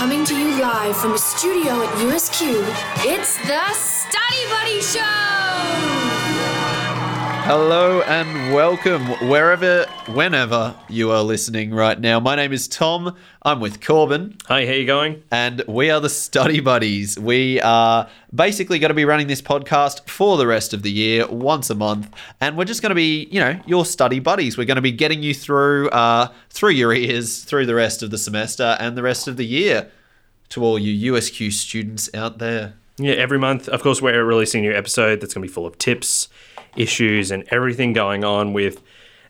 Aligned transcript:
Coming 0.00 0.24
to 0.24 0.34
you 0.34 0.58
live 0.58 0.96
from 0.96 1.12
a 1.12 1.18
studio 1.18 1.82
at 1.82 1.90
USQ, 1.98 2.64
it's 3.04 3.36
the 3.46 3.74
Study 3.74 4.48
Buddy 4.48 4.80
Show! 4.80 6.09
Hello 7.50 8.00
and 8.02 8.54
welcome 8.54 9.04
wherever, 9.28 9.84
whenever 10.06 10.72
you 10.88 11.10
are 11.10 11.24
listening 11.24 11.74
right 11.74 11.98
now. 11.98 12.20
My 12.20 12.36
name 12.36 12.52
is 12.52 12.68
Tom. 12.68 13.16
I'm 13.42 13.58
with 13.58 13.84
Corbin, 13.84 14.36
Hi, 14.46 14.64
how 14.66 14.72
you 14.72 14.86
going? 14.86 15.24
and 15.32 15.64
we 15.66 15.90
are 15.90 15.98
the 15.98 16.08
Study 16.08 16.60
Buddies. 16.60 17.18
We 17.18 17.60
are 17.60 18.08
basically 18.32 18.78
going 18.78 18.90
to 18.90 18.94
be 18.94 19.04
running 19.04 19.26
this 19.26 19.42
podcast 19.42 20.08
for 20.08 20.36
the 20.36 20.46
rest 20.46 20.72
of 20.72 20.84
the 20.84 20.92
year, 20.92 21.26
once 21.26 21.70
a 21.70 21.74
month, 21.74 22.14
and 22.40 22.56
we're 22.56 22.66
just 22.66 22.82
going 22.82 22.90
to 22.90 22.94
be, 22.94 23.26
you 23.32 23.40
know, 23.40 23.58
your 23.66 23.84
study 23.84 24.20
buddies. 24.20 24.56
We're 24.56 24.64
going 24.64 24.76
to 24.76 24.80
be 24.80 24.92
getting 24.92 25.24
you 25.24 25.34
through, 25.34 25.88
uh, 25.88 26.28
through 26.50 26.70
your 26.70 26.94
ears, 26.94 27.42
through 27.42 27.66
the 27.66 27.74
rest 27.74 28.04
of 28.04 28.12
the 28.12 28.18
semester 28.18 28.76
and 28.78 28.96
the 28.96 29.02
rest 29.02 29.26
of 29.26 29.36
the 29.36 29.44
year. 29.44 29.90
To 30.50 30.62
all 30.62 30.78
you 30.78 31.12
USQ 31.12 31.52
students 31.52 32.08
out 32.14 32.38
there. 32.38 32.74
Yeah, 33.00 33.14
every 33.14 33.38
month, 33.38 33.68
of 33.68 33.82
course, 33.82 34.02
we're 34.02 34.22
releasing 34.22 34.66
a 34.66 34.68
new 34.68 34.76
episode 34.76 35.20
that's 35.20 35.32
going 35.32 35.42
to 35.42 35.48
be 35.48 35.52
full 35.52 35.64
of 35.64 35.78
tips, 35.78 36.28
issues, 36.76 37.30
and 37.30 37.44
everything 37.50 37.92
going 37.92 38.24
on 38.24 38.52
with, 38.52 38.82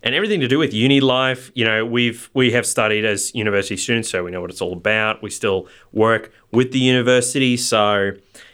and 0.02 0.14
everything 0.14 0.40
to 0.40 0.48
do 0.48 0.58
with 0.58 0.72
uni 0.72 1.00
life. 1.00 1.50
You 1.54 1.64
know, 1.64 1.84
we've 1.84 2.30
we 2.34 2.52
have 2.52 2.66
studied 2.66 3.04
as 3.04 3.34
university 3.34 3.76
students, 3.76 4.10
so 4.10 4.24
we 4.24 4.30
know 4.30 4.40
what 4.40 4.50
it's 4.50 4.60
all 4.60 4.72
about. 4.72 5.22
We 5.22 5.30
still 5.30 5.68
work 5.92 6.32
with 6.52 6.72
the 6.72 6.78
university, 6.78 7.56
so 7.56 8.12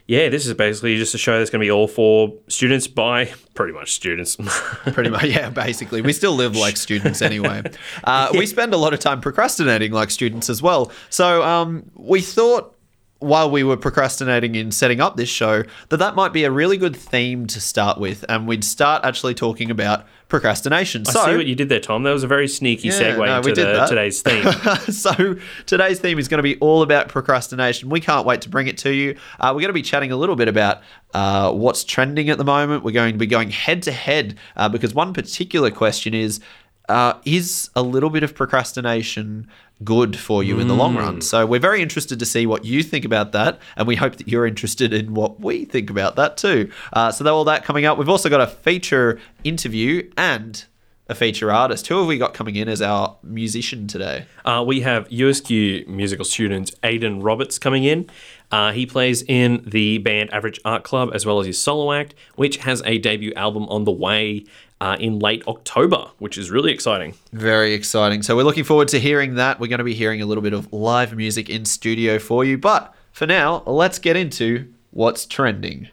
yeah, 0.09 0.29
this 0.29 0.47
is 0.47 0.55
basically 0.55 0.97
just 0.97 1.15
a 1.15 1.19
show 1.19 1.39
that's 1.39 1.51
going 1.51 1.61
to 1.61 1.65
be 1.65 1.71
all 1.71 1.89
for 1.89 2.33
students 2.47 2.87
by 2.87 3.33
pretty 3.55 3.73
much 3.73 3.93
students. 3.93 4.37
Pretty 4.85 5.11
much, 5.11 5.25
yeah, 5.25 5.51
basically. 5.51 6.01
We 6.01 6.13
still 6.13 6.35
live 6.35 6.55
like 6.55 6.77
students 6.77 7.23
anyway. 7.23 7.63
Uh, 8.05 8.29
We 8.33 8.47
spend 8.47 8.73
a 8.73 8.77
lot 8.77 8.95
of 8.95 9.01
time 9.01 9.21
procrastinating 9.21 9.91
like 9.91 10.11
students 10.11 10.49
as 10.49 10.63
well. 10.63 10.93
So 11.11 11.43
um, 11.43 11.91
we 11.97 12.21
thought 12.21 12.76
while 13.19 13.51
we 13.51 13.65
were 13.65 13.77
procrastinating 13.77 14.55
in 14.55 14.71
setting 14.71 15.01
up 15.01 15.17
this 15.17 15.29
show 15.29 15.63
that 15.89 15.97
that 15.97 16.15
might 16.15 16.33
be 16.33 16.45
a 16.45 16.51
really 16.51 16.77
good 16.77 16.95
theme 16.95 17.47
to 17.47 17.61
start 17.61 17.99
with. 17.99 18.25
And 18.29 18.47
we'd 18.47 18.65
start 18.65 19.05
actually 19.05 19.35
talking 19.35 19.71
about 19.71 20.05
procrastination. 20.29 21.05
I 21.07 21.13
so, 21.13 21.25
see 21.25 21.37
what 21.37 21.47
you 21.47 21.55
did 21.55 21.69
there, 21.69 21.81
Tom. 21.81 22.03
That 22.03 22.13
was 22.13 22.25
a 22.25 22.27
very 22.27 22.47
sneaky 22.47 22.89
Yeah, 22.89 23.01
segue 23.01 23.27
no, 23.27 23.37
into 23.39 23.55
the, 23.55 23.87
today's 23.87 24.21
theme. 24.21 24.45
so 24.93 25.37
today's 25.65 25.99
theme 25.99 26.19
is 26.19 26.29
going 26.29 26.39
to 26.39 26.43
be 26.43 26.57
all 26.59 26.83
about 26.83 27.09
procrastination. 27.09 27.89
We 27.89 28.01
can't 28.01 28.27
wait 28.27 28.43
to 28.43 28.51
bring 28.51 28.67
it 28.67 28.77
to 28.79 28.93
you. 28.93 29.17
Uh, 29.41 29.53
we're 29.55 29.61
going 29.61 29.69
to 29.69 29.73
be 29.73 29.83
chatting 29.83 30.13
a 30.13 30.17
little 30.17 30.37
bit 30.37 30.49
about 30.49 30.83
uh, 31.15 31.53
what's 31.53 31.85
trending 31.85 32.29
at 32.29 32.37
the 32.37 32.45
moment. 32.45 32.85
We're 32.85 32.91
going 32.91 33.15
to 33.15 33.19
be 33.19 33.27
going 33.27 33.51
head 33.51 33.83
to 33.85 33.93
head 33.93 34.37
uh, 34.57 34.69
because 34.69 34.95
one 34.95 35.13
particular 35.15 35.71
question 35.71 36.15
is. 36.15 36.41
Uh, 36.89 37.15
is 37.25 37.71
a 37.75 37.83
little 37.83 38.11
bit 38.11 38.23
of 38.23 38.35
procrastination 38.35 39.49
good 39.85 40.17
for 40.17 40.43
you 40.43 40.61
in 40.61 40.69
the 40.69 40.75
long 40.75 40.97
run? 40.97 41.21
So, 41.21 41.45
we're 41.45 41.61
very 41.61 41.83
interested 41.83 42.19
to 42.19 42.27
see 42.27 42.47
what 42.47 42.65
you 42.65 42.83
think 42.83 43.05
about 43.05 43.33
that, 43.33 43.59
and 43.77 43.87
we 43.89 43.97
hope 43.97 44.17
that 44.17 44.29
you're 44.29 44.47
interested 44.47 44.93
in 44.93 45.15
what 45.15 45.41
we 45.41 45.65
think 45.65 45.91
about 45.91 46.17
that 46.17 46.37
too. 46.37 46.71
Uh, 46.93 47.11
so, 47.11 47.27
all 47.27 47.45
that 47.45 47.65
coming 47.65 47.85
up. 47.85 47.99
We've 47.99 48.09
also 48.09 48.29
got 48.29 48.41
a 48.41 48.47
feature 48.47 49.19
interview 49.45 50.11
and 50.17 50.65
a 51.09 51.15
feature 51.15 51.53
artist. 51.53 51.87
Who 51.87 51.99
have 51.99 52.07
we 52.07 52.19
got 52.19 52.35
coming 52.35 52.57
in 52.57 52.69
as 52.69 52.83
our 52.83 53.17
musician 53.23 53.87
today? 53.87 54.27
Uh, 54.45 54.65
we 54.67 54.81
have 54.81 55.09
USQ 55.09 55.87
musical 55.87 56.25
student 56.25 56.73
Aidan 56.83 57.21
Roberts 57.21 57.59
coming 57.59 57.85
in. 57.85 58.11
Uh, 58.51 58.73
he 58.73 58.87
plays 58.87 59.23
in 59.23 59.63
the 59.67 59.99
band 59.99 60.33
Average 60.33 60.61
Art 60.65 60.85
Club 60.85 61.11
as 61.15 61.25
well 61.25 61.41
as 61.41 61.47
his 61.47 61.61
solo 61.61 61.93
act, 61.93 62.15
which 62.35 62.59
has 62.59 62.83
a 62.85 62.99
debut 62.99 63.33
album 63.35 63.69
on 63.69 63.85
the 63.85 63.93
way 63.93 64.45
uh, 64.81 64.97
in 65.01 65.19
late 65.19 65.43
October, 65.47 66.11
which 66.19 66.37
is 66.37 66.51
really 66.51 66.73
exciting. 66.73 67.15
Very 67.33 67.73
exciting. 67.73 68.23
So 68.23 68.37
we're 68.37 68.45
looking 68.45 68.65
forward 68.65 68.89
to 68.89 69.01
hearing 69.01 69.37
that. 69.37 69.59
We're 69.59 69.69
going 69.69 69.79
to 69.79 69.85
be 69.85 69.95
hearing 69.95 70.21
a 70.23 70.27
little 70.27 70.43
bit 70.43 70.53
of 70.53 70.73
live 70.73 71.17
music 71.17 71.49
in 71.49 71.65
studio 71.65 72.19
for 72.19 72.45
you. 72.45 72.59
But 72.59 72.95
for 73.13 73.27
now, 73.27 73.63
let's 73.67 73.99
get 73.99 74.17
into 74.17 74.73
what's 74.91 75.27
trending. 75.27 75.89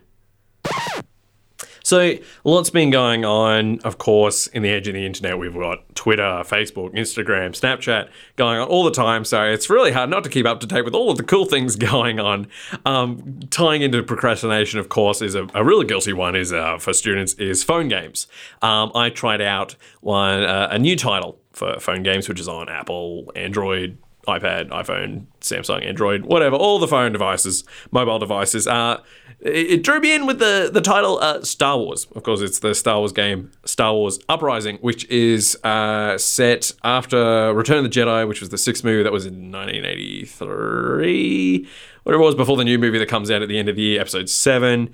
So, 1.94 2.16
lots 2.44 2.72
been 2.72 2.90
going 2.90 3.24
on, 3.24 3.78
of 3.82 4.00
course, 4.00 4.48
in 4.48 4.64
the 4.64 4.70
edge 4.72 4.88
of 4.88 4.96
the 4.96 5.06
internet. 5.06 5.38
We've 5.38 5.54
got 5.54 5.96
Twitter, 5.96 6.24
Facebook, 6.24 6.96
Instagram, 6.96 7.52
Snapchat 7.52 8.10
going 8.36 8.58
on 8.58 8.68
all 8.68 8.84
the 8.84 8.90
time. 8.90 9.24
So, 9.26 9.44
it's 9.44 9.70
really 9.70 9.92
hard 9.92 10.10
not 10.10 10.24
to 10.24 10.30
keep 10.32 10.48
up 10.48 10.60
to 10.62 10.66
date 10.66 10.86
with 10.86 10.96
all 10.96 11.12
of 11.12 11.18
the 11.18 11.24
cool 11.24 11.46
things 11.46 11.76
going 11.94 12.20
on. 12.20 12.48
Um, 12.84 13.42
tying 13.52 13.84
into 13.84 14.02
procrastination, 14.02 14.80
of 14.80 14.90
course, 14.90 15.22
is 15.22 15.36
a, 15.36 15.48
a 15.54 15.64
really 15.64 15.86
guilty 15.86 16.14
one 16.14 16.36
is 16.36 16.52
uh, 16.52 16.80
for 16.80 16.94
students 16.94 17.36
is 17.36 17.64
phone 17.64 17.90
games. 17.90 18.26
Um, 18.64 18.92
I 18.96 19.12
tried 19.12 19.40
out 19.40 19.76
one 20.02 20.42
uh, 20.42 20.70
a 20.72 20.80
new 20.80 20.96
title 20.96 21.38
for 21.52 21.80
phone 21.80 22.02
games, 22.02 22.28
which 22.28 22.40
is 22.40 22.48
on 22.48 22.70
Apple, 22.70 23.32
Android, 23.36 24.00
iPad, 24.28 24.70
iPhone, 24.70 25.26
Samsung, 25.42 25.86
Android, 25.86 26.26
whatever, 26.26 26.56
all 26.56 26.80
the 26.80 26.88
phone 26.88 27.12
devices, 27.12 27.64
mobile 27.92 28.20
devices. 28.20 28.68
Uh, 28.68 29.02
it, 29.40 29.72
it 29.72 29.84
drew 29.84 30.00
me 30.00 30.16
in 30.16 30.26
with 30.26 30.40
the 30.40 30.70
the 30.72 30.82
title 30.82 31.20
uh, 31.20 31.44
Star 31.44 31.78
Wars. 31.78 32.08
Of 32.16 32.24
course, 32.24 32.42
it's 32.42 32.60
the 32.60 32.74
Star 32.74 33.00
Wars 33.00 33.12
game 33.12 33.52
Star 33.66 33.94
Wars 33.94 34.20
Uprising, 34.30 34.78
which 34.78 35.06
is 35.10 35.58
uh, 35.64 36.18
set 36.18 36.72
after 36.84 37.54
Return 37.54 37.78
of 37.78 37.84
the 37.84 37.90
Jedi, 37.90 38.28
which 38.28 38.40
was 38.40 38.50
the 38.50 38.58
sixth 38.58 38.84
movie 38.84 39.04
that 39.04 39.12
was 39.12 39.26
in 39.26 39.52
1983, 39.52 41.68
whatever 42.04 42.22
it 42.22 42.26
was 42.26 42.36
before 42.36 42.58
the 42.58 42.64
new 42.64 42.80
movie 42.80 42.98
that 42.98 43.10
comes 43.10 43.30
out 43.30 43.42
at 43.42 43.50
the 43.50 43.58
end 43.58 43.70
of 43.70 43.76
the 43.76 43.82
year, 43.82 44.02
Episode 44.02 44.30
Seven. 44.30 44.92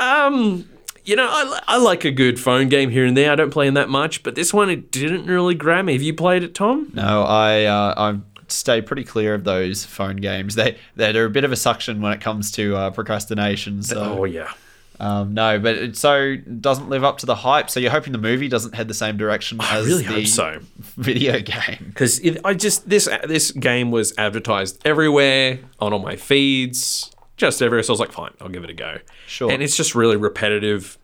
Um, 0.00 0.68
you 1.04 1.16
know, 1.16 1.26
I, 1.28 1.60
I 1.66 1.76
like 1.78 2.04
a 2.04 2.10
good 2.10 2.38
phone 2.38 2.68
game 2.68 2.90
here 2.90 3.04
and 3.04 3.16
there. 3.16 3.32
I 3.32 3.34
don't 3.34 3.50
play 3.50 3.66
in 3.66 3.74
that 3.74 3.88
much, 3.88 4.22
but 4.22 4.34
this 4.34 4.54
one 4.54 4.70
it 4.70 4.90
didn't 4.90 5.26
really 5.26 5.54
grab 5.54 5.84
me. 5.84 5.94
Have 5.94 6.02
you 6.02 6.14
played 6.14 6.42
it, 6.42 6.54
Tom? 6.54 6.90
No, 6.94 7.22
I 7.22 7.64
uh, 7.64 8.18
stay 8.52 8.80
pretty 8.82 9.04
clear 9.04 9.34
of 9.34 9.44
those 9.44 9.84
phone 9.84 10.16
games. 10.16 10.54
They 10.54 10.78
they're 10.96 11.24
a 11.24 11.30
bit 11.30 11.44
of 11.44 11.52
a 11.52 11.56
suction 11.56 12.00
when 12.00 12.12
it 12.12 12.20
comes 12.20 12.50
to 12.52 12.76
uh, 12.76 12.90
procrastination. 12.90 13.82
So 13.82 14.18
Oh 14.18 14.24
yeah. 14.24 14.52
um, 15.00 15.34
no, 15.34 15.58
but 15.58 15.74
it 15.76 15.96
so 15.96 16.36
doesn't 16.36 16.88
live 16.88 17.02
up 17.04 17.18
to 17.18 17.26
the 17.26 17.34
hype. 17.34 17.70
So 17.70 17.80
you're 17.80 17.90
hoping 17.90 18.12
the 18.12 18.18
movie 18.18 18.48
doesn't 18.48 18.74
head 18.74 18.88
the 18.88 18.94
same 18.94 19.16
direction 19.16 19.58
I 19.60 19.78
as 19.78 19.86
really 19.86 20.04
the 20.04 20.12
hope 20.12 20.26
so. 20.26 20.58
video 20.78 21.40
game. 21.40 21.78
because 21.88 22.20
I 22.44 22.54
just 22.54 22.88
this 22.88 23.08
this 23.26 23.50
game 23.50 23.90
was 23.90 24.12
advertised 24.18 24.80
everywhere 24.84 25.58
on 25.80 25.92
all 25.92 25.98
my 25.98 26.16
feeds, 26.16 27.10
just 27.36 27.60
everywhere. 27.62 27.82
So 27.82 27.92
I 27.92 27.94
was 27.94 28.00
like, 28.00 28.12
fine, 28.12 28.32
I'll 28.40 28.48
give 28.48 28.64
it 28.64 28.70
a 28.70 28.74
go. 28.74 28.98
Sure. 29.26 29.50
And 29.50 29.62
it's 29.62 29.76
just 29.76 29.94
really 29.94 30.16
repetitive, 30.16 30.98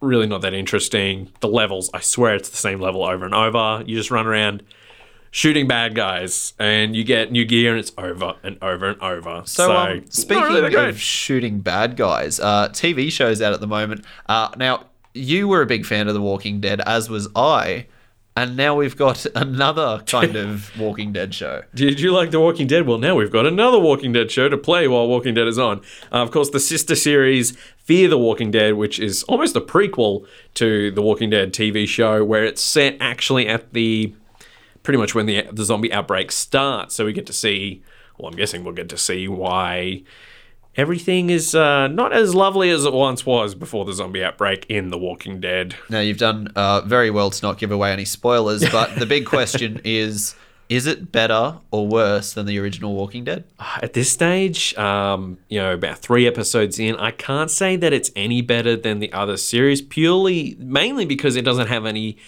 really 0.00 0.26
not 0.26 0.40
that 0.40 0.54
interesting. 0.54 1.30
The 1.40 1.48
levels, 1.48 1.90
I 1.94 2.00
swear, 2.00 2.34
it's 2.34 2.48
the 2.48 2.56
same 2.56 2.80
level 2.80 3.04
over 3.04 3.24
and 3.24 3.34
over. 3.34 3.82
You 3.86 3.96
just 3.96 4.10
run 4.10 4.26
around 4.26 4.62
shooting 5.30 5.66
bad 5.66 5.94
guys, 5.94 6.54
and 6.58 6.96
you 6.96 7.04
get 7.04 7.30
new 7.32 7.44
gear, 7.44 7.70
and 7.70 7.80
it's 7.80 7.92
over 7.98 8.36
and 8.42 8.58
over 8.62 8.90
and 8.90 9.02
over. 9.02 9.42
So, 9.44 9.74
um, 9.76 10.04
speaking 10.10 10.44
really 10.44 10.74
of 10.74 11.00
shooting 11.00 11.60
bad 11.60 11.96
guys, 11.96 12.40
uh, 12.40 12.68
TV 12.70 13.10
shows 13.10 13.40
out 13.42 13.52
at 13.52 13.60
the 13.60 13.66
moment. 13.66 14.04
Uh, 14.28 14.50
now, 14.56 14.84
you 15.14 15.48
were 15.48 15.62
a 15.62 15.66
big 15.66 15.86
fan 15.86 16.08
of 16.08 16.14
The 16.14 16.20
Walking 16.20 16.60
Dead, 16.60 16.80
as 16.80 17.10
was 17.10 17.28
I, 17.34 17.86
and 18.36 18.56
now 18.56 18.76
we've 18.76 18.96
got 18.96 19.26
another 19.34 20.02
kind 20.06 20.36
of 20.36 20.78
Walking 20.78 21.12
Dead 21.12 21.34
show. 21.34 21.62
Did 21.74 22.00
you 22.00 22.12
like 22.12 22.30
The 22.30 22.40
Walking 22.40 22.66
Dead? 22.66 22.86
Well, 22.86 22.98
now 22.98 23.14
we've 23.14 23.32
got 23.32 23.46
another 23.46 23.78
Walking 23.78 24.12
Dead 24.12 24.30
show 24.30 24.48
to 24.48 24.56
play 24.56 24.86
while 24.88 25.08
Walking 25.08 25.34
Dead 25.34 25.48
is 25.48 25.58
on. 25.58 25.78
Uh, 26.12 26.22
of 26.22 26.30
course, 26.30 26.50
the 26.50 26.60
sister 26.60 26.94
series 26.94 27.56
Fear 27.76 28.08
the 28.08 28.18
Walking 28.18 28.50
Dead, 28.50 28.74
which 28.74 29.00
is 29.00 29.22
almost 29.24 29.56
a 29.56 29.62
prequel 29.62 30.26
to 30.54 30.90
the 30.90 31.00
Walking 31.00 31.30
Dead 31.30 31.54
TV 31.54 31.88
show, 31.88 32.22
where 32.22 32.44
it's 32.44 32.60
set 32.60 32.98
actually 33.00 33.48
at 33.48 33.72
the 33.72 34.14
pretty 34.82 34.98
much 34.98 35.14
when 35.14 35.26
the 35.26 35.46
the 35.52 35.64
zombie 35.64 35.92
outbreak 35.92 36.32
starts. 36.32 36.94
So 36.94 37.04
we 37.04 37.12
get 37.12 37.26
to 37.26 37.32
see. 37.32 37.82
Well, 38.16 38.30
I'm 38.32 38.36
guessing 38.36 38.64
we'll 38.64 38.74
get 38.74 38.88
to 38.88 38.98
see 38.98 39.28
why 39.28 40.02
everything 40.78 41.28
is 41.28 41.54
uh, 41.54 41.88
not 41.88 42.12
as 42.12 42.34
lovely 42.34 42.70
as 42.70 42.84
it 42.84 42.92
once 42.92 43.26
was 43.26 43.54
before 43.54 43.84
the 43.84 43.92
zombie 43.92 44.24
outbreak 44.24 44.64
in 44.68 44.90
The 44.90 44.96
Walking 44.96 45.40
Dead. 45.40 45.74
Now, 45.90 46.00
you've 46.00 46.18
done 46.18 46.52
uh, 46.54 46.82
very 46.82 47.10
well 47.10 47.30
to 47.30 47.46
not 47.46 47.58
give 47.58 47.72
away 47.72 47.92
any 47.92 48.04
spoilers, 48.04 48.68
but 48.72 48.98
the 48.98 49.06
big 49.06 49.26
question 49.26 49.80
is 49.84 50.34
is 50.68 50.86
it 50.86 51.10
better 51.10 51.58
or 51.70 51.88
worse 51.88 52.34
than 52.34 52.44
the 52.44 52.58
original 52.58 52.94
Walking 52.94 53.24
Dead? 53.24 53.44
At 53.58 53.94
this 53.94 54.12
stage, 54.12 54.76
um, 54.76 55.38
you 55.48 55.58
know, 55.58 55.72
about 55.72 55.98
three 55.98 56.26
episodes 56.26 56.78
in, 56.78 56.94
I 56.96 57.10
can't 57.10 57.50
say 57.50 57.76
that 57.76 57.94
it's 57.94 58.10
any 58.14 58.42
better 58.42 58.76
than 58.76 58.98
the 58.98 59.10
other 59.14 59.38
series, 59.38 59.80
purely, 59.80 60.56
mainly 60.58 61.06
because 61.06 61.36
it 61.36 61.42
doesn't 61.42 61.68
have 61.68 61.86
any 61.86 62.18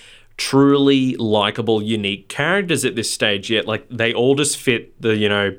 truly 0.40 1.14
likable, 1.16 1.82
unique 1.82 2.30
characters 2.30 2.82
at 2.86 2.96
this 2.96 3.12
stage 3.12 3.50
yet. 3.50 3.66
Like, 3.66 3.86
they 3.90 4.14
all 4.14 4.34
just 4.34 4.56
fit 4.56 4.98
the, 5.00 5.14
you 5.14 5.28
know, 5.28 5.54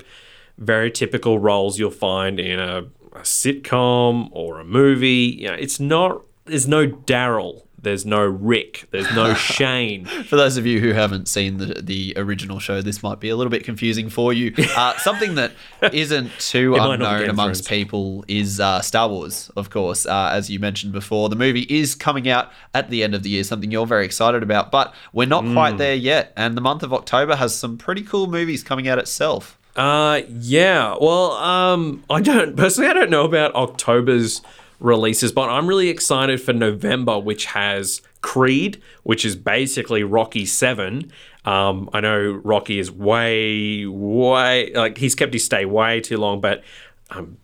very 0.58 0.90
typical 0.90 1.38
roles 1.38 1.78
you'll 1.78 1.92
find 1.92 2.40
in 2.40 2.58
a, 2.58 2.78
a 3.12 3.20
sitcom 3.20 4.28
or 4.32 4.58
a 4.58 4.64
movie. 4.64 5.36
You 5.38 5.48
know, 5.48 5.54
it's 5.54 5.78
not, 5.78 6.22
there's 6.46 6.66
no 6.66 6.88
Daryl. 6.88 7.62
There's 7.82 8.06
no 8.06 8.20
Rick. 8.24 8.86
There's 8.92 9.12
no 9.14 9.34
Shane. 9.52 10.04
For 10.04 10.36
those 10.36 10.56
of 10.56 10.64
you 10.66 10.80
who 10.80 10.92
haven't 10.92 11.26
seen 11.28 11.58
the, 11.58 11.82
the 11.82 12.14
original 12.16 12.58
show, 12.60 12.80
this 12.80 13.02
might 13.02 13.20
be 13.20 13.28
a 13.28 13.36
little 13.36 13.50
bit 13.50 13.64
confusing 13.64 14.08
for 14.08 14.32
you. 14.32 14.54
Uh, 14.76 14.96
something 14.98 15.34
that 15.34 15.52
isn't 15.92 16.30
too 16.38 16.74
It 16.74 16.78
might 16.78 16.96
not 16.96 16.98
be 16.98 17.04
unknown 17.16 17.30
amongst 17.30 17.68
people 17.68 18.24
is 18.26 18.58
uh, 18.58 18.80
Star 18.80 19.08
Wars, 19.08 19.50
of 19.56 19.68
course. 19.70 20.06
Uh, 20.06 20.30
as 20.32 20.48
you 20.50 20.58
mentioned 20.58 20.92
before, 20.92 21.28
the 21.28 21.36
movie 21.36 21.66
is 21.68 21.94
coming 21.94 22.28
out 22.28 22.50
at 22.72 22.88
the 22.88 23.02
end 23.04 23.14
of 23.14 23.22
the 23.22 23.28
year, 23.30 23.44
something 23.44 23.70
you're 23.70 23.86
very 23.86 24.04
excited 24.06 24.42
about. 24.42 24.70
But 24.70 24.94
we're 25.12 25.26
not 25.26 25.44
Mm. 25.44 25.52
quite 25.52 25.78
there 25.78 25.94
yet. 25.94 26.32
And 26.36 26.56
the 26.56 26.60
month 26.62 26.82
of 26.82 26.92
October 26.94 27.36
has 27.36 27.54
some 27.54 27.76
pretty 27.76 28.02
cool 28.02 28.28
movies 28.28 28.62
coming 28.62 28.88
out 28.88 28.98
itself. 28.98 29.58
Uh, 29.76 30.20
yeah. 30.28 30.94
Well, 31.00 31.32
um, 31.32 32.04
I 32.08 32.20
don't 32.20 32.56
personally. 32.56 32.88
I 32.90 32.94
don't 32.94 33.10
know 33.10 33.24
about 33.24 33.54
October's 33.54 34.40
releases, 34.82 35.32
but 35.32 35.48
I'm 35.48 35.66
really 35.66 35.88
excited 35.88 36.40
for 36.40 36.52
November, 36.52 37.18
which 37.18 37.46
has 37.46 38.02
Creed, 38.20 38.82
which 39.04 39.24
is 39.24 39.36
basically 39.36 40.02
Rocky 40.02 40.44
Seven. 40.44 41.12
Um, 41.44 41.88
I 41.92 42.00
know 42.00 42.40
Rocky 42.44 42.78
is 42.78 42.90
way, 42.90 43.86
way 43.86 44.72
like 44.74 44.98
he's 44.98 45.14
kept 45.14 45.32
his 45.32 45.44
stay 45.44 45.64
way 45.64 46.00
too 46.00 46.18
long, 46.18 46.40
but 46.40 46.62
I'm 47.10 47.38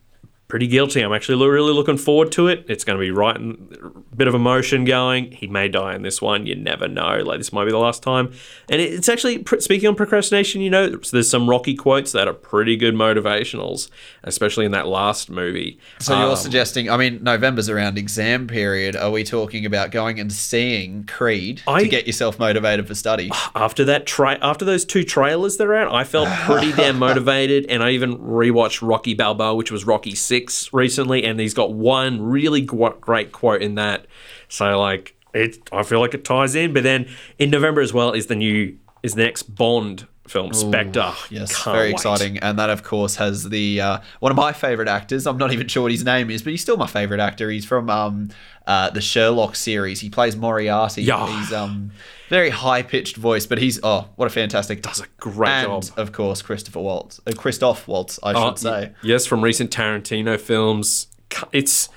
pretty 0.49 0.67
guilty. 0.67 1.03
I'm 1.03 1.13
actually 1.13 1.47
really 1.47 1.73
looking 1.75 1.99
forward 1.99 2.33
to 2.33 2.49
it. 2.49 2.65
It's 2.69 2.83
going 2.83 2.99
to 2.99 3.05
be 3.05 3.11
right, 3.11 3.37
in, 3.37 3.69
a 3.83 4.17
bit 4.17 4.29
of 4.29 4.35
emotion 4.35 4.85
going. 4.87 5.31
He 5.33 5.47
may 5.47 5.69
die 5.69 5.95
in 5.95 6.01
this 6.03 6.23
one. 6.23 6.47
You 6.47 6.55
never 6.57 6.89
know. 6.89 7.19
Like 7.23 7.39
this 7.39 7.53
might 7.53 7.67
be 7.67 7.71
the 7.71 7.77
last 7.79 8.03
time. 8.03 8.33
And 8.71 8.81
it's 8.81 9.09
actually 9.11 9.45
speaking 9.61 9.89
on 9.89 9.95
procrastination. 9.95 10.63
You 10.63 10.71
know, 10.71 10.89
there's 11.13 11.29
some 11.31 11.49
Rocky 11.51 11.75
quotes 11.75 12.13
that 12.13 12.27
are 12.29 12.33
pretty 12.33 12.77
good 12.79 12.95
motivationals, 12.95 13.91
especially 14.25 14.65
in 14.65 14.73
that 14.73 14.87
last 14.87 15.29
movie. 15.31 15.79
So 16.01 16.19
you're 16.19 16.31
Um, 16.31 16.37
suggesting? 16.37 16.89
I 16.91 16.97
mean, 16.97 17.23
November's 17.23 17.69
around 17.69 17.99
exam 17.99 18.47
period. 18.47 18.97
Are 18.97 19.11
we 19.11 19.25
talking 19.25 19.67
about 19.67 19.91
going 19.91 20.19
and 20.19 20.33
seeing 20.33 21.05
Creed 21.05 21.61
I- 21.67 21.83
to 21.83 21.89
get 21.89 22.07
yourself 22.07 22.39
motivated 22.39 22.89
for 22.89 22.95
study? 22.95 23.31
after 23.55 23.85
that 23.85 24.07
tra- 24.07 24.39
after 24.41 24.65
those 24.65 24.87
two 24.87 25.05
trailers 25.05 25.59
that 25.59 25.67
are 25.67 25.75
out, 25.75 25.93
I 25.95 26.05
felt 26.05 26.29
pretty 26.47 26.73
damn 26.73 26.99
motivated, 27.09 27.67
and 27.69 27.83
I 27.83 27.91
even 27.91 28.17
rewatched 28.19 28.87
Rocky 28.87 29.13
Balboa, 29.13 29.55
which 29.55 29.71
was 29.71 29.85
Rocky 29.87 30.15
Six 30.15 30.38
recently, 30.73 31.25
and 31.25 31.39
he's 31.39 31.55
got 31.55 31.73
one 31.73 32.23
really 32.23 32.61
gr- 32.61 32.89
great 33.01 33.33
quote 33.33 33.63
in 33.63 33.75
that. 33.77 34.07
So 34.49 34.79
like 34.79 35.17
it, 35.35 35.59
I 35.73 35.83
feel 35.83 36.01
like 36.01 36.15
it 36.15 36.25
ties 36.25 36.55
in. 36.55 36.73
But 36.73 36.83
then 36.83 37.09
in 37.39 37.51
November 37.51 37.81
as 37.81 37.93
well 37.93 38.13
is 38.13 38.27
the 38.27 38.37
new 38.37 38.79
is 39.03 39.15
the 39.15 39.23
next 39.23 39.55
Bond 39.55 40.07
film, 40.29 40.53
Spectre. 40.53 41.13
Yes, 41.31 41.55
Can't 41.63 41.75
very 41.77 41.89
wait. 41.89 41.95
exciting. 41.95 42.39
And 42.39 42.59
that, 42.59 42.71
of 42.71 42.83
course, 42.83 43.17
has 43.17 43.49
the 43.49 43.81
uh, 43.81 43.99
one 44.21 44.31
of 44.33 44.37
my 44.37 44.53
favorite 44.53 44.89
actors. 44.89 45.27
I'm 45.27 45.39
not 45.39 45.53
even 45.53 45.69
sure 45.69 45.83
what 45.85 45.93
his 45.93 46.05
name 46.05 46.31
is, 46.31 46.43
but 46.43 46.51
he's 46.51 46.63
still 46.63 46.77
my 46.77 46.87
favorite 46.87 47.21
actor. 47.21 47.51
He's 47.51 47.65
from 47.65 47.89
um, 47.91 48.31
uh, 48.67 48.91
the 48.91 49.01
Sherlock 49.01 49.57
series. 49.57 50.01
He 50.01 50.11
plays 50.11 50.37
Moriarty. 50.37 51.03
Yeah. 51.03 51.27
He's 51.39 51.53
um, 51.53 51.91
very 52.29 52.51
high 52.51 52.83
pitched 52.83 53.17
voice, 53.17 53.47
but 53.47 53.59
he's 53.59 53.81
oh, 53.83 54.09
what 54.17 54.27
a 54.27 54.31
fantastic. 54.31 54.83
Does 54.83 55.01
a 55.01 55.07
great 55.19 55.51
and, 55.51 55.83
job. 55.83 55.99
of 55.99 56.13
course, 56.13 56.43
Christopher 56.43 56.81
Waltz, 56.81 57.21
uh, 57.27 57.33
Christoph 57.37 57.89
Waltz, 57.89 58.19
I 58.23 58.33
Uh, 58.33 58.49
should 58.51 58.59
say. 58.59 58.93
Yes, 59.03 59.27
from 59.27 59.43
recent 59.43 59.71
Tarantino 59.71 60.39
films. 60.39 61.07
It's 61.53 61.89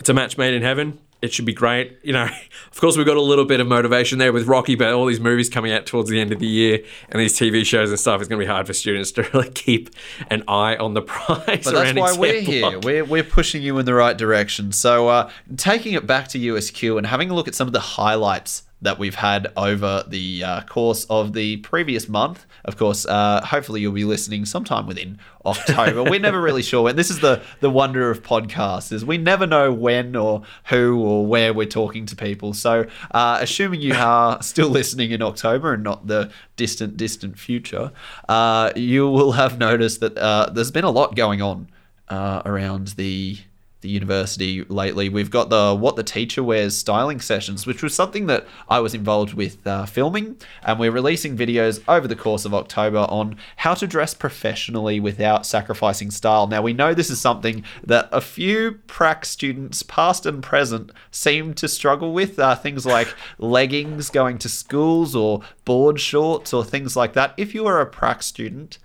it's 0.00 0.08
a 0.08 0.14
match 0.14 0.36
made 0.38 0.54
in 0.54 0.62
heaven. 0.62 0.98
It 1.22 1.32
should 1.32 1.44
be 1.44 1.52
great. 1.52 1.98
You 2.02 2.12
know, 2.12 2.24
of 2.72 2.80
course, 2.80 2.96
we've 2.96 3.06
got 3.06 3.16
a 3.16 3.22
little 3.22 3.44
bit 3.44 3.60
of 3.60 3.66
motivation 3.68 4.18
there 4.18 4.32
with 4.32 4.46
Rocky, 4.46 4.74
but 4.74 4.92
all 4.92 5.06
these 5.06 5.20
movies 5.20 5.48
coming 5.48 5.72
out 5.72 5.86
towards 5.86 6.10
the 6.10 6.20
end 6.20 6.32
of 6.32 6.40
the 6.40 6.46
year 6.46 6.80
and 7.08 7.20
these 7.20 7.38
TV 7.38 7.64
shows 7.64 7.90
and 7.90 7.98
stuff, 7.98 8.20
it's 8.20 8.28
going 8.28 8.40
to 8.40 8.44
be 8.44 8.50
hard 8.50 8.66
for 8.66 8.72
students 8.72 9.12
to 9.12 9.22
really 9.32 9.50
keep 9.50 9.90
an 10.30 10.42
eye 10.48 10.76
on 10.76 10.94
the 10.94 11.02
prize. 11.12 11.64
But 11.64 11.72
that's 11.72 11.98
why 11.98 12.16
we're 12.16 12.40
here. 12.40 12.70
block. 12.70 12.84
We're, 12.84 13.04
we're 13.04 13.24
pushing 13.24 13.62
you 13.62 13.78
in 13.78 13.86
the 13.86 13.94
right 13.94 14.18
direction. 14.18 14.72
So, 14.72 15.08
uh, 15.08 15.30
taking 15.56 15.92
it 15.94 16.06
back 16.06 16.28
to 16.28 16.38
USQ 16.38 16.98
and 16.98 17.06
having 17.06 17.30
a 17.30 17.34
look 17.34 17.46
at 17.48 17.54
some 17.54 17.68
of 17.68 17.72
the 17.72 17.80
highlights 17.80 18.64
that 18.82 18.98
we've 18.98 19.14
had 19.14 19.50
over 19.56 20.04
the 20.06 20.44
uh, 20.44 20.60
course 20.62 21.06
of 21.08 21.32
the 21.32 21.56
previous 21.58 22.08
month. 22.08 22.46
Of 22.64 22.76
course, 22.76 23.06
uh, 23.06 23.40
hopefully 23.44 23.80
you'll 23.80 23.92
be 23.92 24.04
listening 24.04 24.44
sometime 24.44 24.86
within 24.86 25.18
October. 25.44 26.02
we're 26.02 26.20
never 26.20 26.40
really 26.40 26.62
sure 26.62 26.82
when. 26.82 26.96
This 26.96 27.10
is 27.10 27.20
the 27.20 27.42
the 27.60 27.70
wonder 27.70 28.10
of 28.10 28.22
podcasts 28.22 28.92
is 28.92 29.04
we 29.04 29.18
never 29.18 29.46
know 29.46 29.72
when 29.72 30.14
or 30.16 30.42
who 30.64 31.00
or 31.00 31.26
where 31.26 31.52
we're 31.54 31.66
talking 31.66 32.06
to 32.06 32.16
people. 32.16 32.52
So, 32.54 32.86
uh, 33.12 33.38
assuming 33.40 33.80
you 33.80 33.94
are 33.94 34.42
still 34.42 34.68
listening 34.68 35.12
in 35.12 35.22
October 35.22 35.72
and 35.72 35.82
not 35.82 36.06
the 36.06 36.30
distant, 36.56 36.96
distant 36.96 37.38
future, 37.38 37.92
uh, 38.28 38.72
you 38.76 39.08
will 39.08 39.32
have 39.32 39.58
noticed 39.58 40.00
that 40.00 40.18
uh, 40.18 40.50
there's 40.52 40.70
been 40.70 40.84
a 40.84 40.90
lot 40.90 41.16
going 41.16 41.40
on 41.40 41.68
uh, 42.08 42.42
around 42.44 42.88
the 42.88 43.38
the 43.82 43.88
university 43.88 44.64
lately. 44.64 45.08
We've 45.08 45.30
got 45.30 45.50
the 45.50 45.74
What 45.74 45.96
the 45.96 46.02
Teacher 46.02 46.42
Wears 46.42 46.76
styling 46.76 47.20
sessions, 47.20 47.66
which 47.66 47.82
was 47.82 47.94
something 47.94 48.26
that 48.26 48.46
I 48.68 48.80
was 48.80 48.94
involved 48.94 49.34
with 49.34 49.66
uh, 49.66 49.86
filming, 49.86 50.36
and 50.62 50.78
we're 50.78 50.90
releasing 50.90 51.36
videos 51.36 51.82
over 51.86 52.08
the 52.08 52.16
course 52.16 52.44
of 52.44 52.54
October 52.54 53.06
on 53.10 53.36
how 53.56 53.74
to 53.74 53.86
dress 53.86 54.14
professionally 54.14 55.00
without 55.00 55.44
sacrificing 55.44 56.10
style. 56.10 56.46
Now, 56.46 56.62
we 56.62 56.72
know 56.72 56.94
this 56.94 57.10
is 57.10 57.20
something 57.20 57.64
that 57.84 58.08
a 58.10 58.20
few 58.20 58.80
prac 58.86 59.24
students, 59.24 59.82
past 59.82 60.24
and 60.24 60.42
present, 60.42 60.92
seem 61.10 61.52
to 61.54 61.68
struggle 61.68 62.12
with. 62.12 62.38
Uh, 62.38 62.54
things 62.54 62.86
like 62.86 63.14
leggings 63.38 64.08
going 64.10 64.38
to 64.38 64.48
schools 64.48 65.14
or 65.14 65.42
board 65.64 66.00
shorts 66.00 66.52
or 66.52 66.64
things 66.64 66.96
like 66.96 67.12
that. 67.14 67.34
If 67.36 67.54
you 67.54 67.66
are 67.66 67.80
a 67.80 67.86
prac 67.86 68.22
student, 68.22 68.78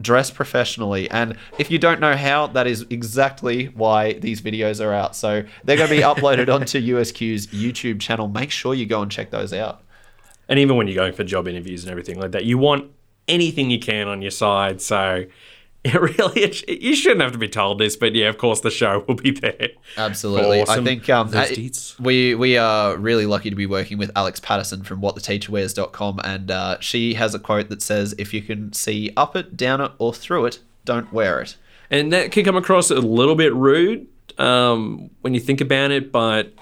dress 0.00 0.30
professionally. 0.30 1.10
And 1.10 1.36
if 1.58 1.70
you 1.70 1.78
don't 1.78 2.00
know 2.00 2.16
how, 2.16 2.46
that 2.48 2.66
is 2.66 2.86
exactly 2.90 3.66
why 3.66 4.14
these 4.14 4.40
videos 4.40 4.84
are 4.84 4.92
out. 4.92 5.16
So 5.16 5.44
they're 5.64 5.76
going 5.76 5.88
to 5.88 5.96
be 5.96 6.02
uploaded 6.02 6.52
onto 6.52 6.80
USQ's 6.80 7.48
YouTube 7.48 8.00
channel. 8.00 8.28
Make 8.28 8.50
sure 8.50 8.74
you 8.74 8.86
go 8.86 9.02
and 9.02 9.10
check 9.10 9.30
those 9.30 9.52
out. 9.52 9.82
And 10.48 10.58
even 10.58 10.76
when 10.76 10.86
you're 10.86 10.96
going 10.96 11.12
for 11.12 11.24
job 11.24 11.46
interviews 11.46 11.84
and 11.84 11.90
everything 11.90 12.18
like 12.18 12.32
that, 12.32 12.44
you 12.44 12.58
want 12.58 12.90
anything 13.26 13.70
you 13.70 13.78
can 13.78 14.08
on 14.08 14.22
your 14.22 14.30
side. 14.30 14.80
So 14.80 15.26
it 15.84 15.94
really, 15.94 16.42
it, 16.42 16.82
you 16.82 16.94
shouldn't 16.94 17.22
have 17.22 17.32
to 17.32 17.38
be 17.38 17.48
told 17.48 17.78
this, 17.78 17.96
but 17.96 18.14
yeah, 18.14 18.28
of 18.28 18.38
course, 18.38 18.60
the 18.60 18.70
show 18.70 19.04
will 19.06 19.14
be 19.14 19.30
there. 19.30 19.68
Absolutely. 19.96 20.62
I 20.62 20.82
think 20.82 21.08
um, 21.08 21.30
Those 21.30 21.50
deeds. 21.50 21.87
We 22.00 22.34
we 22.34 22.56
are 22.56 22.96
really 22.96 23.26
lucky 23.26 23.50
to 23.50 23.56
be 23.56 23.66
working 23.66 23.98
with 23.98 24.10
Alex 24.16 24.40
Patterson 24.40 24.84
from 24.84 25.00
whattheteacherwears.com 25.00 26.20
and 26.24 26.50
uh, 26.50 26.80
she 26.80 27.14
has 27.14 27.34
a 27.34 27.38
quote 27.38 27.68
that 27.68 27.82
says 27.82 28.14
if 28.18 28.32
you 28.32 28.42
can 28.42 28.72
see 28.72 29.12
up 29.16 29.36
it, 29.36 29.56
down 29.56 29.80
it 29.80 29.92
or 29.98 30.12
through 30.14 30.46
it, 30.46 30.60
don't 30.84 31.12
wear 31.12 31.40
it. 31.40 31.56
And 31.90 32.12
that 32.12 32.32
can 32.32 32.44
come 32.44 32.56
across 32.56 32.90
a 32.90 32.96
little 32.96 33.34
bit 33.34 33.54
rude 33.54 34.06
um, 34.38 35.10
when 35.22 35.34
you 35.34 35.40
think 35.40 35.60
about 35.60 35.90
it, 35.90 36.12
but 36.12 36.52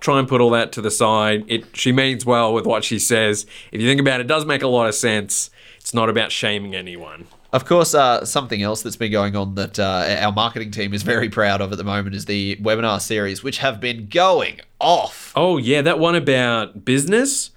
try 0.00 0.18
and 0.18 0.28
put 0.28 0.40
all 0.40 0.50
that 0.50 0.72
to 0.72 0.80
the 0.80 0.90
side. 0.90 1.44
It 1.48 1.76
she 1.76 1.92
means 1.92 2.24
well 2.24 2.52
with 2.54 2.66
what 2.66 2.84
she 2.84 2.98
says. 2.98 3.46
If 3.72 3.80
you 3.80 3.88
think 3.88 4.00
about 4.00 4.20
it, 4.20 4.24
it 4.24 4.28
does 4.28 4.44
make 4.44 4.62
a 4.62 4.68
lot 4.68 4.88
of 4.88 4.94
sense. 4.94 5.50
It's 5.78 5.94
not 5.94 6.08
about 6.08 6.32
shaming 6.32 6.74
anyone. 6.74 7.26
Of 7.56 7.64
course, 7.64 7.94
uh, 7.94 8.26
something 8.26 8.62
else 8.62 8.82
that's 8.82 8.96
been 8.96 9.10
going 9.10 9.34
on 9.34 9.54
that 9.54 9.78
uh, 9.78 10.18
our 10.20 10.30
marketing 10.30 10.72
team 10.72 10.92
is 10.92 11.02
very 11.02 11.30
proud 11.30 11.62
of 11.62 11.72
at 11.72 11.78
the 11.78 11.84
moment 11.84 12.14
is 12.14 12.26
the 12.26 12.56
webinar 12.56 13.00
series, 13.00 13.42
which 13.42 13.56
have 13.58 13.80
been 13.80 14.08
going 14.08 14.60
off. 14.78 15.32
Oh 15.34 15.56
yeah, 15.56 15.80
that 15.80 15.98
one 15.98 16.14
about 16.14 16.84
business. 16.84 17.52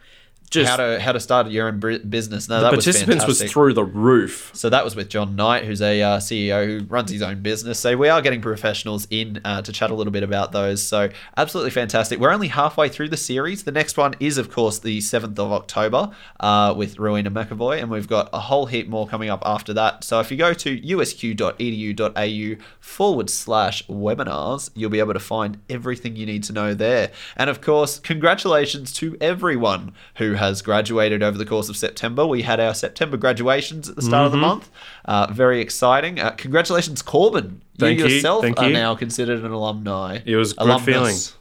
Just 0.50 0.70
how 0.70 0.78
to 0.78 1.00
how 1.00 1.12
to 1.12 1.20
start 1.20 1.48
your 1.50 1.68
own 1.68 1.80
business. 1.80 2.50
No, 2.50 2.58
the 2.58 2.62
that 2.64 2.70
participants 2.70 3.26
was, 3.26 3.38
fantastic. 3.38 3.52
through 3.52 3.74
the 3.74 3.84
roof. 3.84 4.52
So 4.54 4.70
that 4.70 4.84
was 4.84 4.96
with 4.96 5.10
John 5.10 5.36
Knight, 5.36 5.66
who's 5.66 5.82
a 5.82 6.02
uh, 6.02 6.20
CEO 6.20 6.66
who 6.66 6.86
runs 6.86 7.12
his 7.12 7.22
own 7.22 7.42
business. 7.42 7.80
So 7.80 7.96
we 7.96 8.10
are 8.10 8.22
getting 8.22 8.42
professionals 8.42 9.08
in 9.10 9.42
uh, 9.46 9.62
to 9.62 9.72
chat 9.72 9.92
a 9.92 9.94
little 9.94 10.12
bit 10.12 10.24
about 10.24 10.52
those. 10.52 10.82
So 10.82 11.10
absolutely 11.38 11.72
fantastic. 11.72 12.20
We're 12.20 12.32
only 12.32 12.48
halfway 12.48 12.90
through 12.90 13.10
the 13.10 13.18
series. 13.18 13.64
The 13.64 13.72
next 13.72 13.98
one 13.98 14.16
is, 14.20 14.38
of 14.38 14.52
course, 14.52 14.80
the 14.80 15.00
7th 15.00 15.38
of 15.38 15.52
October 15.52 16.12
uh, 16.40 16.74
with 16.76 17.00
Rowena 17.00 17.32
McAvoy, 17.32 17.82
and 17.82 17.90
we've 17.90 18.08
got 18.08 18.30
a 18.34 18.40
whole 18.40 18.66
heap 18.66 18.88
more 18.88 19.08
coming 19.08 19.30
up 19.30 19.44
after 19.46 19.74
that. 19.74 20.04
So 20.04 20.20
if 20.20 20.32
you 20.32 20.38
go 20.38 20.54
to 20.54 20.82
usq.edu.au 20.82 22.64
forward 22.80 23.30
slash 23.30 23.86
webinars, 23.88 24.70
you'll 24.76 24.90
be 24.90 25.00
able 25.00 25.14
to 25.14 25.20
find 25.20 25.60
everything 25.70 26.16
you 26.16 26.26
need 26.26 26.44
to 26.46 26.54
know 26.54 26.74
there. 26.74 27.12
And 27.36 27.50
of 27.50 27.62
course, 27.62 28.00
congratulations 28.00 28.92
to 28.94 29.18
everyone 29.22 29.94
who 30.16 30.34
has 30.40 30.62
graduated 30.62 31.22
over 31.22 31.38
the 31.38 31.46
course 31.46 31.70
of 31.70 31.78
September. 31.78 32.26
We 32.26 32.42
had 32.42 32.60
our 32.60 32.74
September 32.74 33.18
graduations 33.18 33.88
at 33.88 33.96
the 33.96 34.02
start 34.02 34.26
of 34.26 34.32
the 34.32 34.38
month. 34.38 34.70
Uh, 35.06 35.28
very 35.32 35.62
exciting. 35.62 36.20
Uh, 36.20 36.32
congratulations, 36.32 37.02
Corbin. 37.02 37.62
Thank 37.78 38.00
you 38.00 38.08
you, 38.08 38.16
yourself 38.16 38.44
thank 38.44 38.60
are 38.60 38.68
you. 38.68 38.74
now 38.74 38.96
considered 38.96 39.44
an 39.46 39.52
alumni. 39.52 40.20
It 40.26 40.36
was 40.36 40.54
a 40.54 40.56
good 40.56 40.64
Alumnus. 40.64 40.86
feeling. 40.86 41.40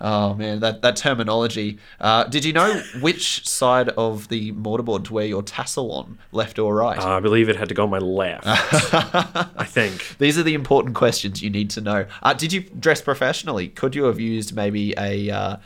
Oh 0.00 0.34
man, 0.34 0.60
that, 0.60 0.82
that 0.82 0.96
terminology. 0.96 1.78
Uh, 2.00 2.24
did 2.24 2.44
you 2.44 2.52
know 2.52 2.82
which 3.00 3.46
side 3.46 3.90
of 3.90 4.28
the 4.28 4.52
mortarboard 4.52 5.04
to 5.04 5.12
wear 5.14 5.24
your 5.24 5.42
tassel 5.42 5.92
on, 5.92 6.18
left 6.32 6.58
or 6.58 6.74
right? 6.74 6.98
Uh, 6.98 7.16
I 7.16 7.20
believe 7.20 7.48
it 7.48 7.56
had 7.56 7.68
to 7.68 7.74
go 7.74 7.84
on 7.84 7.90
my 7.90 7.98
left. 7.98 8.44
I 8.44 9.64
think. 9.64 10.16
These 10.18 10.36
are 10.36 10.42
the 10.42 10.54
important 10.54 10.96
questions 10.96 11.42
you 11.42 11.50
need 11.50 11.70
to 11.70 11.80
know. 11.80 12.06
Uh, 12.22 12.34
did 12.34 12.52
you 12.52 12.62
dress 12.62 13.00
professionally? 13.00 13.68
Could 13.68 13.94
you 13.94 14.04
have 14.04 14.18
used 14.18 14.54
maybe 14.54 14.94
a 14.98 15.30
uh, 15.30 15.56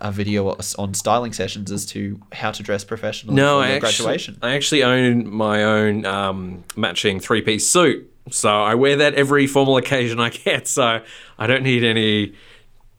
a 0.00 0.10
video 0.12 0.56
on 0.78 0.94
styling 0.94 1.32
sessions 1.32 1.70
as 1.70 1.86
to 1.86 2.20
how 2.32 2.50
to 2.50 2.62
dress 2.62 2.84
professionally 2.84 3.36
No, 3.36 3.58
for 3.58 3.64
I 3.64 3.70
actually, 3.70 3.80
graduation? 3.80 4.38
I 4.42 4.54
actually 4.54 4.82
own 4.82 5.28
my 5.28 5.62
own 5.62 6.04
um, 6.04 6.64
matching 6.76 7.20
three 7.20 7.42
piece 7.42 7.68
suit. 7.68 8.10
So 8.30 8.48
I 8.48 8.74
wear 8.74 8.96
that 8.96 9.14
every 9.14 9.46
formal 9.46 9.76
occasion 9.76 10.18
I 10.18 10.30
get. 10.30 10.66
So 10.66 11.00
I 11.38 11.46
don't 11.46 11.62
need 11.62 11.84
any 11.84 12.34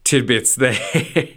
tidbits 0.08 0.54
there. 0.54 0.78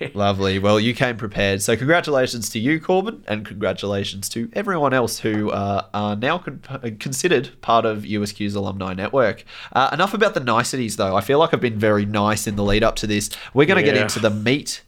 Lovely. 0.13 0.57
Well, 0.57 0.79
you 0.79 0.93
came 0.93 1.17
prepared. 1.17 1.61
So, 1.61 1.75
congratulations 1.75 2.49
to 2.51 2.59
you, 2.59 2.79
Corbin, 2.79 3.21
and 3.27 3.45
congratulations 3.45 4.29
to 4.29 4.49
everyone 4.53 4.93
else 4.93 5.19
who 5.19 5.51
uh, 5.51 5.87
are 5.93 6.15
now 6.15 6.37
con- 6.37 6.61
considered 6.99 7.49
part 7.61 7.85
of 7.85 8.03
USQ's 8.03 8.55
alumni 8.55 8.93
network. 8.93 9.43
Uh, 9.73 9.89
enough 9.91 10.13
about 10.13 10.35
the 10.35 10.39
niceties, 10.39 10.95
though. 10.95 11.17
I 11.17 11.21
feel 11.21 11.37
like 11.37 11.53
I've 11.53 11.59
been 11.59 11.79
very 11.79 12.05
nice 12.05 12.47
in 12.47 12.55
the 12.55 12.63
lead 12.63 12.81
up 12.81 12.95
to 12.97 13.07
this. 13.07 13.29
We're 13.53 13.65
going 13.65 13.83
to 13.83 13.83
get 13.83 13.97
into 13.97 14.19
the 14.19 14.29
meat 14.29 14.83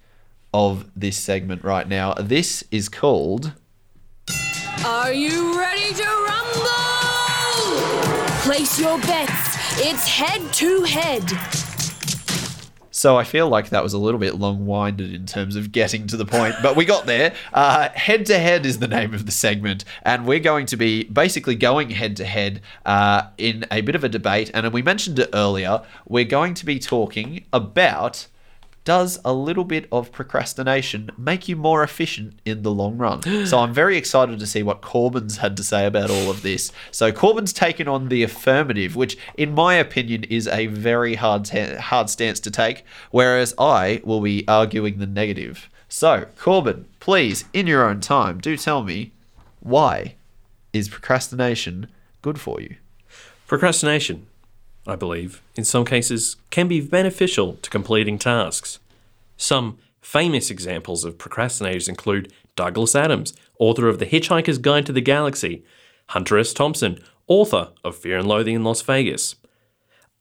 of 0.53 0.89
this 0.95 1.17
segment 1.17 1.63
right 1.63 1.87
now. 1.87 2.13
This 2.13 2.63
is 2.71 2.89
called. 2.89 3.53
Are 4.85 5.13
you 5.13 5.57
ready 5.57 5.93
to 5.93 6.03
rumble? 6.27 6.69
Place 8.41 8.79
your 8.79 8.99
bets. 8.99 9.57
It's 9.79 10.07
head 10.07 10.53
to 10.53 10.83
head. 10.83 11.23
So 12.91 13.17
I 13.17 13.23
feel 13.23 13.49
like 13.49 13.69
that 13.69 13.81
was 13.81 13.93
a 13.93 13.97
little 13.97 14.19
bit 14.19 14.35
long-winded 14.35 15.13
in 15.13 15.25
terms 15.25 15.55
of 15.55 15.71
getting 15.71 16.05
to 16.07 16.15
the 16.15 16.25
point, 16.25 16.55
but 16.61 16.75
we 16.75 16.85
got 16.85 17.05
there. 17.05 17.33
Uh, 17.53 17.89
head 17.89 18.25
to 18.25 18.37
head 18.39 18.65
is 18.65 18.79
the 18.79 18.87
name 18.87 19.13
of 19.13 19.25
the 19.25 19.31
segment, 19.31 19.85
and 20.01 20.25
we're 20.25 20.39
going 20.39 20.65
to 20.65 20.75
be 20.75 21.03
basically 21.03 21.55
going 21.55 21.89
head 21.91 22.15
to 22.17 22.25
head 22.25 22.61
uh, 22.85 23.23
in 23.37 23.63
a 23.71 23.81
bit 23.81 23.95
of 23.95 24.03
a 24.03 24.09
debate. 24.09 24.49
And 24.53 24.71
we 24.73 24.81
mentioned 24.81 25.19
it 25.19 25.29
earlier. 25.33 25.81
We're 26.07 26.25
going 26.25 26.55
to 26.55 26.65
be 26.65 26.79
talking 26.79 27.45
about 27.53 28.27
does 28.83 29.19
a 29.23 29.33
little 29.33 29.63
bit 29.63 29.87
of 29.91 30.11
procrastination 30.11 31.09
make 31.17 31.47
you 31.47 31.55
more 31.55 31.83
efficient 31.83 32.39
in 32.45 32.63
the 32.63 32.71
long 32.71 32.97
run? 32.97 33.21
so 33.45 33.59
I'm 33.59 33.73
very 33.73 33.97
excited 33.97 34.39
to 34.39 34.47
see 34.47 34.63
what 34.63 34.81
Corbin's 34.81 35.37
had 35.37 35.57
to 35.57 35.63
say 35.63 35.85
about 35.85 36.09
all 36.09 36.29
of 36.29 36.41
this. 36.41 36.71
So 36.91 37.11
Corbin's 37.11 37.53
taken 37.53 37.87
on 37.87 38.09
the 38.09 38.23
affirmative, 38.23 38.95
which 38.95 39.17
in 39.37 39.53
my 39.53 39.75
opinion 39.75 40.23
is 40.25 40.47
a 40.47 40.67
very 40.67 41.15
hard 41.15 41.49
hard 41.49 42.09
stance 42.09 42.39
to 42.41 42.51
take, 42.51 42.83
whereas 43.11 43.53
I 43.57 44.01
will 44.03 44.21
be 44.21 44.47
arguing 44.47 44.99
the 44.99 45.07
negative. 45.07 45.69
So 45.89 46.27
Corbin, 46.37 46.85
please, 46.99 47.45
in 47.53 47.67
your 47.67 47.87
own 47.87 47.99
time, 47.99 48.39
do 48.39 48.57
tell 48.57 48.83
me 48.83 49.11
why 49.59 50.15
is 50.73 50.89
procrastination 50.89 51.87
good 52.21 52.39
for 52.39 52.59
you? 52.59 52.75
Procrastination, 53.47 54.25
I 54.85 54.95
believe, 54.95 55.41
in 55.55 55.63
some 55.63 55.85
cases 55.85 56.35
can 56.49 56.67
be 56.67 56.81
beneficial 56.81 57.53
to 57.61 57.69
completing 57.69 58.19
tasks. 58.19 58.79
Some 59.37 59.77
famous 60.01 60.49
examples 60.49 61.05
of 61.05 61.17
procrastinators 61.17 61.87
include 61.87 62.31
Douglas 62.55 62.95
Adams, 62.95 63.33
author 63.59 63.87
of 63.87 63.99
The 63.99 64.05
Hitchhiker's 64.05 64.57
Guide 64.57 64.85
to 64.85 64.91
the 64.91 65.01
Galaxy, 65.01 65.63
Hunter 66.09 66.37
S. 66.37 66.53
Thompson, 66.53 66.99
author 67.27 67.69
of 67.83 67.95
Fear 67.95 68.19
and 68.19 68.27
Loathing 68.27 68.55
in 68.55 68.63
Las 68.63 68.81
Vegas. 68.81 69.35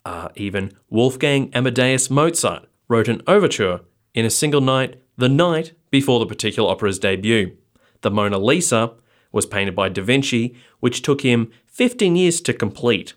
Uh, 0.05 0.29
even 0.37 0.73
Wolfgang 0.89 1.53
Amadeus 1.55 2.11
Mozart 2.11 2.69
wrote 2.89 3.09
an 3.09 3.23
overture 3.27 3.81
in 4.15 4.25
a 4.25 4.31
single 4.31 4.61
night 4.61 5.01
the 5.17 5.29
night 5.29 5.73
before 5.91 6.19
the 6.19 6.27
particular 6.27 6.71
opera's 6.71 6.99
debut. 6.99 7.57
The 8.01 8.11
Mona 8.11 8.39
Lisa 8.39 8.93
was 9.31 9.47
painted 9.47 9.75
by 9.75 9.89
Da 9.89 10.03
Vinci, 10.03 10.55
which 10.81 11.03
took 11.03 11.23
him 11.23 11.51
15 11.67 12.17
years 12.17 12.41
to 12.43 12.53
complete. 12.53 13.15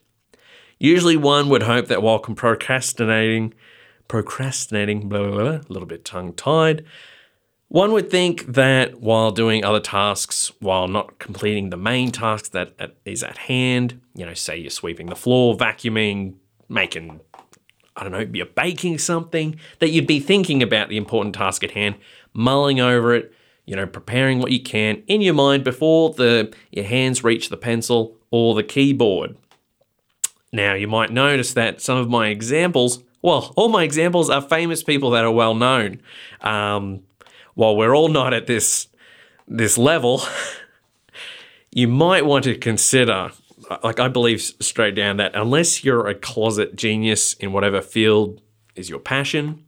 Usually, 0.79 1.17
one 1.17 1.49
would 1.49 1.63
hope 1.63 1.87
that 1.87 2.01
while 2.01 2.19
procrastinating, 2.19 3.53
procrastinating, 4.07 5.07
blah, 5.07 5.23
blah, 5.23 5.31
blah, 5.31 5.49
a 5.57 5.69
little 5.69 5.87
bit 5.87 6.03
tongue 6.03 6.33
tied, 6.33 6.85
one 7.67 7.91
would 7.93 8.11
think 8.11 8.45
that 8.45 9.01
while 9.01 9.31
doing 9.31 9.65
other 9.65 9.79
tasks, 9.79 10.51
while 10.59 10.87
not 10.87 11.17
completing 11.17 11.69
the 11.69 11.77
main 11.77 12.11
task 12.11 12.51
that 12.51 12.73
is 13.05 13.23
at- 13.23 13.37
hand, 13.37 13.99
you 14.13 14.25
know, 14.25 14.33
say 14.33 14.57
you're 14.57 14.69
sweeping 14.69 15.07
the 15.07 15.15
floor, 15.15 15.57
vacuuming, 15.57 16.35
making, 16.69 17.19
I 17.95 18.03
don't 18.03 18.11
know, 18.11 18.27
you're 18.33 18.45
baking 18.45 18.99
something, 18.99 19.59
that 19.79 19.89
you'd 19.89 20.07
be 20.07 20.19
thinking 20.19 20.61
about 20.61 20.89
the 20.89 20.97
important 20.97 21.35
task 21.35 21.63
at 21.63 21.71
hand, 21.71 21.95
mulling 22.33 22.79
over 22.79 23.15
it, 23.15 23.33
you 23.65 23.75
know, 23.75 23.87
preparing 23.87 24.39
what 24.39 24.51
you 24.51 24.61
can 24.61 25.01
in 25.07 25.21
your 25.21 25.33
mind 25.33 25.63
before 25.63 26.11
the 26.13 26.53
your 26.71 26.85
hands 26.85 27.23
reach 27.23 27.49
the 27.49 27.57
pencil 27.57 28.15
or 28.29 28.53
the 28.53 28.63
keyboard. 28.63 29.35
Now, 30.55 30.73
you 30.73 30.87
might 30.87 31.11
notice 31.11 31.53
that 31.55 31.81
some 31.81 31.97
of 31.97 32.07
my 32.07 32.29
examples, 32.29 33.03
well, 33.21 33.51
all 33.57 33.67
my 33.67 33.83
examples 33.83 34.29
are 34.29 34.41
famous 34.41 34.83
people 34.83 35.09
that 35.09 35.25
are 35.25 35.31
well 35.31 35.53
known. 35.53 35.99
Um, 36.39 37.03
while 37.55 37.75
we're 37.75 37.93
all 37.93 38.07
not 38.07 38.33
at 38.33 38.47
this 38.47 38.87
this 39.49 39.77
level, 39.77 40.21
you 41.71 41.89
might 41.89 42.25
want 42.25 42.45
to 42.45 42.55
consider, 42.55 43.31
like 43.83 43.99
I 43.99 44.07
believe 44.07 44.41
straight 44.41 44.95
down 44.95 45.17
that 45.17 45.35
unless 45.35 45.83
you're 45.83 46.07
a 46.07 46.15
closet 46.15 46.77
genius 46.77 47.33
in 47.33 47.51
whatever 47.51 47.81
field 47.81 48.41
is 48.75 48.89
your 48.89 48.99
passion, 48.99 49.65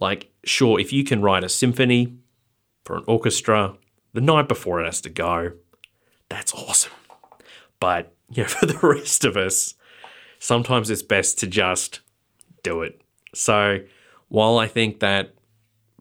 like 0.00 0.30
sure, 0.42 0.80
if 0.80 0.90
you 0.90 1.04
can 1.04 1.20
write 1.20 1.44
a 1.44 1.50
symphony 1.50 2.16
for 2.82 2.96
an 2.96 3.04
orchestra 3.06 3.76
the 4.14 4.22
night 4.22 4.48
before 4.48 4.80
it 4.80 4.86
has 4.86 5.02
to 5.02 5.10
go, 5.10 5.52
that's 6.30 6.54
awesome. 6.54 6.92
But 7.78 8.14
you 8.30 8.44
know, 8.44 8.48
for 8.48 8.64
the 8.64 8.78
rest 8.78 9.26
of 9.26 9.36
us, 9.36 9.74
sometimes 10.42 10.90
it's 10.90 11.02
best 11.02 11.38
to 11.38 11.46
just 11.46 12.00
do 12.64 12.82
it. 12.82 13.00
So 13.32 13.78
while 14.26 14.58
I 14.58 14.66
think 14.66 14.98
that 14.98 15.34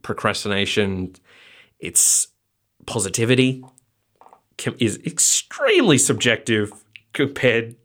procrastination, 0.02 1.14
it's 1.80 2.28
positivity, 2.88 3.64
is 4.80 4.98
extremely 5.06 6.00
subjective 6.00 6.72
compared 7.14 7.76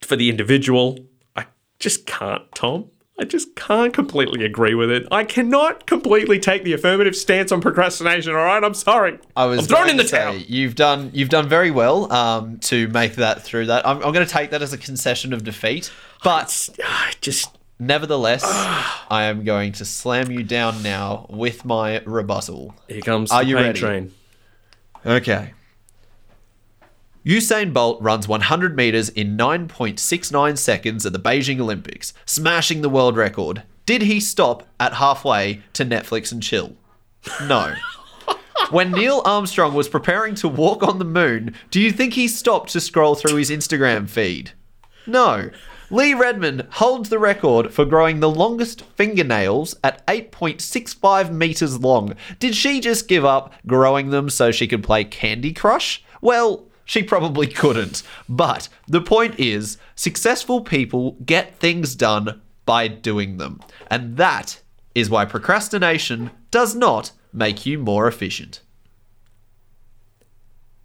for 0.00 0.14
the 0.14 0.30
individual. 0.30 1.00
I 1.34 1.46
just 1.80 2.06
can't, 2.06 2.44
Tom. 2.54 2.90
I 3.18 3.24
just 3.24 3.54
can't 3.54 3.94
completely 3.94 4.44
agree 4.44 4.74
with 4.74 4.90
it. 4.90 5.06
I 5.12 5.22
cannot 5.22 5.86
completely 5.86 6.40
take 6.40 6.64
the 6.64 6.72
affirmative 6.72 7.14
stance 7.14 7.52
on 7.52 7.60
procrastination. 7.60 8.32
All 8.34 8.42
right, 8.44 8.62
I'm 8.62 8.74
sorry. 8.74 9.20
I 9.36 9.46
was 9.46 9.60
I'm 9.60 9.66
thrown 9.66 9.88
in 9.90 9.96
the 9.96 10.04
say, 10.06 10.18
towel. 10.18 10.34
You've 10.36 10.74
done 10.74 11.10
you've 11.14 11.28
done 11.28 11.48
very 11.48 11.70
well 11.70 12.12
um, 12.12 12.58
to 12.60 12.88
make 12.88 13.14
that 13.16 13.42
through 13.42 13.66
that. 13.66 13.86
I'm, 13.86 13.98
I'm 13.98 14.12
going 14.12 14.26
to 14.26 14.32
take 14.32 14.50
that 14.50 14.62
as 14.62 14.72
a 14.72 14.78
concession 14.78 15.32
of 15.32 15.44
defeat, 15.44 15.92
but 16.24 16.68
Ah, 16.82 17.12
just 17.20 17.56
nevertheless, 17.78 18.42
I 18.44 19.24
am 19.24 19.44
going 19.44 19.70
to 19.74 19.84
slam 19.84 20.32
you 20.32 20.42
down 20.42 20.82
now 20.82 21.26
with 21.30 21.64
my 21.64 22.00
rebuttal. 22.04 22.74
here 22.88 23.00
comes 23.00 23.30
Are 23.30 23.42
the 23.44 23.48
you 23.50 23.56
pain 23.56 23.64
ready? 23.66 23.78
train. 23.80 24.14
Okay. 25.06 25.52
Usain 27.24 27.72
Bolt 27.72 28.02
runs 28.02 28.28
100 28.28 28.76
meters 28.76 29.08
in 29.08 29.36
9.69 29.36 30.58
seconds 30.58 31.06
at 31.06 31.14
the 31.14 31.18
Beijing 31.18 31.58
Olympics, 31.58 32.12
smashing 32.26 32.82
the 32.82 32.90
world 32.90 33.16
record. 33.16 33.62
Did 33.86 34.02
he 34.02 34.20
stop 34.20 34.66
at 34.78 34.94
halfway 34.94 35.62
to 35.72 35.86
Netflix 35.86 36.32
and 36.32 36.42
chill? 36.42 36.74
No. 37.42 37.74
When 38.70 38.92
Neil 38.92 39.20
Armstrong 39.26 39.74
was 39.74 39.90
preparing 39.90 40.34
to 40.36 40.48
walk 40.48 40.82
on 40.82 40.98
the 40.98 41.04
moon, 41.04 41.54
do 41.70 41.80
you 41.80 41.92
think 41.92 42.14
he 42.14 42.28
stopped 42.28 42.70
to 42.70 42.80
scroll 42.80 43.14
through 43.14 43.36
his 43.36 43.50
Instagram 43.50 44.08
feed? 44.08 44.52
No. 45.06 45.50
Lee 45.90 46.14
Redmond 46.14 46.66
holds 46.70 47.10
the 47.10 47.18
record 47.18 47.74
for 47.74 47.84
growing 47.84 48.20
the 48.20 48.30
longest 48.30 48.82
fingernails 48.96 49.76
at 49.84 50.04
8.65 50.06 51.30
meters 51.30 51.78
long. 51.78 52.14
Did 52.38 52.56
she 52.56 52.80
just 52.80 53.06
give 53.06 53.24
up 53.24 53.52
growing 53.66 54.10
them 54.10 54.30
so 54.30 54.50
she 54.50 54.66
could 54.66 54.82
play 54.82 55.04
Candy 55.04 55.52
Crush? 55.52 56.02
Well, 56.22 56.64
she 56.84 57.02
probably 57.02 57.46
couldn't. 57.46 58.02
But 58.28 58.68
the 58.86 59.00
point 59.00 59.38
is, 59.38 59.78
successful 59.94 60.60
people 60.60 61.12
get 61.24 61.56
things 61.56 61.94
done 61.94 62.40
by 62.66 62.88
doing 62.88 63.36
them. 63.38 63.60
And 63.90 64.16
that 64.16 64.60
is 64.94 65.10
why 65.10 65.24
procrastination 65.24 66.30
does 66.50 66.74
not 66.74 67.12
make 67.32 67.66
you 67.66 67.78
more 67.78 68.06
efficient. 68.06 68.60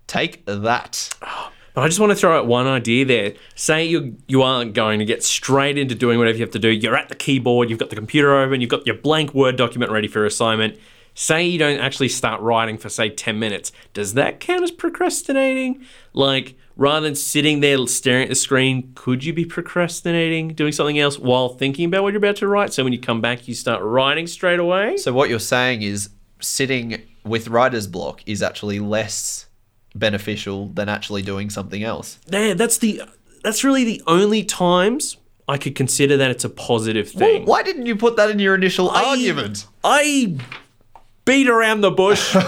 Take 0.08 0.46
that. 0.46 1.10
But 1.74 1.82
I 1.82 1.88
just 1.88 2.00
want 2.00 2.12
to 2.12 2.16
throw 2.16 2.38
out 2.38 2.48
one 2.48 2.66
idea 2.66 3.06
there. 3.06 3.34
Say 3.54 3.86
you 3.86 4.18
you 4.28 4.42
aren't 4.42 4.74
going 4.74 5.00
to 5.00 5.06
get 5.06 5.24
straight 5.24 5.78
into 5.78 5.94
doing 5.94 6.18
whatever 6.18 6.38
you 6.38 6.44
have 6.44 6.52
to 6.52 6.60
do. 6.60 6.70
You're 6.70 6.96
at 6.96 7.10
the 7.10 7.16
keyboard, 7.16 7.70
you've 7.70 7.80
got 7.80 7.92
the 7.92 7.96
computer 7.96 8.36
open, 8.36 8.60
you've 8.60 8.72
got 8.72 8.88
your 8.88 8.96
blank 8.96 9.34
Word 9.36 9.56
document 9.56 9.92
ready 9.92 10.08
for 10.08 10.26
assignment. 10.26 10.80
Say 11.14 11.46
you 11.46 11.60
don't 11.60 11.80
actually 11.80 12.10
start 12.10 12.42
writing 12.42 12.78
for 12.78 12.90
say 12.90 13.10
10 13.10 13.38
minutes. 13.38 13.72
Does 13.94 14.14
that 14.14 14.40
count 14.40 14.64
as 14.64 14.72
procrastinating? 14.72 15.84
Like 16.14 16.56
rather 16.76 17.06
than 17.06 17.16
sitting 17.16 17.60
there 17.60 17.86
staring 17.88 18.24
at 18.24 18.30
the 18.30 18.36
screen, 18.36 18.92
could 18.96 19.24
you 19.24 19.34
be 19.34 19.46
procrastinating, 19.46 20.50
doing 20.50 20.72
something 20.72 20.98
else 20.98 21.20
while 21.20 21.50
thinking 21.50 21.86
about 21.86 22.04
what 22.04 22.14
you're 22.14 22.20
about 22.20 22.38
to 22.38 22.48
write? 22.48 22.74
So 22.74 22.84
when 22.84 22.94
you 22.94 23.00
come 23.00 23.22
back, 23.22 23.48
you 23.48 23.54
start 23.54 23.84
writing 23.84 24.28
straight 24.28 24.60
away? 24.60 24.98
So 24.98 25.12
what 25.12 25.30
you're 25.30 25.40
saying 25.40 25.82
is 25.82 26.10
sitting 26.40 27.02
with 27.26 27.50
writer's 27.50 27.88
block 27.88 28.22
is 28.26 28.42
actually 28.42 28.80
less 28.80 29.48
beneficial 29.96 30.68
than 30.70 30.88
actually 30.90 31.22
doing 31.22 31.50
something 31.50 31.84
else. 31.84 32.20
Yeah, 32.28 32.54
that's 32.54 32.78
the 32.78 33.02
that's 33.44 33.64
really 33.64 33.84
the 33.84 34.02
only 34.08 34.44
times 34.44 35.18
I 35.48 35.58
could 35.58 35.76
consider 35.76 36.16
that 36.18 36.30
it's 36.32 36.44
a 36.44 36.50
positive 36.50 37.10
thing. 37.10 37.46
Why 37.46 37.64
didn't 37.64 37.86
you 37.86 37.96
put 37.96 38.16
that 38.18 38.30
in 38.30 38.40
your 38.40 38.56
initial 38.56 38.90
I- 38.92 39.04
argument? 39.06 39.66
I 39.84 40.38
beat 41.30 41.48
around 41.48 41.82
the 41.82 41.92
bush. 41.92 42.36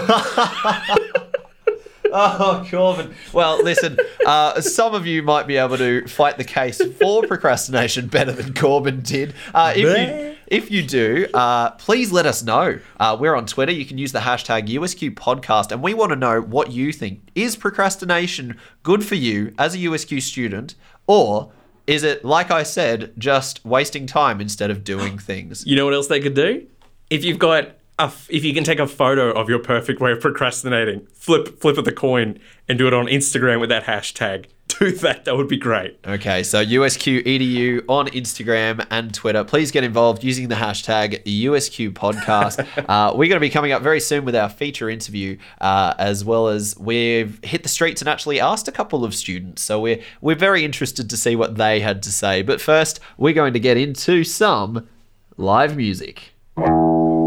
Oh, 2.14 2.66
Corbin. 2.70 3.14
Well, 3.32 3.64
listen, 3.64 3.96
uh, 4.26 4.60
some 4.60 4.92
of 4.94 5.06
you 5.06 5.22
might 5.22 5.46
be 5.46 5.56
able 5.56 5.78
to 5.78 6.06
fight 6.06 6.36
the 6.36 6.44
case 6.44 6.78
for 7.00 7.22
procrastination 7.26 8.08
better 8.08 8.32
than 8.32 8.52
Corbin 8.52 9.00
did. 9.00 9.32
Uh, 9.54 9.72
if, 9.74 9.78
you, 9.78 10.36
if 10.46 10.70
you 10.70 10.82
do, 10.82 11.26
uh, 11.32 11.70
please 11.70 12.12
let 12.12 12.26
us 12.26 12.42
know. 12.42 12.78
Uh, 13.00 13.16
we're 13.18 13.34
on 13.34 13.46
Twitter. 13.46 13.72
You 13.72 13.86
can 13.86 13.96
use 13.96 14.12
the 14.12 14.18
hashtag 14.18 14.68
USQ 14.68 15.14
podcast, 15.14 15.72
and 15.72 15.82
we 15.82 15.94
want 15.94 16.10
to 16.10 16.16
know 16.16 16.42
what 16.42 16.70
you 16.70 16.92
think. 16.92 17.30
Is 17.34 17.56
procrastination 17.56 18.58
good 18.82 19.02
for 19.02 19.14
you 19.14 19.54
as 19.58 19.74
a 19.74 19.78
USQ 19.78 20.20
student, 20.20 20.74
or 21.06 21.50
is 21.86 22.02
it, 22.02 22.26
like 22.26 22.50
I 22.50 22.62
said, 22.62 23.14
just 23.16 23.64
wasting 23.64 24.04
time 24.04 24.38
instead 24.38 24.70
of 24.70 24.84
doing 24.84 25.16
things? 25.16 25.66
you 25.66 25.76
know 25.76 25.86
what 25.86 25.94
else 25.94 26.08
they 26.08 26.20
could 26.20 26.34
do? 26.34 26.66
If 27.08 27.24
you've 27.24 27.38
got 27.38 27.76
f- 27.98 28.28
if 28.30 28.44
you 28.44 28.54
can 28.54 28.64
take 28.64 28.78
a 28.78 28.86
photo 28.86 29.30
of 29.30 29.48
your 29.48 29.58
perfect 29.58 30.00
way 30.00 30.12
of 30.12 30.20
procrastinating, 30.20 31.06
flip 31.14 31.60
flip 31.60 31.78
of 31.78 31.84
the 31.84 31.92
coin 31.92 32.38
and 32.68 32.78
do 32.78 32.86
it 32.86 32.94
on 32.94 33.06
Instagram 33.06 33.60
with 33.60 33.68
that 33.70 33.84
hashtag. 33.84 34.46
do 34.78 34.92
that. 34.92 35.24
That 35.24 35.36
would 35.36 35.48
be 35.48 35.56
great. 35.56 35.98
Okay, 36.06 36.42
so 36.42 36.64
USQ 36.64 37.24
EDU 37.24 37.84
on 37.88 38.08
Instagram 38.08 38.84
and 38.90 39.12
Twitter. 39.12 39.44
Please 39.44 39.70
get 39.70 39.84
involved 39.84 40.24
using 40.24 40.48
the 40.48 40.54
hashtag 40.54 41.22
USQ 41.24 41.90
Podcast. 41.92 42.66
uh, 42.88 43.12
we're 43.12 43.28
going 43.28 43.36
to 43.36 43.40
be 43.40 43.50
coming 43.50 43.72
up 43.72 43.82
very 43.82 44.00
soon 44.00 44.24
with 44.24 44.34
our 44.34 44.48
feature 44.48 44.88
interview, 44.88 45.36
uh, 45.60 45.94
as 45.98 46.24
well 46.24 46.48
as 46.48 46.76
we've 46.78 47.38
hit 47.44 47.62
the 47.62 47.68
streets 47.68 48.00
and 48.02 48.08
actually 48.08 48.40
asked 48.40 48.68
a 48.68 48.72
couple 48.72 49.04
of 49.04 49.14
students. 49.14 49.62
So 49.62 49.80
we're 49.80 50.00
we're 50.20 50.36
very 50.36 50.64
interested 50.64 51.10
to 51.10 51.16
see 51.16 51.36
what 51.36 51.56
they 51.56 51.80
had 51.80 52.02
to 52.04 52.12
say. 52.12 52.42
But 52.42 52.60
first, 52.60 53.00
we're 53.18 53.34
going 53.34 53.52
to 53.52 53.60
get 53.60 53.76
into 53.76 54.24
some 54.24 54.88
live 55.36 55.76
music. 55.76 56.32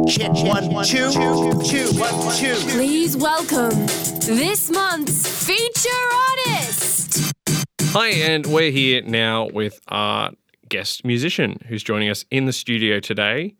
Check 0.07 0.33
one, 0.33 0.85
two, 0.85 1.09
two, 1.11 1.99
one, 1.99 2.35
two. 2.37 2.53
Please 2.69 3.17
welcome 3.17 3.85
this 4.27 4.69
month's 4.69 5.45
feature 5.47 5.89
artist. 6.29 7.33
Hi, 7.85 8.09
and 8.09 8.45
we're 8.45 8.69
here 8.69 9.01
now 9.01 9.49
with 9.51 9.79
our 9.87 10.31
guest 10.69 11.05
musician 11.05 11.59
who's 11.67 11.81
joining 11.81 12.09
us 12.09 12.23
in 12.29 12.45
the 12.45 12.53
studio 12.53 12.99
today. 12.99 13.55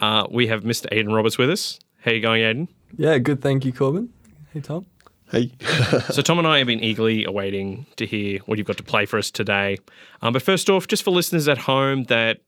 Uh, 0.00 0.26
we 0.30 0.48
have 0.48 0.64
Mr. 0.64 0.86
Aiden 0.90 1.14
Roberts 1.14 1.38
with 1.38 1.48
us. 1.48 1.78
How 2.00 2.10
you 2.10 2.20
going, 2.20 2.42
Aiden? 2.42 2.68
Yeah, 2.96 3.18
good. 3.18 3.40
Thank 3.40 3.64
you, 3.64 3.72
Corbin. 3.72 4.12
Hey, 4.52 4.60
Tom. 4.62 4.86
Hey. 5.30 5.52
So 6.10 6.22
Tom 6.22 6.38
and 6.38 6.48
I 6.48 6.58
have 6.58 6.66
been 6.66 6.82
eagerly 6.82 7.24
awaiting 7.24 7.86
to 7.96 8.06
hear 8.06 8.40
what 8.46 8.58
you've 8.58 8.66
got 8.66 8.78
to 8.78 8.82
play 8.82 9.06
for 9.06 9.18
us 9.18 9.30
today. 9.30 9.78
Um, 10.22 10.32
but 10.32 10.42
first 10.42 10.68
off, 10.68 10.88
just 10.88 11.04
for 11.04 11.12
listeners 11.12 11.46
at 11.46 11.58
home 11.58 12.04
that 12.04 12.40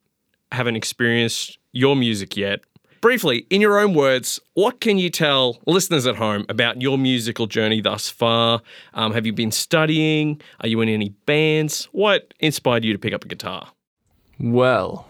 haven't 0.50 0.76
experienced 0.76 1.58
your 1.72 1.94
music 1.94 2.36
yet, 2.36 2.60
briefly, 3.06 3.46
in 3.50 3.60
your 3.60 3.78
own 3.78 3.94
words, 3.94 4.40
what 4.54 4.80
can 4.80 4.98
you 4.98 5.08
tell 5.08 5.62
listeners 5.64 6.08
at 6.08 6.16
home 6.16 6.44
about 6.48 6.82
your 6.82 6.98
musical 6.98 7.46
journey 7.46 7.80
thus 7.80 8.08
far? 8.08 8.60
Um, 8.94 9.12
have 9.12 9.24
you 9.24 9.32
been 9.32 9.52
studying? 9.52 10.40
Are 10.58 10.66
you 10.66 10.80
in 10.80 10.88
any 10.88 11.10
bands? 11.24 11.84
What 11.92 12.34
inspired 12.40 12.84
you 12.84 12.92
to 12.92 12.98
pick 12.98 13.14
up 13.14 13.24
a 13.24 13.28
guitar? 13.28 13.70
Well, 14.40 15.06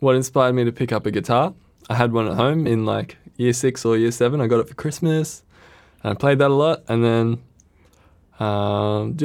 what 0.00 0.16
inspired 0.16 0.54
me 0.54 0.64
to 0.64 0.72
pick 0.72 0.90
up 0.90 1.06
a 1.06 1.12
guitar? 1.12 1.54
I 1.88 1.94
had 1.94 2.12
one 2.12 2.26
at 2.26 2.34
home 2.34 2.66
in 2.66 2.84
like 2.84 3.16
year 3.36 3.52
six 3.52 3.84
or 3.84 3.96
year 3.96 4.10
seven. 4.10 4.40
I 4.40 4.48
got 4.48 4.58
it 4.58 4.68
for 4.68 4.74
Christmas, 4.74 5.44
and 6.02 6.10
I 6.10 6.14
played 6.14 6.40
that 6.40 6.50
a 6.50 6.54
lot. 6.54 6.82
And 6.88 7.04
then, 7.04 7.40
um, 8.40 9.16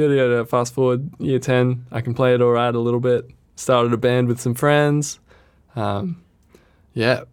fast 0.46 0.72
forward 0.72 1.10
year 1.18 1.40
ten, 1.40 1.84
I 1.90 2.00
can 2.00 2.14
play 2.14 2.32
it 2.32 2.40
all 2.40 2.52
right 2.52 2.72
a 2.72 2.78
little 2.78 3.00
bit. 3.00 3.28
Started 3.56 3.92
a 3.92 3.96
band 3.96 4.28
with 4.28 4.40
some 4.40 4.54
friends. 4.54 5.18
Um, 5.74 6.22
yeah, 6.94 7.24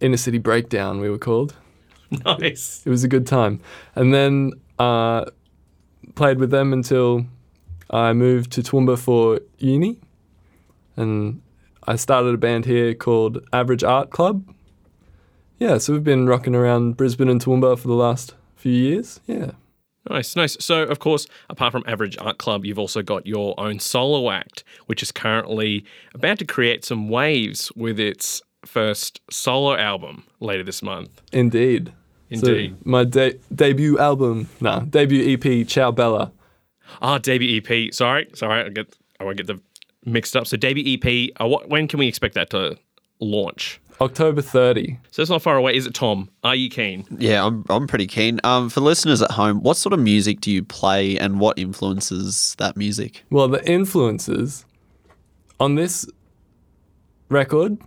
Inner 0.00 0.16
City 0.16 0.38
Breakdown, 0.38 1.00
we 1.00 1.10
were 1.10 1.18
called. 1.18 1.54
Nice. 2.24 2.82
it 2.84 2.90
was 2.90 3.02
a 3.02 3.08
good 3.08 3.26
time. 3.26 3.60
And 3.94 4.14
then 4.14 4.52
uh, 4.78 5.24
played 6.14 6.38
with 6.38 6.50
them 6.50 6.72
until 6.72 7.26
I 7.90 8.12
moved 8.12 8.52
to 8.52 8.62
Toowoomba 8.62 8.98
for 8.98 9.40
uni. 9.58 9.98
And 10.96 11.42
I 11.86 11.96
started 11.96 12.34
a 12.34 12.38
band 12.38 12.66
here 12.66 12.94
called 12.94 13.44
Average 13.52 13.84
Art 13.84 14.10
Club. 14.10 14.48
Yeah, 15.58 15.78
so 15.78 15.92
we've 15.92 16.04
been 16.04 16.26
rocking 16.26 16.54
around 16.54 16.96
Brisbane 16.96 17.28
and 17.28 17.44
Toowoomba 17.44 17.78
for 17.78 17.88
the 17.88 17.94
last 17.94 18.34
few 18.56 18.72
years. 18.72 19.20
Yeah. 19.26 19.52
Nice, 20.10 20.36
nice. 20.36 20.56
So, 20.60 20.82
of 20.82 20.98
course, 20.98 21.26
apart 21.48 21.72
from 21.72 21.82
Average 21.86 22.18
Art 22.18 22.36
Club, 22.36 22.66
you've 22.66 22.78
also 22.78 23.02
got 23.02 23.26
your 23.26 23.58
own 23.58 23.78
solo 23.78 24.30
act, 24.30 24.62
which 24.86 25.02
is 25.02 25.10
currently 25.10 25.84
about 26.14 26.38
to 26.40 26.44
create 26.44 26.84
some 26.84 27.08
waves 27.08 27.72
with 27.74 27.98
its 27.98 28.42
first 28.66 29.20
solo 29.30 29.76
album 29.76 30.24
later 30.40 30.64
this 30.64 30.82
month. 30.82 31.22
Indeed. 31.32 31.92
Indeed. 32.30 32.70
So 32.72 32.76
my 32.84 33.04
de- 33.04 33.38
debut 33.54 33.98
album, 33.98 34.48
no, 34.60 34.80
debut 34.80 35.34
EP, 35.34 35.66
Ciao 35.66 35.90
Bella. 35.90 36.32
Ah, 37.00 37.18
debut 37.18 37.60
EP. 37.60 37.92
Sorry, 37.92 38.28
sorry, 38.34 38.64
I 38.64 38.68
get 38.68 38.94
I 39.20 39.24
won't 39.24 39.36
get 39.36 39.46
the 39.46 39.60
mixed 40.04 40.36
up. 40.36 40.46
So 40.46 40.56
debut 40.56 40.98
EP. 40.98 41.30
Uh, 41.40 41.46
what, 41.46 41.68
when 41.68 41.88
can 41.88 41.98
we 41.98 42.08
expect 42.08 42.34
that 42.34 42.50
to 42.50 42.76
launch? 43.20 43.80
October 44.00 44.42
30. 44.42 44.98
So 45.10 45.22
it's 45.22 45.30
not 45.30 45.42
far 45.42 45.56
away, 45.56 45.76
is 45.76 45.86
it, 45.86 45.94
Tom? 45.94 46.28
Are 46.42 46.54
you 46.54 46.68
keen? 46.68 47.06
Yeah, 47.18 47.46
I'm, 47.46 47.64
I'm 47.68 47.86
pretty 47.86 48.06
keen. 48.06 48.40
Um, 48.42 48.68
for 48.68 48.80
listeners 48.80 49.22
at 49.22 49.30
home, 49.30 49.62
what 49.62 49.76
sort 49.76 49.92
of 49.92 50.00
music 50.00 50.40
do 50.40 50.50
you 50.50 50.64
play 50.64 51.16
and 51.16 51.38
what 51.38 51.58
influences 51.58 52.56
that 52.58 52.76
music? 52.76 53.24
Well, 53.30 53.48
the 53.48 53.64
influences 53.70 54.64
on 55.60 55.76
this 55.76 56.06
record, 57.28 57.78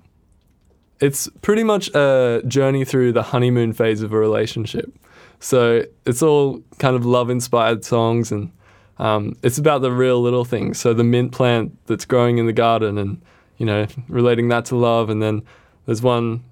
it's 0.99 1.29
pretty 1.41 1.63
much 1.63 1.89
a 1.93 2.41
journey 2.47 2.85
through 2.85 3.13
the 3.13 3.23
honeymoon 3.23 3.73
phase 3.73 4.01
of 4.01 4.13
a 4.13 4.17
relationship. 4.17 4.91
So 5.39 5.83
it's 6.05 6.23
all 6.23 6.61
kind 6.79 6.95
of 6.95 7.05
love 7.05 7.29
inspired 7.29 7.85
songs 7.85 8.31
and 8.31 8.51
um, 8.99 9.37
it's 9.43 9.57
about 9.57 9.81
the 9.81 9.91
real 9.91 10.21
little 10.21 10.45
things. 10.45 10.79
So 10.79 10.93
the 10.93 11.03
mint 11.03 11.31
plant 11.31 11.77
that's 11.85 12.05
growing 12.05 12.39
in 12.39 12.47
the 12.47 12.53
garden 12.53 12.97
and, 12.97 13.21
you 13.57 13.65
know, 13.65 13.85
relating 14.07 14.47
that 14.49 14.65
to 14.65 14.75
love. 14.75 15.09
And 15.09 15.21
then 15.21 15.43
there's 15.85 16.01
one 16.01 16.43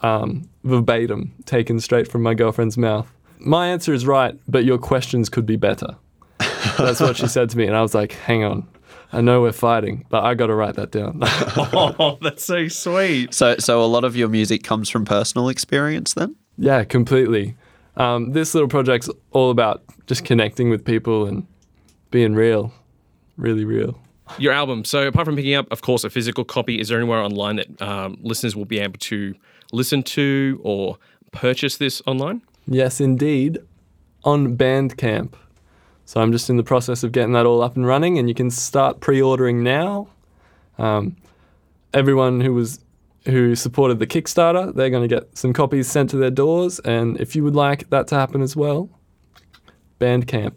um, 0.00 0.48
verbatim 0.64 1.34
taken 1.44 1.78
straight 1.80 2.08
from 2.08 2.22
my 2.22 2.32
girlfriend's 2.32 2.78
mouth. 2.78 3.12
My 3.38 3.68
answer 3.68 3.92
is 3.92 4.06
right, 4.06 4.38
but 4.48 4.64
your 4.64 4.78
questions 4.78 5.28
could 5.28 5.46
be 5.46 5.56
better. 5.56 5.96
That's 6.78 7.00
what 7.00 7.16
she 7.16 7.26
said 7.26 7.50
to 7.50 7.58
me. 7.58 7.66
And 7.66 7.76
I 7.76 7.82
was 7.82 7.94
like, 7.94 8.12
hang 8.12 8.44
on. 8.44 8.66
I 9.12 9.20
know 9.20 9.40
we're 9.42 9.52
fighting, 9.52 10.06
but 10.08 10.22
I 10.24 10.34
got 10.34 10.46
to 10.46 10.54
write 10.54 10.76
that 10.76 10.90
down. 10.92 11.20
Oh, 11.72 12.18
that's 12.22 12.44
so 12.44 12.68
sweet. 12.68 13.34
So, 13.34 13.56
so 13.58 13.82
a 13.82 13.86
lot 13.86 14.04
of 14.04 14.16
your 14.16 14.28
music 14.28 14.62
comes 14.62 14.88
from 14.88 15.04
personal 15.04 15.48
experience 15.48 16.14
then? 16.14 16.36
yeah, 16.56 16.84
completely. 16.84 17.56
Um, 17.96 18.32
this 18.32 18.54
little 18.54 18.68
project's 18.68 19.08
all 19.32 19.50
about 19.50 19.82
just 20.06 20.24
connecting 20.24 20.70
with 20.70 20.84
people 20.84 21.26
and 21.26 21.46
being 22.10 22.34
real, 22.34 22.72
really 23.36 23.64
real. 23.64 23.98
Your 24.38 24.52
album. 24.52 24.84
So 24.84 25.08
apart 25.08 25.24
from 25.24 25.36
picking 25.36 25.54
up, 25.54 25.66
of 25.70 25.82
course, 25.82 26.04
a 26.04 26.10
physical 26.10 26.44
copy, 26.44 26.78
is 26.80 26.88
there 26.88 26.98
anywhere 26.98 27.18
online 27.18 27.56
that 27.56 27.82
um, 27.82 28.16
listeners 28.22 28.54
will 28.54 28.64
be 28.64 28.78
able 28.78 28.98
to 29.00 29.34
listen 29.72 30.02
to 30.04 30.60
or 30.62 30.98
purchase 31.32 31.76
this 31.78 32.00
online? 32.06 32.42
Yes, 32.66 33.00
indeed, 33.00 33.58
on 34.24 34.56
Bandcamp. 34.56 35.34
So 36.10 36.20
I'm 36.20 36.32
just 36.32 36.50
in 36.50 36.56
the 36.56 36.64
process 36.64 37.04
of 37.04 37.12
getting 37.12 37.34
that 37.34 37.46
all 37.46 37.62
up 37.62 37.76
and 37.76 37.86
running, 37.86 38.18
and 38.18 38.28
you 38.28 38.34
can 38.34 38.50
start 38.50 38.98
pre-ordering 38.98 39.62
now. 39.62 40.08
Um, 40.76 41.14
everyone 41.94 42.40
who 42.40 42.52
was 42.52 42.80
who 43.26 43.54
supported 43.54 44.00
the 44.00 44.08
Kickstarter, 44.08 44.74
they're 44.74 44.90
going 44.90 45.08
to 45.08 45.14
get 45.14 45.38
some 45.38 45.52
copies 45.52 45.86
sent 45.86 46.10
to 46.10 46.16
their 46.16 46.32
doors, 46.32 46.80
and 46.80 47.16
if 47.20 47.36
you 47.36 47.44
would 47.44 47.54
like 47.54 47.90
that 47.90 48.08
to 48.08 48.16
happen 48.16 48.42
as 48.42 48.56
well, 48.56 48.90
Bandcamp. 50.00 50.56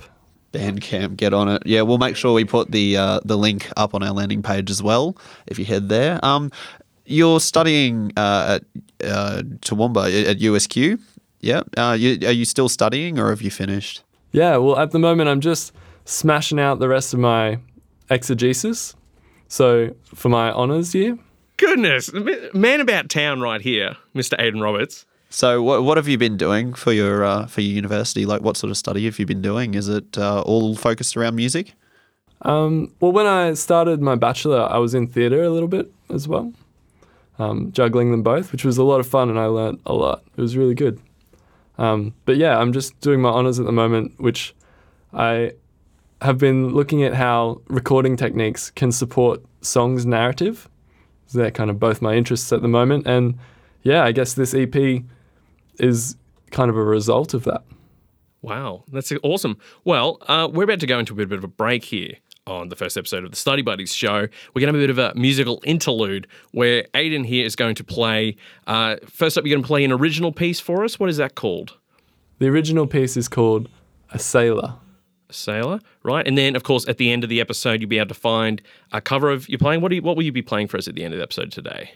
Bandcamp, 0.54 1.18
get 1.18 1.36
on 1.36 1.48
it. 1.48 1.62
Yeah, 1.68 1.84
we'll 1.84 2.00
make 2.00 2.16
sure 2.16 2.34
we 2.34 2.46
put 2.46 2.72
the 2.72 2.98
uh, 2.98 3.20
the 3.24 3.38
link 3.38 3.70
up 3.78 3.94
on 3.94 4.02
our 4.02 4.12
landing 4.12 4.42
page 4.42 4.72
as 4.72 4.82
well 4.82 5.16
if 5.46 5.60
you 5.60 5.66
head 5.66 5.88
there. 5.88 6.20
Um, 6.26 6.52
you're 7.06 7.40
studying 7.40 8.12
uh, 8.18 8.58
at 8.58 9.08
uh, 9.08 9.44
Toowoomba 9.60 10.32
at 10.32 10.40
USQ. 10.40 11.00
Yeah. 11.42 11.62
Uh, 11.78 11.96
you, 12.00 12.28
are 12.28 12.32
you 12.32 12.46
still 12.46 12.70
studying 12.70 13.20
or 13.20 13.30
have 13.30 13.44
you 13.44 13.52
finished? 13.52 14.02
Yeah, 14.34 14.58
well, 14.58 14.78
at 14.78 14.92
the 14.92 15.00
moment, 15.00 15.30
I'm 15.30 15.40
just 15.40 15.72
smashing 16.04 16.60
out 16.60 16.80
the 16.80 16.90
rest 16.90 17.14
of 17.14 17.20
my 17.20 17.60
exegesis. 18.10 18.94
So 19.48 19.96
for 20.14 20.28
my 20.28 20.52
honours 20.52 20.94
year, 20.94 21.18
Goodness, 21.58 22.12
man 22.54 22.82
about 22.82 23.10
town 23.10 23.40
right 23.40 23.62
here, 23.62 23.96
Mr. 24.16 24.38
Aiden 24.40 24.62
Roberts. 24.62 25.06
So 25.30 25.62
what 25.62 25.84
what 25.84 25.98
have 25.98 26.08
you 26.08 26.18
been 26.18 26.36
doing 26.36 26.74
for 26.74 26.92
your 26.92 27.24
uh, 27.24 27.46
for 27.46 27.62
your 27.62 27.74
university? 27.74 28.26
Like 28.26 28.42
what 28.42 28.58
sort 28.58 28.72
of 28.72 28.78
study 28.78 29.06
have 29.06 29.20
you 29.20 29.26
been 29.26 29.42
doing? 29.42 29.74
Is 29.74 29.88
it 29.88 30.18
uh, 30.18 30.42
all 30.42 30.76
focused 30.76 31.16
around 31.16 31.36
music? 31.36 31.74
Um, 32.42 32.92
well, 33.00 33.12
when 33.12 33.26
I 33.26 33.54
started 33.54 34.02
my 34.02 34.16
bachelor, 34.16 34.62
I 34.62 34.78
was 34.78 34.94
in 34.94 35.08
theatre 35.08 35.44
a 35.44 35.50
little 35.50 35.70
bit 35.70 35.92
as 36.10 36.28
well, 36.28 36.52
um, 37.40 37.72
juggling 37.72 38.12
them 38.12 38.24
both, 38.24 38.52
which 38.52 38.66
was 38.66 38.78
a 38.78 38.84
lot 38.84 39.00
of 39.00 39.08
fun, 39.08 39.30
and 39.30 39.40
I 39.40 39.46
learnt 39.46 39.80
a 39.86 39.94
lot. 39.94 40.24
It 40.36 40.42
was 40.42 40.58
really 40.58 40.76
good. 40.76 41.00
Um, 41.78 42.14
but 42.26 42.38
yeah, 42.38 42.58
I'm 42.58 42.74
just 42.74 43.00
doing 43.02 43.22
my 43.22 43.30
honours 43.30 43.60
at 43.60 43.66
the 43.66 43.72
moment, 43.72 44.14
which 44.20 44.56
I 45.14 45.54
have 46.22 46.38
been 46.38 46.70
looking 46.70 47.04
at 47.04 47.14
how 47.14 47.62
recording 47.68 48.16
techniques 48.16 48.72
can 48.72 48.92
support 48.92 49.44
songs 49.62 50.06
narrative. 50.06 50.70
So 51.28 51.40
they're 51.40 51.52
kind 51.52 51.70
of 51.70 51.80
both 51.80 52.02
my 52.02 52.14
interests 52.16 52.52
at 52.54 52.62
the 52.62 52.68
moment, 52.68 53.08
and 53.08 53.38
yeah, 53.82 54.04
I 54.04 54.12
guess 54.12 54.34
this 54.34 54.54
EP 54.54 55.04
is 55.80 56.16
kind 56.52 56.70
of 56.70 56.78
a 56.78 56.84
result 56.84 57.34
of 57.34 57.44
that. 57.46 57.64
Wow, 58.42 58.84
that's 58.92 59.12
awesome. 59.24 59.58
Well, 59.84 60.18
uh, 60.28 60.50
we're 60.52 60.66
about 60.66 60.82
to 60.82 60.86
go 60.86 61.00
into 61.00 61.14
a 61.14 61.26
bit 61.26 61.38
of 61.38 61.44
a 61.44 61.48
break 61.48 61.86
here 61.86 62.18
on 62.46 62.70
the 62.70 62.76
first 62.76 62.98
episode 62.98 63.24
of 63.24 63.32
the 63.32 63.38
Study 63.38 63.62
Buddies 63.62 63.94
show. 63.94 64.28
We're 64.54 64.62
going 64.62 64.74
to 64.74 64.74
have 64.74 64.76
a 64.76 64.80
bit 64.80 64.90
of 64.90 65.00
a 65.00 65.14
musical 65.16 65.62
interlude 65.66 66.28
where 66.52 66.84
Aiden 66.94 67.26
here 67.26 67.46
is 67.46 67.56
going 67.56 67.76
to 67.76 67.84
play. 67.84 68.36
Uh, 68.68 68.98
first 69.06 69.38
up, 69.38 69.46
you're 69.46 69.56
going 69.56 69.64
to 69.64 69.68
play 69.68 69.84
an 69.84 69.92
original 69.92 70.32
piece 70.32 70.60
for 70.60 70.84
us. 70.84 71.00
What 71.00 71.10
is 71.10 71.18
that 71.18 71.36
called? 71.36 71.78
The 72.40 72.48
original 72.48 72.88
piece 72.88 73.16
is 73.16 73.28
called 73.28 73.70
A 74.12 74.20
Sailor. 74.20 74.76
A 75.30 75.34
sailor, 75.34 75.80
right? 76.04 76.28
And 76.28 76.38
then, 76.38 76.56
of 76.56 76.64
course, 76.64 76.88
at 76.88 76.98
the 76.98 77.12
end 77.12 77.24
of 77.24 77.30
the 77.30 77.40
episode, 77.40 77.80
you'll 77.82 77.90
be 77.90 77.98
able 77.98 78.10
to 78.10 78.14
find 78.14 78.62
a 78.92 79.00
cover 79.00 79.32
of 79.32 79.48
you're 79.48 79.58
playing. 79.58 79.82
What 79.82 79.90
do 79.90 79.96
you, 79.96 80.02
What 80.02 80.16
will 80.16 80.24
you 80.24 80.32
be 80.32 80.42
playing 80.42 80.68
for 80.68 80.78
us 80.78 80.88
at 80.88 80.96
the 80.96 81.04
end 81.04 81.14
of 81.14 81.18
the 81.20 81.24
episode 81.24 81.52
today? 81.52 81.94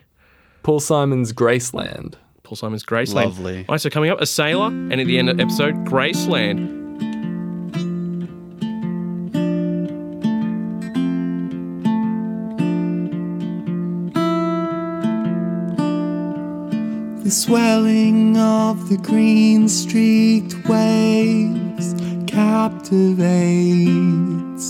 Paul 0.64 0.80
Simon's 0.80 1.34
Graceland. 1.34 2.16
Paul 2.44 2.56
Simon's 2.56 2.84
Graceland. 2.84 3.26
Lovely. 3.26 3.60
All 3.68 3.74
right, 3.74 3.82
so 3.82 3.90
coming 3.90 4.10
up, 4.10 4.22
a 4.22 4.26
sailor, 4.26 4.68
and 4.68 4.94
at 4.94 5.08
the 5.08 5.20
end 5.20 5.30
of 5.30 5.38
the 5.38 5.44
episode, 5.44 5.76
Graceland. 5.86 6.87
The 17.28 17.34
swelling 17.34 18.38
of 18.38 18.88
the 18.88 18.96
green 18.96 19.68
streaked 19.68 20.56
waves 20.66 21.94
captivates 22.26 23.18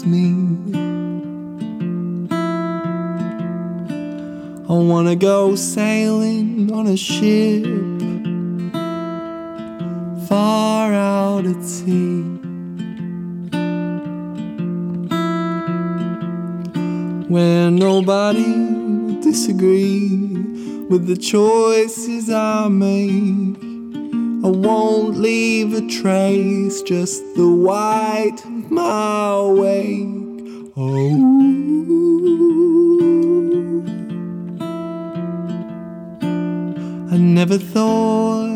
me. 0.04 0.34
I 4.68 4.74
wanna 4.74 5.16
go 5.16 5.56
sailing 5.56 6.72
on 6.74 6.88
a 6.88 6.98
ship 6.98 7.64
far 10.28 10.94
out 10.94 11.46
at 11.46 11.64
sea. 11.64 12.24
Where 17.30 17.70
nobody 17.70 18.52
will 18.52 19.22
disagree 19.22 20.57
with 20.90 21.08
the 21.08 21.18
choices 21.18 22.30
I 22.30 22.68
make. 22.68 23.58
I 24.46 24.50
won't 24.50 25.18
leave 25.18 25.74
a 25.74 25.88
trace, 25.88 26.82
just 26.82 27.24
the 27.36 27.50
white 27.50 28.38
of 28.46 28.72
my 28.72 29.42
wake. 29.42 30.72
Oh. 30.78 31.36
I 37.12 37.18
never 37.18 37.58
thought 37.58 38.48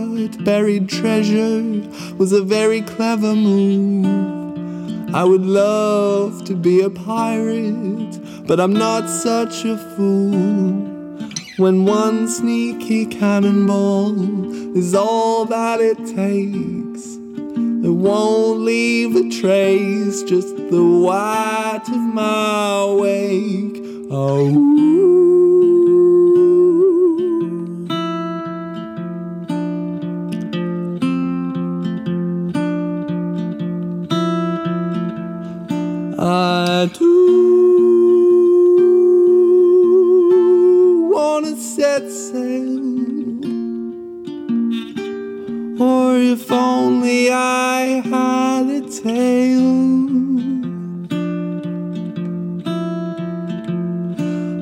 buried 0.43 0.89
treasure 0.89 1.61
was 2.17 2.31
a 2.31 2.41
very 2.41 2.81
clever 2.81 3.35
move. 3.35 4.05
I 5.13 5.23
would 5.23 5.45
love 5.45 6.45
to 6.45 6.55
be 6.55 6.81
a 6.81 6.89
pirate, 6.89 8.19
but 8.47 8.59
I'm 8.59 8.73
not 8.73 9.09
such 9.09 9.65
a 9.65 9.77
fool. 9.95 10.90
When 11.61 11.85
one 11.85 12.27
sneaky 12.27 13.05
cannonball 13.05 14.75
is 14.75 14.95
all 14.95 15.45
that 15.45 15.79
it 15.79 15.97
takes, 15.97 17.17
it 17.85 17.93
won't 17.93 18.61
leave 18.61 19.15
a 19.15 19.29
trace, 19.29 20.23
just 20.23 20.57
the 20.57 20.83
white 20.83 21.83
of 21.87 22.01
my 22.15 22.85
wake. 22.99 23.77
Oh. 24.09 25.60
I 47.31 48.01
had 48.05 48.67
a 48.67 48.81
tail. 48.89 49.81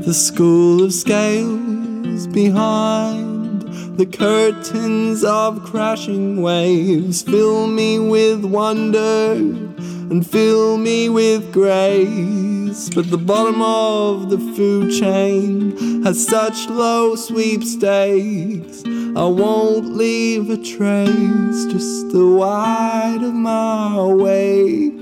The 0.04 0.14
school 0.14 0.84
of 0.84 0.94
scales 0.94 2.28
behind 2.28 3.62
the 3.98 4.06
curtains 4.06 5.24
of 5.24 5.64
crashing 5.66 6.42
waves 6.42 7.22
fill 7.22 7.68
me 7.68 8.00
with 8.00 8.46
wonder 8.46 9.34
and 9.34 10.26
fill 10.26 10.78
me 10.78 11.10
with 11.10 11.52
grace. 11.52 12.90
But 12.90 13.12
the 13.12 13.18
bottom 13.18 13.62
of 13.62 14.30
the 14.30 14.38
food 14.38 14.92
chain 14.98 16.04
has 16.04 16.26
such 16.26 16.68
low 16.70 17.16
sweepstakes. 17.16 18.84
I 19.16 19.26
won't 19.26 19.96
leave 19.96 20.50
a 20.50 20.58
trace, 20.58 21.66
just 21.66 22.12
the 22.12 22.26
white 22.28 23.20
of 23.22 23.34
my 23.34 24.04
wake. 24.06 24.94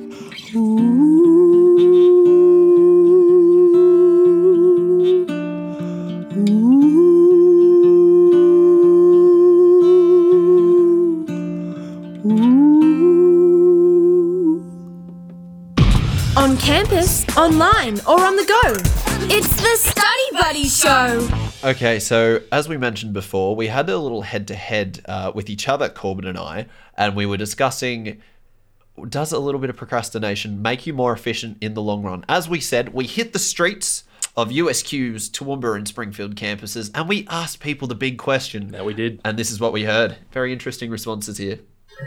On 16.35 16.55
campus, 16.57 17.25
online, 17.35 17.99
or 18.07 18.21
on 18.21 18.35
the 18.35 18.45
go. 18.45 18.73
It's 19.29 19.49
the 19.61 19.75
Study 19.77 20.31
Buddy 20.31 20.67
Show. 20.69 21.46
Okay, 21.67 21.99
so 21.99 22.39
as 22.49 22.69
we 22.69 22.77
mentioned 22.77 23.11
before, 23.11 23.53
we 23.53 23.67
had 23.67 23.89
a 23.89 23.97
little 23.97 24.21
head 24.21 24.47
to 24.47 24.55
head 24.55 25.01
with 25.35 25.49
each 25.49 25.67
other, 25.67 25.89
Corbin 25.89 26.25
and 26.25 26.37
I, 26.37 26.67
and 26.95 27.13
we 27.13 27.25
were 27.25 27.35
discussing 27.35 28.21
does 29.09 29.33
a 29.33 29.37
little 29.37 29.59
bit 29.59 29.69
of 29.69 29.75
procrastination 29.75 30.61
make 30.61 30.87
you 30.87 30.93
more 30.93 31.11
efficient 31.11 31.57
in 31.59 31.73
the 31.73 31.81
long 31.81 32.03
run? 32.03 32.23
As 32.29 32.47
we 32.47 32.61
said, 32.61 32.93
we 32.93 33.05
hit 33.05 33.33
the 33.33 33.37
streets 33.37 34.05
of 34.37 34.47
USQ's 34.47 35.29
Toowoomba 35.29 35.75
and 35.75 35.85
Springfield 35.85 36.35
campuses 36.35 36.89
and 36.95 37.09
we 37.09 37.27
asked 37.29 37.59
people 37.59 37.89
the 37.89 37.95
big 37.95 38.17
question. 38.17 38.69
That 38.69 38.85
we 38.85 38.93
did. 38.93 39.19
And 39.25 39.37
this 39.37 39.51
is 39.51 39.59
what 39.59 39.73
we 39.73 39.83
heard. 39.83 40.15
Very 40.31 40.53
interesting 40.53 40.89
responses 40.89 41.37
here. 41.37 41.59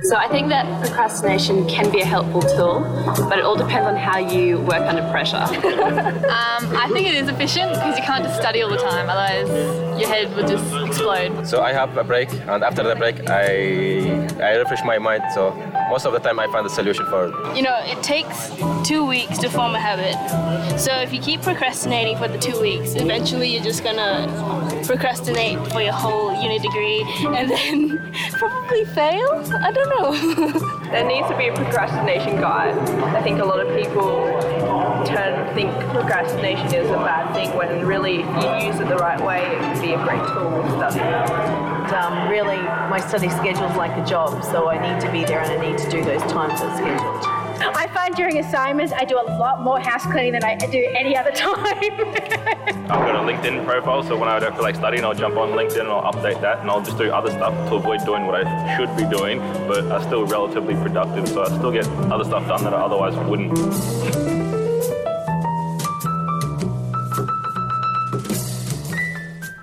So 0.02 0.16
I 0.16 0.28
think 0.28 0.48
that 0.48 0.64
procrastination 0.80 1.68
can 1.68 1.90
be 1.90 2.00
a 2.00 2.04
helpful 2.04 2.42
tool, 2.42 2.80
but 3.28 3.38
it 3.38 3.44
all 3.44 3.56
depends 3.56 3.86
on 3.86 3.96
how 3.96 4.18
you 4.18 4.60
work 4.60 4.82
under 4.82 5.02
pressure. 5.10 5.44
Um, 6.30 6.76
I 6.76 6.88
think 6.92 7.08
it 7.08 7.14
is 7.14 7.28
efficient 7.28 7.72
because 7.72 7.98
you 7.98 8.04
can't 8.04 8.22
just 8.24 8.40
study 8.40 8.62
all 8.62 8.70
the 8.70 8.76
time, 8.76 9.08
otherwise 9.10 9.48
your 10.00 10.08
head 10.08 10.34
would 10.36 10.46
just 10.46 10.64
explode. 10.86 11.46
So 11.46 11.60
I 11.62 11.72
have 11.72 11.96
a 11.96 12.04
break, 12.04 12.30
and 12.32 12.62
after 12.62 12.82
the 12.82 12.94
break, 12.94 13.28
I 13.28 14.10
I 14.40 14.56
refresh 14.56 14.82
my 14.84 14.98
mind. 14.98 15.22
So 15.34 15.52
most 15.90 16.06
of 16.06 16.12
the 16.12 16.18
time, 16.18 16.38
I 16.38 16.46
find 16.46 16.64
the 16.64 16.70
solution 16.70 17.04
for 17.06 17.26
it. 17.26 17.56
You 17.56 17.62
know, 17.62 17.76
it 17.84 18.02
takes 18.02 18.50
two 18.84 19.04
weeks 19.04 19.38
to 19.38 19.48
form 19.50 19.74
a 19.74 19.80
habit. 19.80 20.16
So 20.78 20.92
if 21.00 21.12
you 21.12 21.20
keep 21.20 21.42
procrastinating 21.42 22.16
for 22.16 22.28
the 22.28 22.38
two 22.38 22.58
weeks, 22.60 22.94
eventually 22.94 23.48
you're 23.52 23.64
just 23.64 23.82
gonna 23.82 24.28
procrastinate 24.86 25.58
for 25.72 25.80
your 25.82 25.92
whole 25.92 26.32
uni 26.40 26.58
degree 26.58 27.02
and 27.26 27.50
then 27.50 28.12
probably 28.32 28.84
fail. 28.86 29.28
I 29.60 29.70
don't 29.72 29.79
know. 29.88 30.12
there 30.90 31.06
needs 31.06 31.28
to 31.28 31.36
be 31.36 31.48
a 31.48 31.54
procrastination 31.54 32.40
guide. 32.40 32.76
I 33.14 33.22
think 33.22 33.40
a 33.40 33.44
lot 33.44 33.60
of 33.64 33.74
people 33.76 34.40
turn 35.06 35.54
think 35.54 35.72
procrastination 35.90 36.66
is 36.74 36.88
a 36.90 36.94
bad 36.94 37.32
thing 37.34 37.56
when 37.56 37.84
really 37.84 38.20
if 38.20 38.44
you 38.44 38.68
use 38.68 38.80
it 38.80 38.88
the 38.88 38.96
right 38.96 39.20
way 39.20 39.42
it 39.42 39.58
can 39.58 39.80
be 39.80 39.92
a 39.92 40.02
great 40.04 40.22
tool 40.28 40.62
to 40.62 40.90
study. 40.90 41.00
Um, 41.94 42.28
really, 42.28 42.58
my 42.88 43.00
study 43.00 43.28
schedule 43.28 43.64
is 43.64 43.76
like 43.76 43.96
a 43.98 44.04
job, 44.06 44.44
so 44.44 44.68
I 44.68 44.78
need 44.78 45.00
to 45.00 45.10
be 45.10 45.24
there 45.24 45.40
and 45.40 45.50
I 45.50 45.70
need 45.70 45.78
to 45.78 45.90
do 45.90 46.04
those 46.04 46.22
times 46.30 46.60
that's 46.60 46.78
scheduled. 46.78 47.39
I 47.62 47.86
find 47.88 48.14
during 48.14 48.38
assignments 48.38 48.92
I 48.92 49.04
do 49.04 49.18
a 49.20 49.26
lot 49.38 49.62
more 49.62 49.78
house 49.78 50.04
cleaning 50.04 50.32
than 50.32 50.44
I 50.44 50.56
do 50.56 50.84
any 50.96 51.16
other 51.16 51.30
time. 51.34 51.54
I've 51.56 52.88
got 52.88 53.14
a 53.16 53.20
LinkedIn 53.20 53.64
profile, 53.64 54.02
so 54.02 54.16
when 54.16 54.28
I 54.28 54.38
don't 54.38 54.54
feel 54.54 54.62
like 54.62 54.76
studying, 54.76 55.04
I'll 55.04 55.14
jump 55.14 55.36
on 55.36 55.50
LinkedIn 55.50 55.80
and 55.80 55.88
I'll 55.88 56.12
update 56.12 56.40
that, 56.40 56.60
and 56.60 56.70
I'll 56.70 56.82
just 56.82 56.98
do 56.98 57.10
other 57.10 57.30
stuff 57.30 57.54
to 57.68 57.76
avoid 57.76 58.04
doing 58.04 58.26
what 58.26 58.34
I 58.34 58.76
should 58.76 58.94
be 58.96 59.04
doing, 59.16 59.38
but 59.68 59.84
are 59.90 60.02
still 60.02 60.24
relatively 60.26 60.74
productive, 60.74 61.28
so 61.28 61.42
I 61.42 61.48
still 61.48 61.72
get 61.72 61.86
other 62.10 62.24
stuff 62.24 62.46
done 62.48 62.64
that 62.64 62.74
I 62.74 62.80
otherwise 62.80 63.14
wouldn't. 63.28 64.39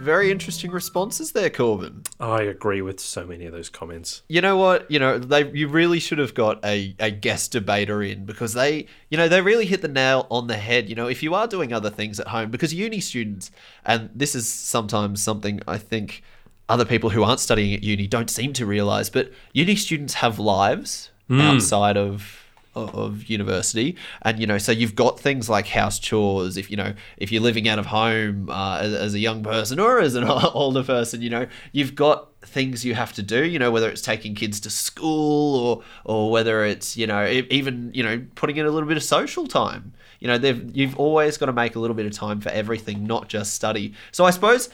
Very 0.08 0.32
interesting 0.32 0.72
responses 0.72 1.34
there, 1.34 1.50
Corbin. 1.50 2.04
I 2.18 2.44
agree 2.44 2.82
with 2.82 2.98
so 2.98 3.26
many 3.26 3.46
of 3.46 3.52
those 3.52 3.68
comments. 3.68 4.22
You 4.30 4.40
know 4.40 4.56
what? 4.56 4.90
You 4.90 5.00
know, 5.00 5.20
they 5.20 5.52
you 5.52 5.68
really 5.68 6.00
should 6.00 6.18
have 6.18 6.34
got 6.34 6.64
a, 6.64 6.96
a 6.98 7.12
guest 7.12 7.52
debater 7.52 8.02
in 8.02 8.24
because 8.24 8.54
they, 8.54 8.86
you 9.10 9.18
know, 9.18 9.28
they 9.28 9.42
really 9.42 9.66
hit 9.66 9.82
the 9.82 9.90
nail 9.90 10.26
on 10.32 10.48
the 10.48 10.56
head. 10.56 10.88
You 10.88 10.96
know, 10.96 11.08
if 11.08 11.22
you 11.22 11.36
are 11.36 11.46
doing 11.46 11.74
other 11.74 11.90
things 11.90 12.22
at 12.22 12.30
home, 12.30 12.52
because 12.52 12.74
uni 12.74 13.02
students, 13.02 13.52
and 13.84 14.10
this 14.16 14.34
is 14.34 14.48
sometimes 14.48 15.22
something 15.22 15.60
I 15.68 15.78
think 15.78 16.24
other 16.70 16.86
people 16.86 17.10
who 17.10 17.24
aren't 17.24 17.42
studying 17.42 17.74
at 17.74 17.84
uni 17.84 18.08
don't 18.08 18.30
seem 18.30 18.54
to 18.54 18.66
realize, 18.66 19.10
but 19.10 19.30
uni 19.52 19.76
students 19.76 20.14
have 20.14 20.40
lives 20.40 21.12
hmm. 21.28 21.42
outside 21.42 21.98
of 21.98 22.47
of 22.78 23.26
university. 23.26 23.96
And 24.22 24.40
you 24.40 24.48
know 24.48 24.58
so 24.58 24.72
you've 24.72 24.96
got 24.96 25.20
things 25.20 25.50
like 25.50 25.68
house 25.68 26.00
chores 26.00 26.58
if 26.58 26.70
you 26.70 26.78
know 26.78 26.94
if 27.18 27.32
you're 27.32 27.42
living 27.42 27.68
out 27.68 27.80
of 27.80 27.88
home 27.88 28.50
uh, 28.50 28.80
as, 28.82 28.94
as 28.94 29.14
a 29.14 29.20
young 29.20 29.44
person 29.44 29.80
or 29.80 30.00
as 30.00 30.16
an 30.16 30.24
older 30.54 30.84
person 30.84 31.22
you 31.22 31.30
know 31.30 31.48
you've 31.72 31.96
got 31.96 32.30
things 32.42 32.86
you 32.86 32.94
have 32.94 33.12
to 33.14 33.22
do 33.22 33.44
you 33.44 33.60
know 33.60 33.72
whether 33.72 33.90
it's 33.90 34.02
taking 34.02 34.34
kids 34.36 34.60
to 34.62 34.70
school 34.70 35.56
or 35.56 35.84
or 36.06 36.32
whether 36.32 36.64
it's 36.64 36.96
you 36.96 37.08
know 37.08 37.26
even 37.28 37.92
you 37.94 38.04
know 38.04 38.24
putting 38.36 38.58
in 38.58 38.66
a 38.66 38.72
little 38.72 38.88
bit 38.88 38.98
of 38.98 39.04
social 39.04 39.48
time. 39.48 39.94
You 40.20 40.28
know 40.28 40.38
they've 40.38 40.76
you've 40.76 40.98
always 40.98 41.38
got 41.38 41.48
to 41.48 41.54
make 41.54 41.76
a 41.76 41.80
little 41.80 41.96
bit 41.96 42.06
of 42.06 42.12
time 42.12 42.42
for 42.42 42.50
everything 42.50 43.06
not 43.06 43.28
just 43.28 43.54
study. 43.54 43.94
So 44.12 44.26
i 44.26 44.32
suppose 44.32 44.70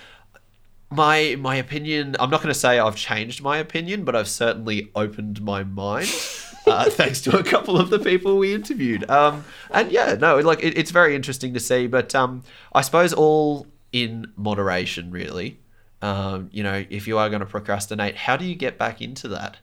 my 0.95 1.35
my 1.39 1.55
opinion 1.55 2.15
i'm 2.19 2.29
not 2.29 2.41
going 2.41 2.53
to 2.53 2.59
say 2.59 2.77
i've 2.79 2.95
changed 2.95 3.41
my 3.41 3.57
opinion 3.57 4.03
but 4.03 4.15
i've 4.15 4.27
certainly 4.27 4.91
opened 4.95 5.41
my 5.41 5.63
mind 5.63 6.07
uh, 6.67 6.85
thanks 6.89 7.21
to 7.21 7.37
a 7.37 7.43
couple 7.43 7.77
of 7.77 7.89
the 7.89 7.99
people 7.99 8.37
we 8.37 8.53
interviewed 8.53 9.09
um, 9.09 9.43
and 9.71 9.91
yeah 9.91 10.15
no 10.15 10.37
like 10.39 10.63
it, 10.63 10.77
it's 10.77 10.91
very 10.91 11.15
interesting 11.15 11.53
to 11.53 11.59
see 11.59 11.87
but 11.87 12.13
um, 12.15 12.43
i 12.73 12.81
suppose 12.81 13.13
all 13.13 13.67
in 13.91 14.31
moderation 14.35 15.11
really 15.11 15.59
um, 16.03 16.49
you 16.51 16.63
know, 16.63 16.83
if 16.89 17.07
you 17.07 17.17
are 17.17 17.29
going 17.29 17.39
to 17.39 17.45
procrastinate, 17.45 18.17
how 18.17 18.35
do 18.35 18.43
you 18.43 18.55
get 18.55 18.77
back 18.77 19.01
into 19.01 19.29
that? 19.29 19.59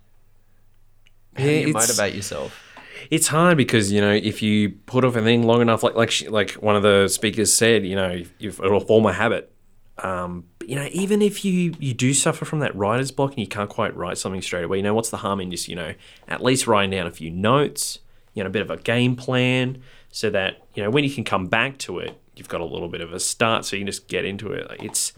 How 1.37 1.45
Yeah, 1.45 1.51
do 1.51 1.69
you 1.69 1.73
motivate 1.75 2.15
yourself? 2.15 2.67
It's 3.11 3.29
hard 3.29 3.59
because 3.59 3.93
you 3.93 4.01
know 4.01 4.13
if 4.13 4.43
you 4.43 4.71
put 4.71 5.05
off 5.05 5.17
a 5.17 5.23
thing 5.23 5.43
long 5.43 5.61
enough, 5.61 5.83
like 5.83 5.95
like 5.95 6.11
she, 6.11 6.29
like 6.29 6.53
one 6.53 6.77
of 6.77 6.83
the 6.83 7.09
speakers 7.09 7.53
said, 7.53 7.85
you 7.85 7.95
know, 7.95 8.23
if 8.41 8.59
it'll 8.59 8.81
form 8.81 9.05
a 9.05 9.13
habit. 9.13 9.53
Um, 10.03 10.45
but, 10.59 10.69
you 10.69 10.77
know, 10.77 10.89
even 10.93 11.21
if 11.21 11.45
you 11.45 11.75
you 11.79 11.93
do 11.95 12.15
suffer 12.15 12.45
from 12.45 12.61
that 12.61 12.75
writer's 12.75 13.11
block 13.11 13.31
and 13.31 13.41
you 13.41 13.47
can't 13.47 13.69
quite 13.69 13.95
write 13.95 14.19
something 14.19 14.43
straight 14.43 14.65
away, 14.65 14.79
you 14.79 14.83
know, 14.83 14.95
what's 14.95 15.11
the 15.11 15.19
harm 15.19 15.41
in 15.41 15.51
just 15.51 15.69
you 15.69 15.77
know 15.77 15.95
at 16.29 16.43
least 16.43 16.67
writing 16.67 16.91
down 16.91 17.07
a 17.07 17.11
few 17.11 17.31
notes, 17.31 17.99
you 18.35 18.43
know, 18.43 18.49
a 18.49 18.53
bit 18.53 18.63
of 18.63 18.71
a 18.71 18.77
game 18.77 19.17
plan, 19.17 19.83
so 20.11 20.31
that 20.31 20.67
you 20.75 20.83
know 20.83 20.91
when 20.91 21.05
you 21.05 21.11
can 21.11 21.25
come 21.25 21.47
back 21.47 21.79
to 21.79 21.99
it, 21.99 22.19
you've 22.35 22.49
got 22.49 22.61
a 22.61 22.65
little 22.65 22.89
bit 22.89 23.01
of 23.01 23.13
a 23.13 23.21
start, 23.21 23.65
so 23.65 23.77
you 23.77 23.81
can 23.81 23.87
just 23.87 24.09
get 24.09 24.25
into 24.25 24.53
it. 24.53 24.69
Like, 24.69 24.83
it's 24.83 25.13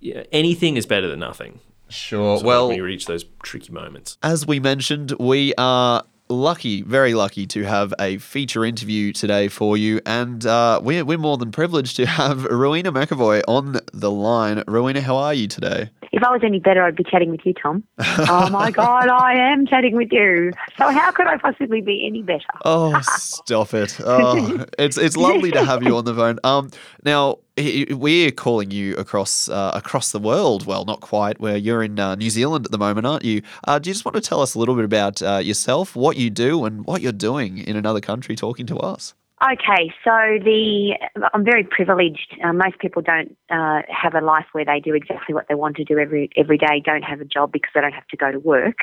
yeah, 0.00 0.24
anything 0.32 0.76
is 0.76 0.86
better 0.86 1.08
than 1.08 1.20
nothing. 1.20 1.60
Sure. 1.88 2.38
So 2.38 2.44
well, 2.44 2.72
you 2.72 2.84
reach 2.84 3.06
those 3.06 3.24
tricky 3.42 3.72
moments. 3.72 4.18
As 4.22 4.46
we 4.46 4.60
mentioned, 4.60 5.12
we 5.18 5.54
are 5.56 6.04
lucky, 6.28 6.82
very 6.82 7.14
lucky 7.14 7.46
to 7.46 7.64
have 7.64 7.94
a 8.00 8.18
feature 8.18 8.64
interview 8.64 9.12
today 9.12 9.48
for 9.48 9.76
you. 9.76 10.00
And 10.06 10.44
uh, 10.46 10.80
we're, 10.82 11.04
we're 11.04 11.18
more 11.18 11.36
than 11.36 11.52
privileged 11.52 11.96
to 11.96 12.06
have 12.06 12.44
Rowena 12.44 12.92
McAvoy 12.92 13.42
on 13.46 13.80
the 13.92 14.10
line. 14.10 14.62
Rowena, 14.66 15.00
how 15.00 15.16
are 15.16 15.34
you 15.34 15.48
today? 15.48 15.90
If 16.12 16.22
I 16.22 16.30
was 16.30 16.40
any 16.42 16.60
better, 16.60 16.82
I'd 16.82 16.96
be 16.96 17.04
chatting 17.04 17.30
with 17.30 17.40
you, 17.44 17.52
Tom. 17.52 17.84
oh 17.98 18.48
my 18.50 18.70
God, 18.70 19.08
I 19.08 19.34
am 19.34 19.66
chatting 19.66 19.96
with 19.96 20.12
you. 20.12 20.52
So 20.78 20.88
how 20.90 21.10
could 21.10 21.26
I 21.26 21.36
possibly 21.36 21.80
be 21.80 22.06
any 22.06 22.22
better? 22.22 22.44
Oh, 22.64 22.98
stop 23.02 23.74
it! 23.74 23.98
Oh, 24.02 24.64
it's 24.78 24.96
it's 24.96 25.16
lovely 25.16 25.50
to 25.50 25.64
have 25.64 25.82
you 25.82 25.96
on 25.96 26.04
the 26.04 26.14
phone. 26.14 26.38
Um, 26.42 26.70
now 27.04 27.40
we're 27.56 28.30
calling 28.30 28.70
you 28.70 28.94
across 28.96 29.48
uh, 29.48 29.72
across 29.74 30.12
the 30.12 30.18
world. 30.18 30.66
Well, 30.66 30.84
not 30.84 31.00
quite. 31.00 31.40
Where 31.40 31.56
you're 31.56 31.82
in 31.82 31.98
uh, 31.98 32.14
New 32.14 32.30
Zealand 32.30 32.66
at 32.66 32.72
the 32.72 32.78
moment, 32.78 33.06
aren't 33.06 33.24
you? 33.24 33.42
Uh, 33.64 33.78
do 33.78 33.88
you 33.88 33.94
just 33.94 34.04
want 34.04 34.14
to 34.14 34.20
tell 34.20 34.40
us 34.40 34.54
a 34.54 34.58
little 34.58 34.74
bit 34.74 34.84
about 34.84 35.22
uh, 35.22 35.40
yourself, 35.42 35.96
what 35.96 36.16
you 36.16 36.30
do, 36.30 36.64
and 36.64 36.84
what 36.84 37.00
you're 37.00 37.12
doing 37.12 37.58
in 37.58 37.76
another 37.76 38.00
country, 38.00 38.36
talking 38.36 38.66
to 38.66 38.76
us? 38.78 39.14
Okay, 39.42 39.92
so 40.02 40.38
the 40.42 40.96
I'm 41.34 41.44
very 41.44 41.64
privileged. 41.64 42.36
Uh, 42.42 42.52
most 42.52 42.78
people 42.78 43.02
don't 43.02 43.36
uh, 43.50 43.82
have 43.88 44.14
a 44.14 44.24
life 44.24 44.46
where 44.52 44.64
they 44.64 44.80
do 44.80 44.94
exactly 44.94 45.34
what 45.34 45.46
they 45.48 45.54
want 45.54 45.76
to 45.76 45.84
do 45.84 45.98
every 45.98 46.30
every 46.36 46.58
day. 46.58 46.82
Don't 46.84 47.02
have 47.04 47.20
a 47.20 47.24
job 47.26 47.52
because 47.52 47.70
they 47.74 47.80
don't 47.80 47.92
have 47.92 48.06
to 48.08 48.16
go 48.16 48.32
to 48.32 48.38
work. 48.38 48.78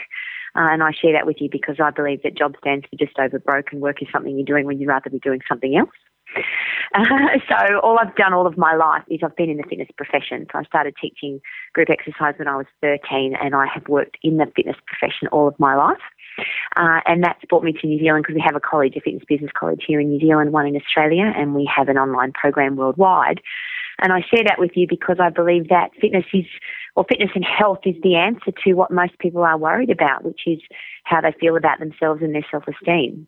Uh, 0.56 0.70
and 0.70 0.84
I 0.84 0.92
share 0.92 1.14
that 1.14 1.26
with 1.26 1.38
you 1.40 1.50
because 1.52 1.78
I 1.80 1.90
believe 1.90 2.22
that 2.22 2.38
job 2.38 2.56
stands 2.60 2.86
for 2.88 2.96
just 2.98 3.18
over 3.18 3.40
broke, 3.40 3.72
and 3.72 3.82
work 3.82 4.02
is 4.04 4.08
something 4.12 4.36
you're 4.36 4.46
doing 4.46 4.66
when 4.66 4.80
you'd 4.80 4.90
rather 4.90 5.10
be 5.10 5.18
doing 5.18 5.42
something 5.48 5.76
else. 5.76 5.90
Uh, 6.94 7.04
so 7.50 7.80
all 7.80 8.00
I've 8.00 8.16
done 8.16 8.34
all 8.34 8.48
of 8.48 8.58
my 8.58 8.76
life 8.76 9.04
is 9.10 9.22
I've 9.24 9.36
been 9.36 9.50
in 9.50 9.58
the 9.58 9.64
fitness 9.64 9.90
profession. 9.98 10.46
So 10.52 10.60
I 10.60 10.64
started 10.64 10.96
teaching 11.02 11.42
group 11.74 11.90
exercise 11.90 12.36
when 12.38 12.48
I 12.48 12.56
was 12.56 12.68
13, 12.82 13.36
and 13.42 13.56
I 13.56 13.66
have 13.74 13.88
worked 13.88 14.18
in 14.24 14.38
the 14.38 14.46
fitness 14.56 14.78
profession 14.86 15.28
all 15.32 15.48
of 15.48 15.60
my 15.60 15.76
life. 15.76 16.02
Uh, 16.76 17.00
and 17.06 17.24
that's 17.24 17.44
brought 17.48 17.64
me 17.64 17.74
to 17.74 17.88
New 17.88 18.00
Zealand 18.00 18.24
because 18.24 18.36
we 18.36 18.44
have 18.46 18.56
a 18.56 18.60
college, 18.60 18.96
a 18.96 19.02
fitness 19.02 19.24
business 19.28 19.52
college 19.58 19.84
here 19.88 20.00
in 20.00 20.10
New 20.10 20.20
Zealand, 20.20 20.52
one 20.52 20.66
in 20.66 20.76
Australia, 20.76 21.32
and 21.36 21.54
we 21.54 21.70
have 21.74 21.90
an 21.90 21.98
online 21.98 22.32
program 22.32 22.76
worldwide. 22.76 23.42
And 24.00 24.12
I 24.12 24.22
share 24.22 24.44
that 24.46 24.60
with 24.60 24.72
you 24.76 24.88
because 24.90 25.18
I 25.20 25.30
believe 25.30 25.70
that 25.70 25.92
fitness 26.02 26.26
is, 26.34 26.46
or 26.96 27.06
fitness 27.08 27.30
and 27.36 27.46
health 27.46 27.80
is 27.86 27.96
the 28.02 28.16
answer 28.16 28.52
to 28.64 28.74
what 28.74 28.92
most 28.92 29.18
people 29.20 29.44
are 29.44 29.58
worried 29.58 29.92
about, 29.92 30.24
which 30.24 30.42
is 30.48 30.60
how 31.04 31.22
they 31.22 31.34
feel 31.40 31.56
about 31.56 31.80
themselves 31.80 32.22
and 32.24 32.34
their 32.34 32.46
self 32.50 32.64
esteem. 32.68 33.28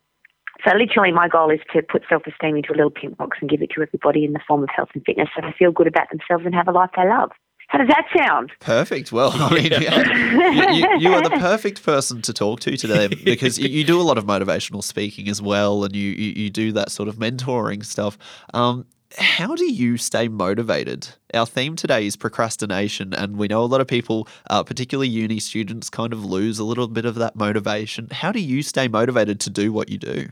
So 0.66 0.76
literally 0.76 1.12
my 1.12 1.28
goal 1.28 1.52
is 1.52 1.60
to 1.74 1.82
put 1.84 2.04
self-esteem 2.10 2.56
into 2.56 2.72
a 2.74 2.76
little 2.76 2.90
pink 2.90 3.18
box 3.18 3.38
and 3.40 3.50
give 3.50 3.62
it 3.62 3.70
to 3.76 3.84
everybody 3.84 4.26
in 4.26 4.34
the 4.34 4.40
form 4.48 4.64
of 4.64 4.70
health 4.76 4.90
and 4.94 5.04
fitness 5.06 5.30
so 5.36 5.42
they 5.42 5.54
feel 5.58 5.72
good 5.72 5.88
about 5.88 6.10
themselves 6.10 6.44
and 6.46 6.56
have 6.56 6.68
a 6.68 6.72
life 6.72 6.90
they 6.96 7.08
love. 7.08 7.32
How 7.68 7.80
does 7.80 7.88
that 7.88 8.06
sound? 8.16 8.52
Perfect. 8.60 9.12
Well, 9.12 9.32
I 9.34 9.54
mean, 9.54 9.72
yeah. 9.72 10.52
you, 10.52 10.76
you, 10.76 11.00
you 11.00 11.14
are 11.14 11.22
the 11.22 11.30
perfect 11.40 11.84
person 11.84 12.22
to 12.24 12.34
talk 12.34 12.60
to 12.62 12.78
today 12.78 13.08
because 13.24 13.58
you, 13.58 13.68
you 13.70 13.84
do 13.84 14.00
a 14.00 14.04
lot 14.04 14.18
of 14.18 14.26
motivational 14.26 14.84
speaking 14.84 15.28
as 15.30 15.42
well, 15.42 15.84
and 15.84 15.96
you, 15.96 16.12
you, 16.12 16.44
you 16.44 16.50
do 16.50 16.72
that 16.74 16.92
sort 16.92 17.10
of 17.10 17.16
mentoring 17.16 17.84
stuff. 17.84 18.18
Um, 18.54 18.86
how 19.18 19.56
do 19.56 19.72
you 19.72 19.98
stay 19.98 20.28
motivated? 20.28 21.08
Our 21.34 21.46
theme 21.46 21.76
today 21.76 22.06
is 22.06 22.16
procrastination, 22.16 23.14
and 23.14 23.38
we 23.38 23.48
know 23.48 23.64
a 23.64 23.66
lot 23.66 23.82
of 23.82 23.88
people, 23.88 24.28
uh, 24.50 24.64
particularly 24.64 25.10
uni 25.10 25.40
students, 25.40 25.90
kind 25.90 26.14
of 26.14 26.24
lose 26.24 26.60
a 26.60 26.64
little 26.64 26.88
bit 26.88 27.06
of 27.06 27.16
that 27.16 27.36
motivation. 27.36 28.10
How 28.12 28.32
do 28.32 28.40
you 28.40 28.62
stay 28.62 28.88
motivated 28.88 29.40
to 29.42 29.50
do 29.50 29.72
what 29.72 29.90
you 29.90 29.98
do? 29.98 30.30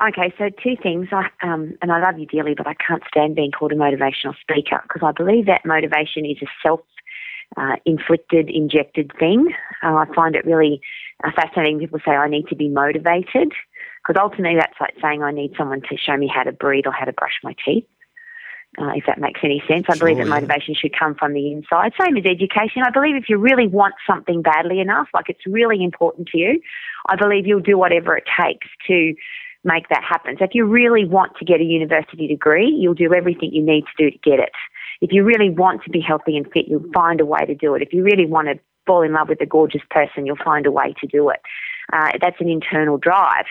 Okay, 0.00 0.32
so 0.36 0.50
two 0.62 0.76
things. 0.82 1.08
I, 1.10 1.28
um, 1.42 1.74
and 1.80 1.90
I 1.90 2.00
love 2.00 2.18
you 2.18 2.26
dearly, 2.26 2.54
but 2.54 2.66
I 2.66 2.74
can't 2.74 3.02
stand 3.08 3.34
being 3.34 3.50
called 3.50 3.72
a 3.72 3.76
motivational 3.76 4.34
speaker 4.40 4.82
because 4.82 5.02
I 5.02 5.12
believe 5.12 5.46
that 5.46 5.64
motivation 5.64 6.26
is 6.26 6.36
a 6.42 6.46
self 6.62 6.80
uh, 7.56 7.76
inflicted, 7.86 8.50
injected 8.50 9.10
thing. 9.18 9.54
Uh, 9.82 9.94
I 9.94 10.04
find 10.14 10.36
it 10.36 10.44
really 10.44 10.82
uh, 11.24 11.30
fascinating. 11.34 11.78
People 11.78 12.00
say, 12.04 12.12
I 12.12 12.28
need 12.28 12.46
to 12.48 12.56
be 12.56 12.68
motivated 12.68 13.52
because 14.02 14.20
ultimately 14.20 14.58
that's 14.58 14.78
like 14.80 14.94
saying 15.00 15.22
I 15.22 15.32
need 15.32 15.54
someone 15.56 15.80
to 15.82 15.96
show 15.96 16.16
me 16.16 16.30
how 16.32 16.42
to 16.42 16.52
breathe 16.52 16.86
or 16.86 16.92
how 16.92 17.06
to 17.06 17.12
brush 17.12 17.38
my 17.42 17.54
teeth. 17.64 17.86
Uh, 18.78 18.92
if 18.94 19.04
that 19.06 19.18
makes 19.18 19.40
any 19.42 19.62
sense. 19.66 19.86
I 19.88 19.96
believe 19.96 20.18
that 20.18 20.26
motivation 20.26 20.74
should 20.74 20.94
come 20.98 21.14
from 21.14 21.32
the 21.32 21.50
inside. 21.50 21.92
Same 21.98 22.14
as 22.18 22.26
education. 22.26 22.82
I 22.84 22.90
believe 22.90 23.16
if 23.16 23.30
you 23.30 23.38
really 23.38 23.66
want 23.66 23.94
something 24.06 24.42
badly 24.42 24.80
enough, 24.80 25.08
like 25.14 25.30
it's 25.30 25.46
really 25.46 25.82
important 25.82 26.28
to 26.28 26.38
you, 26.38 26.60
I 27.08 27.16
believe 27.16 27.46
you'll 27.46 27.60
do 27.60 27.78
whatever 27.78 28.18
it 28.18 28.24
takes 28.38 28.68
to 28.88 29.14
make 29.66 29.88
that 29.88 30.02
happen. 30.02 30.36
So 30.38 30.44
if 30.44 30.54
you 30.54 30.64
really 30.64 31.04
want 31.04 31.36
to 31.36 31.44
get 31.44 31.60
a 31.60 31.64
university 31.64 32.26
degree, 32.26 32.68
you'll 32.68 32.94
do 32.94 33.12
everything 33.12 33.50
you 33.52 33.62
need 33.62 33.84
to 33.84 34.04
do 34.04 34.10
to 34.10 34.18
get 34.18 34.38
it. 34.38 34.52
If 35.00 35.12
you 35.12 35.24
really 35.24 35.50
want 35.50 35.82
to 35.84 35.90
be 35.90 36.00
healthy 36.00 36.36
and 36.36 36.46
fit, 36.52 36.68
you'll 36.68 36.90
find 36.94 37.20
a 37.20 37.26
way 37.26 37.44
to 37.46 37.54
do 37.54 37.74
it. 37.74 37.82
If 37.82 37.92
you 37.92 38.02
really 38.02 38.26
want 38.26 38.48
to 38.48 38.58
fall 38.86 39.02
in 39.02 39.12
love 39.12 39.28
with 39.28 39.40
a 39.42 39.46
gorgeous 39.46 39.82
person, 39.90 40.24
you'll 40.24 40.36
find 40.42 40.64
a 40.64 40.70
way 40.70 40.94
to 41.00 41.06
do 41.06 41.28
it. 41.28 41.40
Uh, 41.92 42.12
that's 42.20 42.40
an 42.40 42.48
internal 42.48 42.96
drive. 42.96 43.46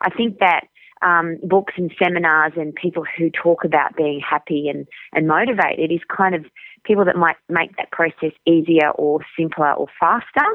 I 0.00 0.10
think 0.10 0.38
that 0.40 0.62
um, 1.02 1.38
books 1.44 1.74
and 1.76 1.92
seminars 2.02 2.52
and 2.56 2.74
people 2.74 3.04
who 3.16 3.30
talk 3.30 3.64
about 3.64 3.96
being 3.96 4.20
happy 4.20 4.68
and, 4.68 4.86
and 5.12 5.28
motivated 5.28 5.92
is 5.92 6.00
kind 6.14 6.34
of 6.34 6.44
people 6.84 7.04
that 7.04 7.16
might 7.16 7.36
make 7.48 7.76
that 7.76 7.92
process 7.92 8.32
easier 8.46 8.90
or 8.90 9.20
simpler 9.36 9.72
or 9.74 9.86
faster 10.00 10.46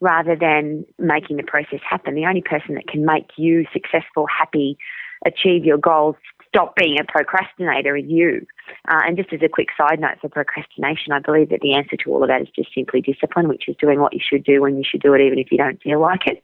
rather 0.00 0.36
than 0.36 0.84
making 0.98 1.36
the 1.36 1.42
process 1.42 1.80
happen. 1.88 2.14
The 2.14 2.26
only 2.26 2.42
person 2.42 2.74
that 2.74 2.86
can 2.86 3.04
make 3.04 3.30
you 3.36 3.66
successful, 3.72 4.26
happy, 4.26 4.76
achieve 5.24 5.64
your 5.64 5.78
goals, 5.78 6.16
stop 6.48 6.76
being 6.76 6.98
a 7.00 7.04
procrastinator 7.04 7.96
is 7.96 8.04
you. 8.06 8.46
Uh, 8.88 9.00
and 9.06 9.16
just 9.16 9.32
as 9.32 9.40
a 9.42 9.48
quick 9.48 9.68
side 9.76 10.00
note 10.00 10.18
for 10.20 10.28
procrastination, 10.28 11.12
I 11.12 11.20
believe 11.20 11.50
that 11.50 11.60
the 11.60 11.74
answer 11.74 11.96
to 11.96 12.10
all 12.10 12.22
of 12.22 12.28
that 12.28 12.42
is 12.42 12.48
just 12.54 12.74
simply 12.74 13.00
discipline, 13.00 13.48
which 13.48 13.68
is 13.68 13.76
doing 13.76 14.00
what 14.00 14.12
you 14.12 14.20
should 14.22 14.44
do 14.44 14.62
when 14.62 14.76
you 14.76 14.84
should 14.88 15.02
do 15.02 15.14
it, 15.14 15.20
even 15.20 15.38
if 15.38 15.50
you 15.50 15.58
don't 15.58 15.80
feel 15.82 16.00
like 16.00 16.26
it. 16.26 16.42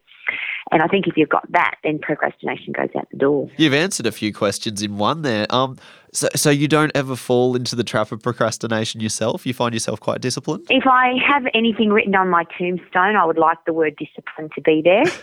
And 0.71 0.81
I 0.81 0.87
think 0.87 1.07
if 1.07 1.17
you've 1.17 1.29
got 1.29 1.49
that, 1.51 1.75
then 1.83 1.99
procrastination 1.99 2.73
goes 2.73 2.89
out 2.97 3.09
the 3.11 3.17
door. 3.17 3.49
You've 3.57 3.73
answered 3.73 4.05
a 4.05 4.11
few 4.11 4.33
questions 4.33 4.81
in 4.81 4.97
one 4.97 5.21
there. 5.21 5.45
Um, 5.49 5.77
so, 6.13 6.27
so 6.35 6.49
you 6.49 6.67
don't 6.67 6.91
ever 6.95 7.15
fall 7.15 7.55
into 7.55 7.75
the 7.75 7.83
trap 7.83 8.11
of 8.11 8.21
procrastination 8.21 9.01
yourself? 9.01 9.45
You 9.45 9.53
find 9.53 9.73
yourself 9.73 9.99
quite 9.99 10.21
disciplined? 10.21 10.67
If 10.69 10.85
I 10.87 11.15
have 11.27 11.45
anything 11.53 11.89
written 11.89 12.15
on 12.15 12.29
my 12.29 12.45
tombstone, 12.57 13.15
I 13.15 13.25
would 13.25 13.37
like 13.37 13.57
the 13.65 13.73
word 13.73 13.95
discipline 13.97 14.49
to 14.55 14.61
be 14.61 14.81
there. 14.83 15.03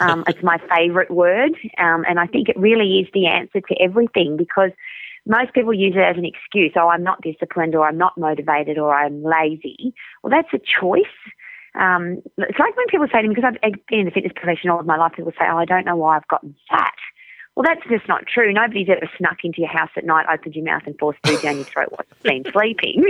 Um, 0.00 0.22
it's 0.28 0.42
my 0.44 0.58
favourite 0.72 1.10
word, 1.10 1.56
um, 1.78 2.04
and 2.08 2.20
I 2.20 2.26
think 2.28 2.48
it 2.48 2.56
really 2.56 3.00
is 3.00 3.08
the 3.12 3.26
answer 3.26 3.60
to 3.60 3.74
everything 3.82 4.36
because 4.36 4.70
most 5.26 5.52
people 5.54 5.74
use 5.74 5.94
it 5.96 6.02
as 6.02 6.16
an 6.16 6.24
excuse. 6.24 6.72
Oh, 6.76 6.86
I'm 6.86 7.02
not 7.02 7.20
disciplined, 7.20 7.74
or 7.74 7.84
I'm 7.84 7.98
not 7.98 8.16
motivated, 8.16 8.78
or 8.78 8.94
I'm 8.94 9.24
lazy. 9.24 9.92
Well, 10.22 10.30
that's 10.30 10.52
a 10.54 10.58
choice. 10.58 11.02
Um, 11.78 12.22
it's 12.38 12.58
like 12.58 12.76
when 12.76 12.86
people 12.88 13.06
say 13.12 13.22
to 13.22 13.28
me, 13.28 13.34
because 13.34 13.52
I've 13.62 13.72
been 13.88 14.00
in 14.00 14.04
the 14.06 14.10
fitness 14.10 14.32
profession 14.34 14.70
all 14.70 14.80
of 14.80 14.86
my 14.86 14.96
life, 14.96 15.12
people 15.16 15.32
say, 15.32 15.46
oh, 15.50 15.56
I 15.58 15.64
don't 15.64 15.84
know 15.86 15.96
why 15.96 16.16
I've 16.16 16.28
gotten 16.28 16.54
fat. 16.68 16.92
Well, 17.54 17.64
that's 17.66 17.84
just 17.90 18.06
not 18.06 18.24
true. 18.32 18.52
Nobody's 18.52 18.88
ever 18.88 19.10
snuck 19.18 19.38
into 19.42 19.60
your 19.60 19.70
house 19.70 19.90
at 19.96 20.04
night, 20.04 20.26
opened 20.32 20.54
your 20.54 20.64
mouth, 20.64 20.82
and 20.86 20.96
forced 20.98 21.18
food 21.26 21.40
down 21.42 21.56
your 21.56 21.64
throat 21.64 21.88
while 21.90 22.04
you've 22.08 22.44
been 22.44 22.52
sleeping. 22.52 23.04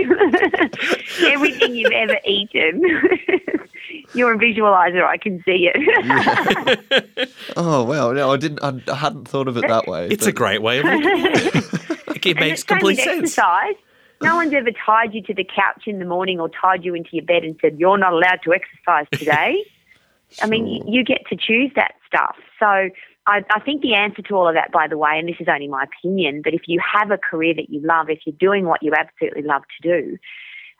Everything 1.31 1.75
you've 1.75 1.91
ever 1.91 2.17
eaten, 2.25 2.81
you're 4.15 4.33
a 4.33 4.37
visualizer. 4.39 5.05
I 5.05 5.17
can 5.17 5.43
see 5.45 5.69
it. 5.71 6.79
Oh 7.57 7.83
wow! 7.83 8.11
No, 8.11 8.31
I 8.31 8.37
didn't. 8.37 8.59
I, 8.63 8.79
I 8.91 8.95
hadn't 8.95 9.27
thought 9.27 9.47
of 9.47 9.57
it 9.57 9.67
that 9.67 9.87
way. 9.87 10.07
It's 10.07 10.25
a 10.25 10.31
great 10.31 10.61
way 10.61 10.79
of 10.79 10.85
looking 10.85 11.25
at 11.25 11.55
it. 11.55 11.55
It 12.25 12.25
And 12.25 12.39
makes 12.39 12.61
it's 12.61 12.69
same 12.69 12.77
complete 12.77 12.97
with 12.97 13.05
sense. 13.05 13.19
Exercise. 13.37 13.75
No 14.21 14.35
one's 14.35 14.53
ever 14.53 14.71
tied 14.85 15.13
you 15.13 15.21
to 15.23 15.33
the 15.33 15.45
couch 15.45 15.83
in 15.87 15.99
the 15.99 16.05
morning 16.05 16.39
or 16.39 16.49
tied 16.49 16.83
you 16.83 16.93
into 16.93 17.09
your 17.13 17.25
bed 17.25 17.43
and 17.43 17.55
said, 17.61 17.79
You're 17.79 17.97
not 17.97 18.13
allowed 18.13 18.39
to 18.43 18.53
exercise 18.53 19.07
today. 19.11 19.63
I 20.41 20.47
mean, 20.47 20.67
you, 20.67 20.83
you 20.85 21.03
get 21.03 21.21
to 21.29 21.35
choose 21.35 21.71
that 21.75 21.95
stuff. 22.05 22.35
So 22.59 22.65
I, 22.65 23.43
I 23.51 23.59
think 23.59 23.81
the 23.81 23.95
answer 23.95 24.21
to 24.23 24.35
all 24.35 24.47
of 24.47 24.55
that, 24.55 24.71
by 24.71 24.87
the 24.87 24.97
way, 24.97 25.11
and 25.17 25.27
this 25.27 25.37
is 25.39 25.47
only 25.47 25.67
my 25.67 25.83
opinion, 25.83 26.41
but 26.43 26.53
if 26.53 26.61
you 26.67 26.79
have 26.79 27.11
a 27.11 27.17
career 27.17 27.53
that 27.55 27.69
you 27.69 27.79
love, 27.81 28.09
if 28.09 28.19
you're 28.25 28.35
doing 28.39 28.65
what 28.65 28.83
you 28.83 28.93
absolutely 28.97 29.43
love 29.43 29.63
to 29.81 29.87
do, 29.87 30.17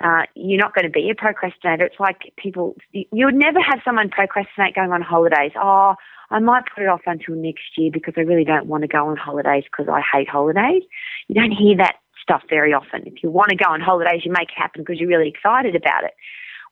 uh, 0.02 0.24
you're 0.36 0.60
not 0.60 0.74
going 0.74 0.86
to 0.86 0.92
be 0.92 1.10
a 1.10 1.16
procrastinator. 1.16 1.86
It's 1.86 2.00
like 2.00 2.34
people, 2.38 2.76
you 2.92 3.26
would 3.26 3.36
never 3.36 3.60
have 3.62 3.80
someone 3.84 4.10
procrastinate 4.10 4.76
going 4.76 4.92
on 4.92 5.02
holidays. 5.02 5.52
Oh, 5.62 5.96
I 6.30 6.40
might 6.40 6.64
put 6.74 6.84
it 6.84 6.88
off 6.88 7.02
until 7.06 7.36
next 7.36 7.78
year 7.78 7.92
because 7.92 8.14
I 8.18 8.22
really 8.22 8.46
don't 8.46 8.68
want 8.68 8.84
to 8.84 8.88
go 8.88 9.10
on 9.10 9.18
holidays 9.18 9.66
because 9.66 9.92
I 9.92 10.02
hate 10.02 10.30
holidays. 10.30 10.84
You 11.28 11.36
don't 11.36 11.52
hear 11.52 11.76
that 11.78 11.96
stuff 12.30 12.44
very 12.50 12.74
often. 12.74 13.02
If 13.06 13.24
you 13.24 13.32
want 13.32 13.50
to 13.50 13.56
go 13.56 13.72
on 13.72 13.82
holidays, 13.82 14.22
you 14.24 14.32
make 14.32 14.50
it 14.50 14.58
happen 14.58 14.84
because 14.84 15.00
you're 15.00 15.10
really 15.10 15.30
excited 15.30 15.76
about 15.76 16.04
it. 16.04 16.14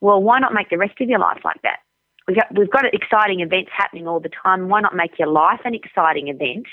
Well, 0.01 0.21
why 0.21 0.37
not 0.39 0.53
make 0.53 0.69
the 0.69 0.77
rest 0.77 1.01
of 1.01 1.09
your 1.09 1.19
life 1.19 1.39
like 1.43 1.61
that? 1.63 1.79
We've 2.27 2.37
got, 2.37 2.47
we've 2.55 2.69
got 2.69 2.85
exciting 2.93 3.39
events 3.39 3.71
happening 3.75 4.07
all 4.07 4.19
the 4.19 4.29
time. 4.29 4.69
Why 4.69 4.81
not 4.81 4.95
make 4.95 5.17
your 5.17 5.29
life 5.29 5.61
an 5.65 5.73
exciting 5.73 6.27
event 6.27 6.67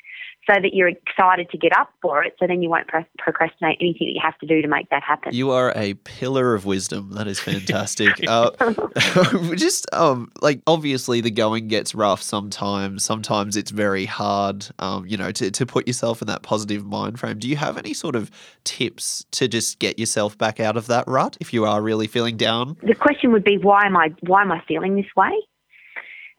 so 0.46 0.54
that 0.61 0.74
you're 0.74 0.88
excited 0.88 1.50
to 1.50 1.59
get 1.59 1.76
up 1.76 1.90
for 2.00 2.22
it 2.22 2.37
so 2.38 2.46
then 2.46 2.62
you 2.62 2.68
won't 2.68 2.88
pro- 2.88 3.04
procrastinate 3.18 3.78
anything 3.80 4.09
that 4.09 4.14
you 4.14 4.20
have 4.22 4.38
to 4.38 4.46
do 4.46 4.62
to 4.62 4.68
make 4.68 4.88
that 4.90 5.02
happen? 5.02 5.35
You 5.35 5.50
are 5.50 5.72
a 5.76 5.94
pillar 5.94 6.54
of 6.54 6.64
wisdom. 6.64 7.12
That 7.12 7.26
is 7.26 7.40
fantastic. 7.40 8.12
uh, 8.28 8.50
just 9.57 9.87
um, 9.92 10.30
like 10.40 10.61
obviously 10.66 11.20
the 11.20 11.30
going 11.30 11.68
gets 11.68 11.94
rough 11.94 12.22
sometimes. 12.22 13.04
Sometimes 13.04 13.57
it's 13.57 13.70
very 13.70 14.07
hard, 14.07 14.66
um, 14.78 15.07
you 15.07 15.16
know, 15.16 15.33
to, 15.33 15.50
to 15.50 15.66
put 15.66 15.87
yourself 15.87 16.22
in 16.22 16.28
that 16.28 16.42
positive 16.42 16.85
mind 16.85 17.18
frame. 17.18 17.38
Do 17.38 17.48
you 17.48 17.57
have 17.57 17.76
any 17.76 17.94
sort 17.94 18.16
of 18.16 18.30
tips 18.64 19.24
to 19.33 19.48
just 19.48 19.78
get 19.78 19.98
yourself 19.98 20.38
back 20.38 20.61
out 20.61 20.76
of 20.76 20.87
that 20.87 21.07
rut 21.07 21.37
if 21.40 21.52
you 21.52 21.64
are 21.64 21.83
really 21.83 22.07
feeling 22.07 22.37
down? 22.37 22.76
the 22.83 22.94
question 22.94 23.33
would 23.33 23.44
be 23.44 23.59
why 23.59 23.87
am 23.87 23.96
I 23.96 24.14
why 24.20 24.42
am 24.42 24.52
I 24.52 24.62
feeling 24.66 24.96
this 24.96 25.07
way? 25.16 25.30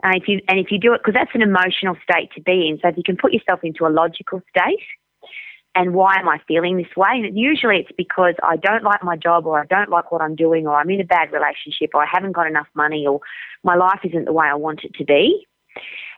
Uh, 0.06 0.12
if 0.14 0.28
you 0.28 0.40
and 0.48 0.60
if 0.60 0.68
you 0.70 0.78
do 0.78 0.94
it 0.94 1.02
because 1.04 1.16
that's 1.16 1.34
an 1.34 1.42
emotional 1.42 1.96
state 2.04 2.30
to 2.36 2.42
be 2.42 2.70
in. 2.70 2.78
So 2.80 2.90
if 2.90 2.98
you 2.98 3.04
can 3.04 3.18
put 3.18 3.34
yourself 3.34 3.62
into 3.64 3.88
a 3.88 3.90
logical 3.90 4.42
state, 4.50 4.84
and 5.74 5.96
why 5.96 6.16
am 6.20 6.30
I 6.30 6.40
feeling 6.48 6.78
this 6.78 6.96
way? 6.96 7.10
And 7.14 7.38
usually 7.38 7.78
it's 7.78 7.92
because 7.98 8.36
I 8.44 8.56
don't 8.56 8.84
like 8.84 9.04
my 9.04 9.18
job, 9.18 9.48
or 9.48 9.60
I 9.60 9.66
don't 9.66 9.90
like 9.90 10.12
what 10.12 10.22
I'm 10.22 10.36
doing, 10.36 10.68
or 10.68 10.76
I'm 10.76 10.92
in 10.92 11.02
a 11.02 11.06
bad 11.06 11.32
relationship, 11.32 11.90
or 11.96 12.04
I 12.04 12.08
haven't 12.12 12.34
got 12.34 12.46
enough 12.46 12.68
money, 12.76 13.08
or 13.08 13.20
my 13.64 13.76
life 13.76 14.00
isn't 14.04 14.26
the 14.26 14.34
way 14.34 14.46
I 14.46 14.56
want 14.56 14.84
it 14.84 14.94
to 14.96 15.06
be. 15.06 15.48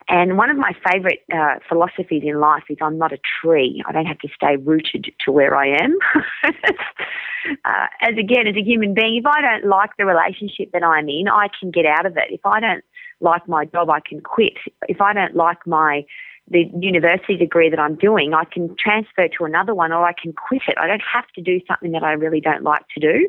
And 0.10 0.38
one 0.38 0.50
of 0.50 0.58
my 0.58 0.72
favourite 0.90 1.20
uh, 1.34 1.56
philosophies 1.68 2.24
in 2.26 2.40
life 2.40 2.64
is 2.70 2.78
I'm 2.82 2.98
not 2.98 3.12
a 3.12 3.20
tree. 3.42 3.84
I 3.86 3.92
don't 3.92 4.06
have 4.06 4.20
to 4.20 4.30
stay 4.34 4.56
rooted 4.56 5.12
to 5.26 5.32
where 5.32 5.56
I 5.56 5.68
am. 5.68 5.98
uh, 6.44 7.88
as 8.02 8.18
again, 8.18 8.48
as 8.48 8.56
a 8.56 8.64
human 8.64 8.94
being, 8.94 9.18
if 9.18 9.26
I 9.26 9.42
don't 9.42 9.70
like 9.70 9.92
the 9.98 10.06
relationship 10.06 10.72
that 10.72 10.84
I'm 10.84 11.10
in, 11.10 11.28
I 11.28 11.48
can 11.60 11.72
get 11.72 11.86
out 11.86 12.06
of 12.06 12.16
it. 12.16 12.30
If 12.30 12.46
I 12.46 12.60
don't 12.62 12.84
like 13.20 13.48
my 13.48 13.66
job, 13.66 13.90
I 13.90 14.00
can 14.00 14.22
quit. 14.22 14.54
If 14.88 15.02
I 15.02 15.14
don't 15.14 15.36
like 15.36 15.66
my 15.66 16.06
the 16.50 16.70
university 16.80 17.36
degree 17.36 17.70
that 17.70 17.80
I'm 17.80 17.96
doing, 17.96 18.34
I 18.34 18.46
can 18.46 18.74
transfer 18.80 19.28
to 19.38 19.44
another 19.44 19.76
one 19.76 19.92
or 19.92 20.06
I 20.06 20.14
can 20.14 20.34
quit 20.34 20.62
it. 20.68 20.78
I 20.78 20.88
don't 20.88 21.04
have 21.14 21.28
to 21.36 21.42
do 21.42 21.60
something 21.68 21.92
that 21.92 22.04
I 22.04 22.14
really 22.14 22.40
don't 22.40 22.64
like 22.64 22.84
to 22.94 23.02
do. 23.02 23.28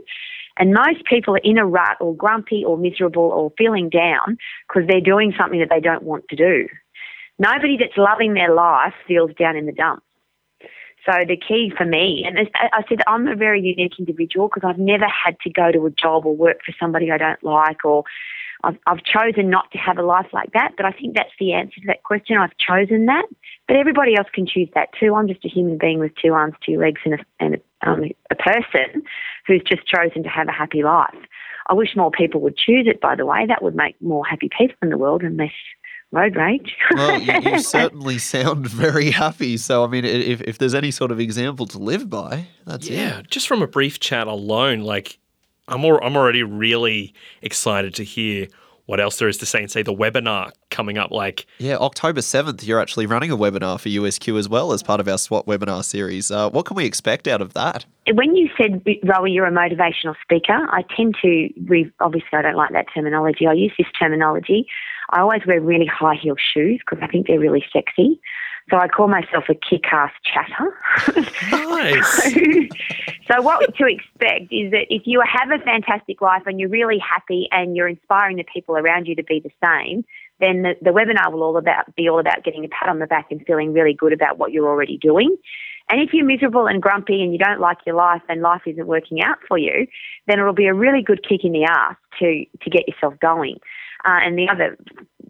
And 0.56 0.72
most 0.72 1.04
people 1.04 1.34
are 1.34 1.40
in 1.42 1.58
a 1.58 1.66
rut 1.66 1.96
or 2.00 2.14
grumpy 2.14 2.64
or 2.64 2.76
miserable 2.76 3.24
or 3.24 3.52
feeling 3.58 3.88
down 3.88 4.38
because 4.68 4.88
they're 4.88 5.00
doing 5.00 5.32
something 5.36 5.60
that 5.60 5.68
they 5.70 5.80
don't 5.80 6.02
want 6.02 6.28
to 6.28 6.36
do. 6.36 6.68
Nobody 7.38 7.76
that's 7.76 7.96
loving 7.96 8.34
their 8.34 8.54
life 8.54 8.94
feels 9.06 9.32
down 9.34 9.56
in 9.56 9.66
the 9.66 9.72
dumps. 9.72 10.02
So 11.06 11.12
the 11.26 11.36
key 11.36 11.72
for 11.76 11.86
me, 11.86 12.24
and 12.26 12.50
I 12.54 12.82
said, 12.88 12.98
I'm 13.06 13.28
a 13.28 13.36
very 13.36 13.62
unique 13.62 13.94
individual 13.98 14.48
because 14.48 14.68
I've 14.68 14.80
never 14.80 15.06
had 15.06 15.38
to 15.40 15.50
go 15.50 15.72
to 15.72 15.86
a 15.86 15.90
job 15.90 16.26
or 16.26 16.36
work 16.36 16.58
for 16.66 16.74
somebody 16.78 17.10
I 17.10 17.18
don't 17.18 17.42
like 17.42 17.84
or 17.84 18.04
I've, 18.64 18.76
I've 18.86 19.02
chosen 19.04 19.50
not 19.50 19.70
to 19.72 19.78
have 19.78 19.98
a 19.98 20.02
life 20.02 20.26
like 20.32 20.52
that, 20.52 20.72
but 20.76 20.84
I 20.84 20.92
think 20.92 21.14
that's 21.14 21.32
the 21.38 21.52
answer 21.52 21.80
to 21.80 21.86
that 21.86 22.02
question. 22.02 22.36
I've 22.36 22.56
chosen 22.58 23.06
that, 23.06 23.26
but 23.66 23.76
everybody 23.76 24.16
else 24.16 24.28
can 24.32 24.46
choose 24.46 24.68
that 24.74 24.88
too. 24.98 25.14
I'm 25.14 25.28
just 25.28 25.44
a 25.44 25.48
human 25.48 25.78
being 25.78 25.98
with 26.00 26.12
two 26.20 26.32
arms, 26.32 26.54
two 26.64 26.78
legs, 26.78 27.00
and 27.04 27.14
a, 27.14 27.18
and 27.40 27.54
a, 27.54 27.88
um, 27.88 28.04
a 28.30 28.34
person 28.34 29.02
who's 29.46 29.62
just 29.62 29.86
chosen 29.86 30.22
to 30.24 30.28
have 30.28 30.48
a 30.48 30.52
happy 30.52 30.82
life. 30.82 31.14
I 31.68 31.74
wish 31.74 31.94
more 31.94 32.10
people 32.10 32.40
would 32.40 32.56
choose 32.56 32.86
it. 32.88 33.00
By 33.00 33.14
the 33.14 33.26
way, 33.26 33.46
that 33.46 33.62
would 33.62 33.76
make 33.76 34.00
more 34.00 34.24
happy 34.24 34.48
people 34.56 34.76
in 34.82 34.88
the 34.88 34.98
world 34.98 35.22
and 35.22 35.36
less 35.36 35.52
road 36.10 36.34
rage. 36.36 36.74
Well, 36.94 37.20
you, 37.20 37.32
you 37.42 37.58
certainly 37.60 38.18
sound 38.18 38.66
very 38.66 39.10
happy. 39.10 39.56
So, 39.56 39.84
I 39.84 39.86
mean, 39.86 40.04
if, 40.04 40.40
if 40.40 40.58
there's 40.58 40.74
any 40.74 40.90
sort 40.90 41.10
of 41.10 41.20
example 41.20 41.66
to 41.66 41.78
live 41.78 42.08
by, 42.08 42.46
that's 42.66 42.88
yeah, 42.88 43.18
it. 43.18 43.30
just 43.30 43.46
from 43.46 43.62
a 43.62 43.66
brief 43.66 44.00
chat 44.00 44.26
alone, 44.26 44.80
like 44.80 45.18
I'm 45.68 45.84
al- 45.84 46.02
I'm 46.02 46.16
already 46.16 46.42
really 46.42 47.14
excited 47.42 47.94
to 47.96 48.04
hear 48.04 48.48
what 48.86 49.00
else 49.00 49.18
there 49.18 49.28
is 49.28 49.36
to 49.36 49.44
say 49.44 49.60
and 49.60 49.70
say 49.70 49.82
the 49.82 49.92
webinar 49.92 50.50
coming 50.70 50.96
up. 50.96 51.10
Like, 51.10 51.44
Yeah, 51.58 51.76
October 51.76 52.22
7th, 52.22 52.66
you're 52.66 52.80
actually 52.80 53.04
running 53.04 53.30
a 53.30 53.36
webinar 53.36 53.78
for 53.78 53.90
USQ 53.90 54.38
as 54.38 54.48
well 54.48 54.72
as 54.72 54.82
part 54.82 54.98
of 54.98 55.06
our 55.06 55.18
SWAT 55.18 55.44
webinar 55.44 55.84
series. 55.84 56.30
Uh, 56.30 56.48
what 56.48 56.64
can 56.64 56.74
we 56.74 56.86
expect 56.86 57.28
out 57.28 57.42
of 57.42 57.52
that? 57.52 57.84
when 58.14 58.34
you 58.34 58.48
said, 58.56 58.82
Rowie, 59.04 59.34
you're 59.34 59.44
a 59.44 59.52
motivational 59.52 60.14
speaker, 60.22 60.66
I 60.70 60.84
tend 60.96 61.18
to, 61.20 61.50
re- 61.66 61.92
obviously, 62.00 62.30
I 62.32 62.40
don't 62.40 62.56
like 62.56 62.72
that 62.72 62.86
terminology. 62.94 63.46
I 63.46 63.52
use 63.52 63.72
this 63.76 63.88
terminology. 63.98 64.66
I 65.10 65.20
always 65.20 65.42
wear 65.46 65.60
really 65.60 65.84
high 65.86 66.14
heel 66.14 66.36
shoes 66.54 66.80
because 66.80 67.02
I 67.02 67.08
think 67.10 67.26
they're 67.26 67.38
really 67.38 67.64
sexy. 67.70 68.18
So 68.70 68.76
I 68.76 68.88
call 68.88 69.08
myself 69.08 69.44
a 69.48 69.54
kick 69.54 69.84
ass 69.92 70.12
chatter. 70.22 70.76
nice. 71.50 72.22
so, 73.30 73.40
what 73.40 73.74
to 73.76 73.86
expect 73.86 74.52
is 74.52 74.70
that 74.72 74.86
if 74.90 75.02
you 75.06 75.22
have 75.26 75.50
a 75.50 75.62
fantastic 75.64 76.20
life 76.20 76.42
and 76.46 76.60
you're 76.60 76.68
really 76.68 76.98
happy 76.98 77.48
and 77.50 77.76
you're 77.76 77.88
inspiring 77.88 78.36
the 78.36 78.44
people 78.44 78.76
around 78.76 79.06
you 79.06 79.14
to 79.14 79.22
be 79.22 79.40
the 79.40 79.50
same, 79.64 80.04
then 80.40 80.62
the, 80.62 80.74
the 80.82 80.90
webinar 80.90 81.32
will 81.32 81.42
all 81.42 81.56
about 81.56 81.94
be 81.96 82.08
all 82.08 82.20
about 82.20 82.44
getting 82.44 82.64
a 82.64 82.68
pat 82.68 82.88
on 82.88 82.98
the 82.98 83.06
back 83.06 83.28
and 83.30 83.44
feeling 83.46 83.72
really 83.72 83.94
good 83.94 84.12
about 84.12 84.38
what 84.38 84.52
you're 84.52 84.68
already 84.68 84.98
doing. 84.98 85.36
And 85.90 86.02
if 86.02 86.12
you're 86.12 86.26
miserable 86.26 86.66
and 86.66 86.82
grumpy 86.82 87.22
and 87.22 87.32
you 87.32 87.38
don't 87.38 87.60
like 87.60 87.78
your 87.86 87.96
life 87.96 88.20
and 88.28 88.42
life 88.42 88.62
isn't 88.66 88.86
working 88.86 89.22
out 89.22 89.38
for 89.48 89.56
you, 89.56 89.86
then 90.26 90.38
it'll 90.38 90.52
be 90.52 90.66
a 90.66 90.74
really 90.74 91.02
good 91.02 91.26
kick 91.26 91.44
in 91.44 91.52
the 91.52 91.64
ass 91.64 91.96
to 92.18 92.44
to 92.62 92.70
get 92.70 92.86
yourself 92.86 93.14
going. 93.20 93.58
Uh, 94.04 94.20
and 94.22 94.38
the 94.38 94.48
other 94.48 94.76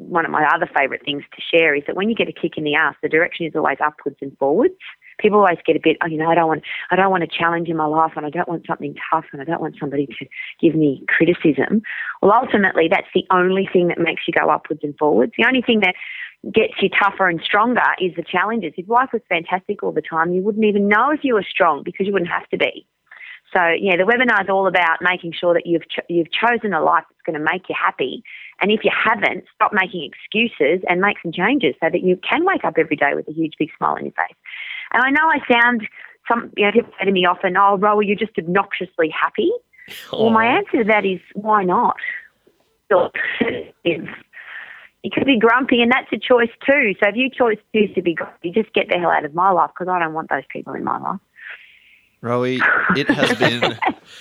one 0.08 0.24
of 0.24 0.30
my 0.30 0.46
other 0.54 0.68
favourite 0.76 1.04
things 1.04 1.22
to 1.34 1.42
share 1.56 1.74
is 1.74 1.82
that 1.86 1.96
when 1.96 2.08
you 2.08 2.14
get 2.14 2.28
a 2.28 2.32
kick 2.32 2.56
in 2.56 2.64
the 2.64 2.74
ass, 2.74 2.94
the 3.02 3.08
direction 3.08 3.46
is 3.46 3.52
always 3.54 3.78
upwards 3.84 4.16
and 4.20 4.36
forwards. 4.38 4.74
People 5.18 5.40
always 5.40 5.58
get 5.66 5.76
a 5.76 5.80
bit, 5.82 5.96
oh, 6.02 6.06
you 6.06 6.16
know, 6.16 6.30
I 6.30 6.34
don't 6.34 6.46
want, 6.46 6.62
I 6.90 6.96
don't 6.96 7.10
want 7.10 7.24
a 7.24 7.26
challenge 7.26 7.68
in 7.68 7.76
my 7.76 7.86
life, 7.86 8.12
and 8.16 8.24
I 8.24 8.30
don't 8.30 8.48
want 8.48 8.66
something 8.66 8.94
tough, 9.10 9.24
and 9.32 9.42
I 9.42 9.44
don't 9.44 9.60
want 9.60 9.76
somebody 9.80 10.06
to 10.06 10.26
give 10.60 10.74
me 10.74 11.04
criticism. 11.08 11.82
Well, 12.22 12.32
ultimately, 12.32 12.88
that's 12.88 13.08
the 13.14 13.24
only 13.30 13.68
thing 13.72 13.88
that 13.88 13.98
makes 13.98 14.22
you 14.28 14.32
go 14.32 14.48
upwards 14.48 14.80
and 14.84 14.96
forwards. 14.96 15.32
The 15.36 15.44
only 15.44 15.62
thing 15.62 15.80
that 15.80 15.94
gets 16.52 16.74
you 16.80 16.88
tougher 16.88 17.28
and 17.28 17.40
stronger 17.44 17.82
is 18.00 18.14
the 18.16 18.22
challenges. 18.22 18.72
If 18.76 18.88
life 18.88 19.10
was 19.12 19.22
fantastic 19.28 19.82
all 19.82 19.92
the 19.92 20.02
time, 20.02 20.32
you 20.32 20.42
wouldn't 20.42 20.64
even 20.64 20.88
know 20.88 21.10
if 21.10 21.20
you 21.24 21.34
were 21.34 21.46
strong 21.48 21.82
because 21.84 22.06
you 22.06 22.12
wouldn't 22.12 22.30
have 22.30 22.48
to 22.50 22.56
be. 22.56 22.86
So 23.52 23.60
yeah, 23.80 23.96
the 23.96 24.04
webinar 24.04 24.42
is 24.42 24.50
all 24.50 24.66
about 24.66 24.98
making 25.00 25.32
sure 25.32 25.54
that 25.54 25.66
you've 25.66 25.88
ch- 25.88 26.04
you've 26.08 26.30
chosen 26.30 26.74
a 26.74 26.82
life 26.82 27.04
that's 27.08 27.22
going 27.24 27.38
to 27.38 27.52
make 27.52 27.68
you 27.68 27.74
happy, 27.78 28.22
and 28.60 28.70
if 28.70 28.84
you 28.84 28.90
haven't, 28.92 29.44
stop 29.54 29.72
making 29.72 30.04
excuses 30.04 30.84
and 30.88 31.00
make 31.00 31.16
some 31.22 31.32
changes 31.32 31.74
so 31.80 31.88
that 31.90 32.02
you 32.02 32.18
can 32.28 32.44
wake 32.44 32.64
up 32.64 32.74
every 32.76 32.96
day 32.96 33.12
with 33.14 33.26
a 33.28 33.32
huge 33.32 33.54
big 33.58 33.70
smile 33.78 33.94
on 33.94 34.04
your 34.04 34.12
face. 34.12 34.36
And 34.92 35.02
I 35.02 35.10
know 35.10 35.28
I 35.28 35.38
sound 35.50 35.88
some 36.26 36.52
you 36.56 36.66
know 36.66 36.72
people 36.72 36.92
say 36.98 37.06
to 37.06 37.12
me 37.12 37.24
often, 37.24 37.56
"Oh, 37.56 37.78
Rowie, 37.78 38.06
you're 38.06 38.16
just 38.16 38.38
obnoxiously 38.38 39.08
happy." 39.08 39.50
Well, 40.12 40.30
my 40.30 40.44
answer 40.44 40.78
to 40.78 40.84
that 40.84 41.06
is 41.06 41.20
why 41.34 41.64
not? 41.64 41.96
You 45.02 45.10
could 45.12 45.26
be 45.26 45.38
grumpy, 45.38 45.80
and 45.80 45.90
that's 45.90 46.12
a 46.12 46.18
choice 46.18 46.50
too. 46.66 46.94
So 47.00 47.08
if 47.08 47.16
you 47.16 47.30
choose 47.30 47.58
choose 47.74 47.94
to 47.94 48.02
be 48.02 48.14
grumpy, 48.14 48.50
just 48.50 48.72
get 48.74 48.88
the 48.88 48.98
hell 48.98 49.10
out 49.10 49.24
of 49.24 49.34
my 49.34 49.50
life 49.50 49.70
because 49.72 49.90
I 49.90 49.98
don't 49.98 50.12
want 50.12 50.28
those 50.28 50.42
people 50.52 50.74
in 50.74 50.84
my 50.84 50.98
life. 50.98 51.20
Rowie, 52.22 52.60
it 52.96 53.08
has 53.10 53.38
been 53.38 53.78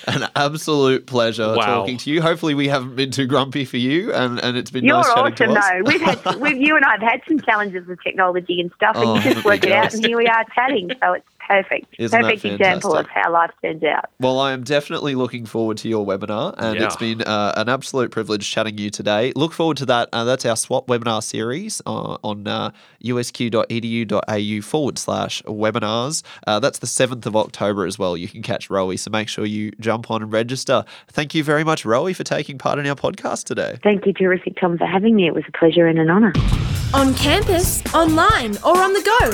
an 0.07 0.29
absolute 0.36 1.07
pleasure 1.07 1.55
Wow. 1.55 1.65
talking 1.65 1.97
to 1.97 2.12
you. 2.12 2.21
Hopefully, 2.21 2.53
we 2.53 2.67
haven't 2.67 2.95
been 2.95 3.10
too 3.12 3.25
grumpy 3.25 3.65
for 3.65 3.77
you, 3.77 4.13
and, 4.13 4.39
and 4.39 4.55
it's 4.57 4.69
been 4.71 4.86
You're 4.86 4.97
nice 4.97 5.13
chatting 5.13 5.36
to 5.36 5.51
us. 5.60 5.69
though. 5.69 5.81
We've 5.86 6.01
had, 6.01 6.36
we've, 6.39 6.57
you 6.57 6.75
and 6.75 6.86
I 6.86 6.91
have 6.91 7.01
had 7.01 7.21
some 7.27 7.39
challenges 7.39 7.88
with 7.88 8.01
technology 8.03 8.62
and 8.62 8.71
stuff, 8.75 8.95
and 8.95 9.05
Oh, 9.07 9.15
you 9.15 9.33
just 9.33 9.45
work 9.45 9.63
it 9.63 9.71
out, 9.71 9.93
and 9.93 10.05
here 10.05 10.17
we 10.17 10.27
are 10.27 10.45
chatting. 10.53 10.91
So 11.01 11.13
it's 11.13 11.25
perfect. 11.47 11.95
Isn't 11.97 12.19
that 12.21 12.27
perfect 12.27 12.45
example 12.45 12.95
of 12.95 13.07
how 13.07 13.31
life 13.31 13.51
turns 13.62 13.83
out. 13.83 14.10
Well, 14.19 14.39
I 14.39 14.51
am 14.51 14.63
definitely 14.63 15.15
looking 15.15 15.45
forward 15.45 15.77
to 15.77 15.89
your 15.89 16.05
webinar, 16.05 16.53
and 16.57 16.77
it's 16.77 16.95
been 16.95 17.21
uh, 17.21 17.53
an 17.55 17.69
absolute 17.69 18.12
privilege 18.12 18.49
chatting 18.49 18.75
to 18.77 18.83
you 18.83 18.89
today. 18.89 19.31
Look 19.36 19.53
forward 19.53 19.77
to 19.77 19.86
that. 19.88 20.10
Uh, 20.12 20.23
that's 20.23 20.45
our 20.45 20.56
SWAT 20.56 20.87
webinar 20.87 21.23
series 21.23 21.81
uh, 21.85 22.17
on 22.23 22.48
uh, 22.48 22.71
usq.edu.au 23.04 24.62
forward 24.62 24.98
slash 24.98 25.41
webinars. 25.43 26.23
Uh, 26.45 26.60
that's 26.60 26.79
the 26.79 26.87
7th 26.87 27.25
of 27.25 27.35
October 27.35 27.85
as 27.85 27.98
well. 27.98 28.17
You 28.17 28.27
can 28.27 28.41
catch 28.41 28.69
Rowie, 28.69 29.00
so 29.00 29.10
make 29.12 29.29
sure 29.29 29.45
you 29.45 29.71
jump 29.79 30.12
on 30.12 30.21
and 30.21 30.31
register. 30.31 30.83
Thank 31.08 31.33
you 31.33 31.43
very 31.43 31.63
much, 31.63 31.83
Rowie, 31.83 32.15
for 32.15 32.23
taking 32.23 32.58
part 32.58 32.79
in 32.79 32.87
our 32.87 32.95
podcast 32.95 33.45
today. 33.45 33.79
Thank 33.83 34.06
you, 34.06 34.13
terrific 34.13 34.60
Tom, 34.60 34.77
for 34.77 34.85
having 34.85 35.15
me. 35.15 35.27
It 35.27 35.33
was 35.33 35.43
a 35.48 35.58
pleasure 35.58 35.87
and 35.87 36.00
an 36.00 36.10
honour. 36.10 36.33
On 36.94 37.13
campus, 37.15 37.83
online, 37.94 38.56
or 38.63 38.77
on 38.81 38.94
the 38.94 39.02
go. 39.02 39.31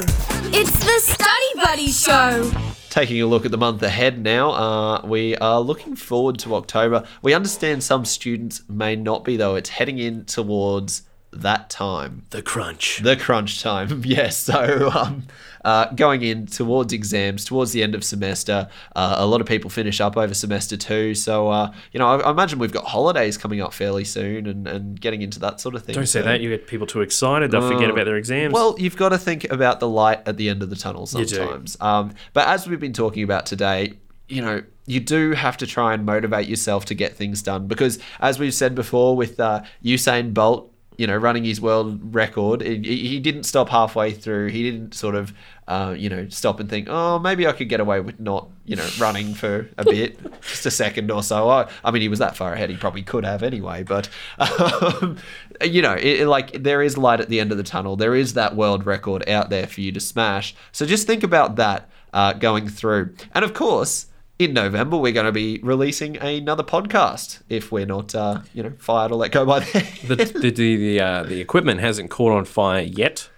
It's 0.58 0.72
the 0.72 0.99
Study 0.99 1.54
Buddy 1.56 1.88
Show. 1.88 2.51
Taking 2.89 3.22
a 3.22 3.28
look 3.28 3.45
at 3.45 3.51
the 3.51 3.60
month 3.60 3.84
ahead 3.84 4.20
now, 4.20 4.51
uh, 4.51 5.01
we 5.06 5.36
are 5.38 5.62
looking 5.62 5.95
forward 5.95 6.39
to 6.39 6.56
October. 6.56 7.06
We 7.22 7.36
understand 7.36 7.84
some 7.84 8.06
students 8.06 8.68
may 8.68 8.95
not 8.95 9.24
be, 9.24 9.38
though. 9.38 9.54
It's 9.54 9.70
heading 9.70 9.99
in 9.99 10.26
towards 10.26 11.04
that 11.41 11.69
time. 11.69 12.25
The 12.29 12.41
crunch. 12.41 12.99
The 13.03 13.15
crunch 13.15 13.61
time, 13.61 14.01
yes. 14.05 14.38
So, 14.38 14.89
um, 14.93 15.23
uh, 15.65 15.86
going 15.93 16.21
in 16.21 16.45
towards 16.45 16.91
exams, 16.91 17.45
towards 17.45 17.71
the 17.71 17.81
end 17.84 17.95
of 17.95 18.03
semester, 18.03 18.67
uh, 18.95 19.15
a 19.17 19.25
lot 19.25 19.39
of 19.41 19.47
people 19.47 19.69
finish 19.69 20.01
up 20.01 20.17
over 20.17 20.34
semester 20.34 20.75
two. 20.75 21.15
So, 21.15 21.49
uh, 21.49 21.73
you 21.91 21.99
know, 21.99 22.07
I, 22.07 22.17
I 22.19 22.31
imagine 22.31 22.59
we've 22.59 22.71
got 22.71 22.86
holidays 22.86 23.38
coming 23.38 23.61
up 23.61 23.73
fairly 23.73 24.03
soon 24.03 24.45
and, 24.47 24.67
and 24.67 24.99
getting 24.99 25.21
into 25.21 25.39
that 25.39 25.61
sort 25.61 25.75
of 25.75 25.84
thing. 25.84 25.95
Don't 25.95 26.05
say 26.05 26.19
So- 26.19 26.25
that. 26.25 26.41
You 26.41 26.49
get 26.49 26.67
people 26.67 26.86
too 26.88 27.01
excited. 27.01 27.51
They'll 27.51 27.69
forget 27.69 27.89
about 27.89 28.05
their 28.05 28.17
exams. 28.17 28.53
Well, 28.53 28.75
you've 28.77 28.97
got 28.97 29.09
to 29.09 29.17
think 29.17 29.49
about 29.51 29.79
the 29.79 29.88
light 29.88 30.21
at 30.27 30.36
the 30.38 30.49
end 30.49 30.63
of 30.63 30.69
the 30.69 30.75
tunnel 30.75 31.05
sometimes. 31.05 31.77
Um, 31.79 32.13
but 32.34 32.47
as 32.47 32.67
we've 32.67 32.79
been 32.79 32.93
talking 32.93 33.23
about 33.23 33.45
today, 33.45 33.93
you 34.27 34.41
know, 34.41 34.63
you 34.86 34.99
do 34.99 35.31
have 35.31 35.55
to 35.57 35.65
try 35.67 35.93
and 35.93 36.05
motivate 36.05 36.47
yourself 36.49 36.84
to 36.86 36.93
get 36.95 37.15
things 37.15 37.41
done 37.41 37.67
because, 37.67 37.99
as 38.19 38.38
we've 38.38 38.53
said 38.53 38.75
before, 38.75 39.15
with 39.15 39.39
uh, 39.39 39.61
Usain 39.84 40.34
Bolt, 40.34 40.72
you 40.98 41.08
know, 41.08 41.18
running 41.18 41.44
his 41.44 41.60
world 41.60 42.14
record, 42.14 42.62
he, 42.62 43.20
didn't 43.20 43.44
stop 43.44 43.70
halfway 43.70 44.12
through. 44.12 44.50
He 44.50 44.64
didn't 44.70 44.94
sort 44.94 45.16
of, 45.16 45.34
uh, 45.68 45.96
you 45.98 46.10
know, 46.10 46.28
stop 46.30 46.60
and 46.60 46.70
think, 46.70 46.88
oh, 46.89 47.20
maybe 47.20 47.48
I 47.48 47.52
could 47.52 47.70
get 47.70 47.80
away 47.80 48.00
with 48.00 48.20
not, 48.20 48.48
you 48.66 48.76
know, 48.76 48.88
running 49.00 49.34
for 49.34 49.70
a 49.78 49.84
bit, 49.86 50.20
just 50.41 50.66
a 50.66 50.72
second 50.72 51.10
or 51.12 51.24
so. 51.24 51.50
I, 51.50 51.70
I 51.84 51.91
mean, 51.91 52.02
he 52.02 52.10
was 52.10 52.20
that 52.20 52.36
far 52.36 52.54
ahead. 52.54 52.70
He 52.70 52.76
probably 52.78 53.02
could 53.04 53.26
have 53.26 53.44
anyway, 53.44 53.84
but, 53.84 54.10
um, 54.39 55.18
you 55.64 55.82
know, 55.82 55.94
it- 55.94 56.28
like 56.28 56.64
there 56.64 56.82
is 56.82 56.98
light 56.98 57.20
at 57.20 57.30
the 57.30 57.39
end 57.39 57.52
of 57.52 57.58
the 57.58 57.64
tunnel. 57.64 57.96
There 57.96 58.16
is 58.16 58.34
that 58.34 58.56
world 58.56 58.86
record 58.86 59.28
out 59.30 59.50
there 59.50 59.68
for 59.68 59.82
you 59.82 59.91
to 59.91 60.00
smash. 60.00 60.56
So 60.72 60.86
just 60.86 61.08
think 61.08 61.24
about 61.24 61.56
that 61.58 61.89
uh, 62.14 62.34
going 62.34 62.68
through. 62.68 63.16
And 63.34 63.44
of 63.44 63.54
course, 63.54 64.08
in 64.39 64.53
November, 64.53 64.97
we're 64.97 65.13
going 65.13 65.25
to 65.25 65.31
be 65.31 65.59
releasing 65.63 66.17
another 66.17 66.63
podcast 66.63 67.41
if 67.49 67.71
we're 67.71 67.86
not, 67.86 68.15
uh, 68.15 68.41
you 68.53 68.63
know, 68.63 68.73
fired 68.77 69.11
or 69.11 69.15
let 69.15 69.31
go 69.31 69.45
by 69.45 69.59
then. 69.59 69.86
the 70.07 70.15
the 70.15 70.51
the 70.51 70.75
the, 70.75 70.99
uh, 70.99 71.23
the 71.23 71.39
equipment 71.39 71.79
hasn't 71.79 72.09
caught 72.09 72.31
on 72.31 72.45
fire 72.45 72.81
yet. 72.81 73.29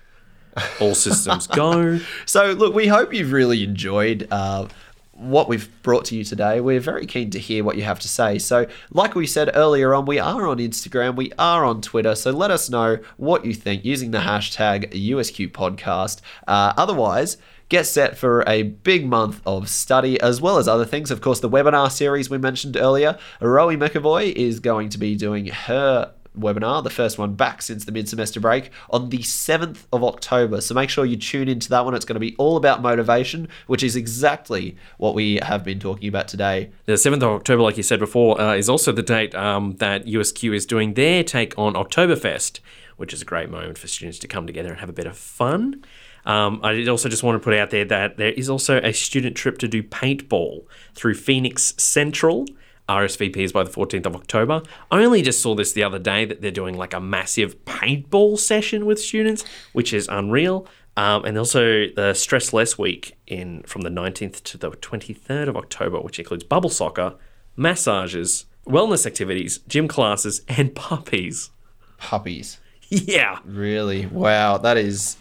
All 0.79 0.95
systems 0.95 1.47
go. 1.47 1.99
So, 2.25 2.51
look, 2.53 2.73
we 2.73 2.87
hope 2.87 3.13
you've 3.13 3.33
really 3.33 3.61
enjoyed 3.61 4.27
uh, 4.31 4.67
what 5.11 5.49
we've 5.49 5.69
brought 5.83 6.05
to 6.05 6.15
you 6.15 6.23
today. 6.23 6.61
We're 6.61 6.79
very 6.79 7.05
keen 7.05 7.29
to 7.31 7.39
hear 7.39 7.63
what 7.63 7.75
you 7.75 7.83
have 7.83 7.99
to 7.99 8.07
say. 8.07 8.39
So, 8.39 8.65
like 8.91 9.15
we 9.15 9.27
said 9.27 9.51
earlier 9.53 9.93
on, 9.93 10.05
we 10.05 10.17
are 10.17 10.47
on 10.47 10.57
Instagram, 10.57 11.17
we 11.17 11.33
are 11.37 11.65
on 11.65 11.81
Twitter. 11.81 12.15
So, 12.15 12.31
let 12.31 12.51
us 12.51 12.69
know 12.69 12.99
what 13.17 13.43
you 13.43 13.53
think 13.53 13.83
using 13.83 14.11
the 14.11 14.19
hashtag 14.19 14.91
USQ 14.91 15.51
Podcast. 15.51 16.21
Uh, 16.47 16.71
otherwise, 16.77 17.35
Get 17.67 17.87
set 17.87 18.15
for 18.15 18.43
a 18.47 18.61
big 18.61 19.07
month 19.07 19.41
of 19.45 19.69
study 19.69 20.19
as 20.21 20.39
well 20.39 20.59
as 20.59 20.67
other 20.67 20.85
things. 20.85 21.09
Of 21.09 21.21
course, 21.21 21.39
the 21.39 21.49
webinar 21.49 21.91
series 21.91 22.29
we 22.29 22.37
mentioned 22.37 22.77
earlier, 22.77 23.17
Rowie 23.41 23.75
McAvoy 23.75 24.33
is 24.33 24.59
going 24.59 24.89
to 24.89 24.99
be 24.99 25.15
doing 25.15 25.47
her 25.47 26.13
webinar, 26.39 26.83
the 26.83 26.89
first 26.89 27.17
one 27.17 27.33
back 27.33 27.61
since 27.61 27.85
the 27.85 27.91
mid 27.91 28.07
semester 28.07 28.39
break, 28.39 28.69
on 28.91 29.09
the 29.09 29.19
7th 29.19 29.85
of 29.91 30.03
October. 30.03 30.61
So 30.61 30.75
make 30.75 30.89
sure 30.89 31.05
you 31.05 31.15
tune 31.15 31.47
into 31.47 31.69
that 31.69 31.85
one. 31.85 31.95
It's 31.95 32.05
going 32.05 32.15
to 32.15 32.19
be 32.19 32.35
all 32.37 32.57
about 32.57 32.83
motivation, 32.83 33.47
which 33.67 33.83
is 33.83 33.95
exactly 33.95 34.75
what 34.97 35.15
we 35.15 35.39
have 35.41 35.63
been 35.63 35.79
talking 35.79 36.07
about 36.07 36.27
today. 36.27 36.69
The 36.85 36.93
7th 36.93 37.15
of 37.15 37.23
October, 37.23 37.63
like 37.63 37.77
you 37.77 37.83
said 37.83 37.99
before, 37.99 38.39
uh, 38.39 38.55
is 38.55 38.69
also 38.69 38.91
the 38.91 39.03
date 39.03 39.33
um, 39.33 39.77
that 39.77 40.05
USQ 40.05 40.53
is 40.55 40.65
doing 40.65 40.93
their 40.93 41.23
take 41.23 41.57
on 41.57 41.73
Oktoberfest, 41.73 42.59
which 42.97 43.13
is 43.13 43.21
a 43.21 43.25
great 43.25 43.49
moment 43.49 43.77
for 43.77 43.87
students 43.87 44.19
to 44.19 44.27
come 44.27 44.45
together 44.45 44.69
and 44.69 44.79
have 44.79 44.89
a 44.89 44.93
bit 44.93 45.07
of 45.07 45.17
fun. 45.17 45.83
Um, 46.25 46.59
I 46.63 46.73
did 46.73 46.89
also 46.89 47.09
just 47.09 47.23
want 47.23 47.39
to 47.39 47.43
put 47.43 47.53
out 47.53 47.69
there 47.69 47.85
that 47.85 48.17
there 48.17 48.31
is 48.31 48.49
also 48.49 48.77
a 48.81 48.93
student 48.93 49.35
trip 49.35 49.57
to 49.59 49.67
do 49.67 49.83
paintball 49.83 50.65
through 50.93 51.15
Phoenix 51.15 51.73
Central. 51.77 52.45
RSVP 52.89 53.37
is 53.37 53.51
by 53.51 53.63
the 53.63 53.71
14th 53.71 54.05
of 54.05 54.15
October. 54.15 54.61
I 54.91 55.03
only 55.03 55.21
just 55.21 55.41
saw 55.41 55.55
this 55.55 55.73
the 55.73 55.83
other 55.83 55.99
day 55.99 56.25
that 56.25 56.41
they're 56.41 56.51
doing 56.51 56.75
like 56.75 56.93
a 56.93 56.99
massive 56.99 57.63
paintball 57.65 58.37
session 58.37 58.85
with 58.85 58.99
students, 58.99 59.43
which 59.73 59.93
is 59.93 60.07
unreal. 60.07 60.67
Um, 60.97 61.25
and 61.25 61.37
also 61.37 61.87
the 61.87 62.13
Stress 62.13 62.53
Less 62.53 62.77
Week 62.77 63.17
in 63.27 63.63
from 63.63 63.81
the 63.81 63.89
19th 63.89 64.43
to 64.43 64.57
the 64.57 64.71
23rd 64.71 65.49
of 65.49 65.57
October, 65.57 65.99
which 65.99 66.19
includes 66.19 66.43
bubble 66.43 66.69
soccer, 66.69 67.15
massages, 67.57 68.45
wellness 68.65 69.05
activities, 69.05 69.59
gym 69.67 69.87
classes, 69.87 70.41
and 70.47 70.73
puppies. 70.75 71.49
Puppies. 71.97 72.59
Yeah. 72.89 73.39
Really? 73.45 74.05
Wow, 74.05 74.59
that 74.59 74.77
is. 74.77 75.17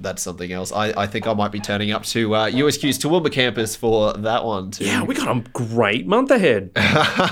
That's 0.00 0.22
something 0.22 0.52
else. 0.52 0.72
I, 0.72 0.92
I 0.96 1.06
think 1.06 1.26
I 1.26 1.34
might 1.34 1.52
be 1.52 1.60
turning 1.60 1.90
up 1.90 2.04
to 2.06 2.34
uh, 2.34 2.50
USQ's 2.50 2.98
Toowoomba 2.98 3.32
campus 3.32 3.76
for 3.76 4.12
that 4.12 4.44
one 4.44 4.70
too. 4.70 4.84
Yeah, 4.84 5.02
we 5.02 5.14
got 5.14 5.28
a 5.28 5.40
great 5.52 6.06
month 6.06 6.30
ahead. 6.30 6.70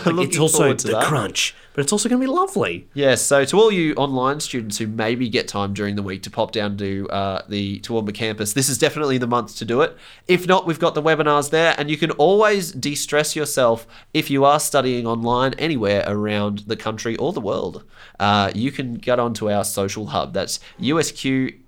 Like, 0.06 0.28
it's 0.28 0.38
also 0.38 0.72
the 0.72 0.92
that. 0.92 1.04
crunch, 1.04 1.54
but 1.76 1.82
it's 1.82 1.92
also 1.92 2.08
going 2.08 2.18
to 2.18 2.26
be 2.26 2.32
lovely. 2.32 2.88
Yes, 2.94 3.20
so 3.20 3.44
to 3.44 3.58
all 3.58 3.70
you 3.70 3.92
online 3.96 4.40
students 4.40 4.78
who 4.78 4.86
maybe 4.86 5.28
get 5.28 5.46
time 5.46 5.74
during 5.74 5.94
the 5.94 6.02
week 6.02 6.22
to 6.22 6.30
pop 6.30 6.50
down 6.50 6.78
to 6.78 7.06
uh, 7.10 7.42
the 7.50 7.80
Toowoomba 7.80 8.14
campus, 8.14 8.54
this 8.54 8.70
is 8.70 8.78
definitely 8.78 9.18
the 9.18 9.26
month 9.26 9.56
to 9.56 9.66
do 9.66 9.82
it. 9.82 9.94
If 10.26 10.46
not, 10.46 10.66
we've 10.66 10.78
got 10.78 10.94
the 10.94 11.02
webinars 11.02 11.50
there, 11.50 11.74
and 11.76 11.90
you 11.90 11.98
can 11.98 12.12
always 12.12 12.72
de 12.72 12.94
stress 12.94 13.36
yourself 13.36 13.86
if 14.14 14.30
you 14.30 14.46
are 14.46 14.58
studying 14.58 15.06
online 15.06 15.52
anywhere 15.58 16.02
around 16.06 16.60
the 16.60 16.76
country 16.76 17.14
or 17.16 17.34
the 17.34 17.42
world. 17.42 17.84
Uh, 18.18 18.50
you 18.54 18.72
can 18.72 18.94
get 18.94 19.18
onto 19.18 19.50
our 19.50 19.62
social 19.62 20.06
hub. 20.06 20.32
That's 20.32 20.60
usq.edu.au 20.80 21.66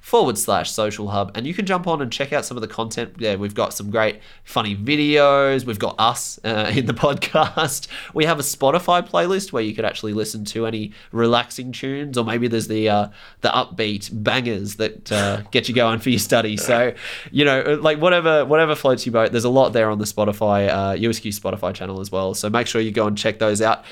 forward 0.00 0.38
slash 0.38 0.70
social 0.70 1.08
hub, 1.08 1.32
and 1.34 1.44
you 1.44 1.54
can 1.54 1.66
jump 1.66 1.88
on 1.88 2.00
and 2.00 2.12
check 2.12 2.32
out 2.32 2.44
some 2.44 2.56
of 2.56 2.60
the 2.60 2.68
content 2.68 3.18
there. 3.18 3.36
We've 3.36 3.52
got 3.52 3.74
some 3.74 3.90
great 3.90 4.20
funny 4.44 4.76
videos. 4.76 5.66
We've 5.66 5.80
got 5.80 5.96
us 5.98 6.38
uh, 6.44 6.70
in 6.76 6.86
the 6.86 6.94
podcast. 6.94 7.88
We 8.12 8.26
have 8.26 8.38
a 8.38 8.43
Spotify 8.44 9.06
playlist 9.06 9.52
where 9.52 9.62
you 9.62 9.74
could 9.74 9.84
actually 9.84 10.12
listen 10.12 10.44
to 10.46 10.66
any 10.66 10.92
relaxing 11.12 11.72
tunes, 11.72 12.16
or 12.16 12.24
maybe 12.24 12.48
there's 12.48 12.68
the 12.68 12.88
uh, 12.88 13.08
the 13.40 13.48
upbeat 13.48 14.10
bangers 14.12 14.76
that 14.76 15.10
uh, 15.10 15.42
get 15.50 15.68
you 15.68 15.74
going 15.74 15.98
for 15.98 16.10
your 16.10 16.18
study. 16.18 16.56
So, 16.56 16.94
you 17.30 17.44
know, 17.44 17.78
like 17.80 17.98
whatever 17.98 18.44
whatever 18.44 18.74
floats 18.74 19.06
your 19.06 19.12
boat. 19.12 19.32
There's 19.32 19.44
a 19.44 19.50
lot 19.50 19.72
there 19.72 19.90
on 19.90 19.98
the 19.98 20.04
Spotify 20.04 20.68
uh, 20.68 20.94
USQ 20.94 21.38
Spotify 21.38 21.74
channel 21.74 22.00
as 22.00 22.12
well. 22.12 22.34
So 22.34 22.48
make 22.50 22.66
sure 22.66 22.80
you 22.80 22.92
go 22.92 23.06
and 23.06 23.16
check 23.16 23.38
those 23.38 23.60
out. 23.60 23.84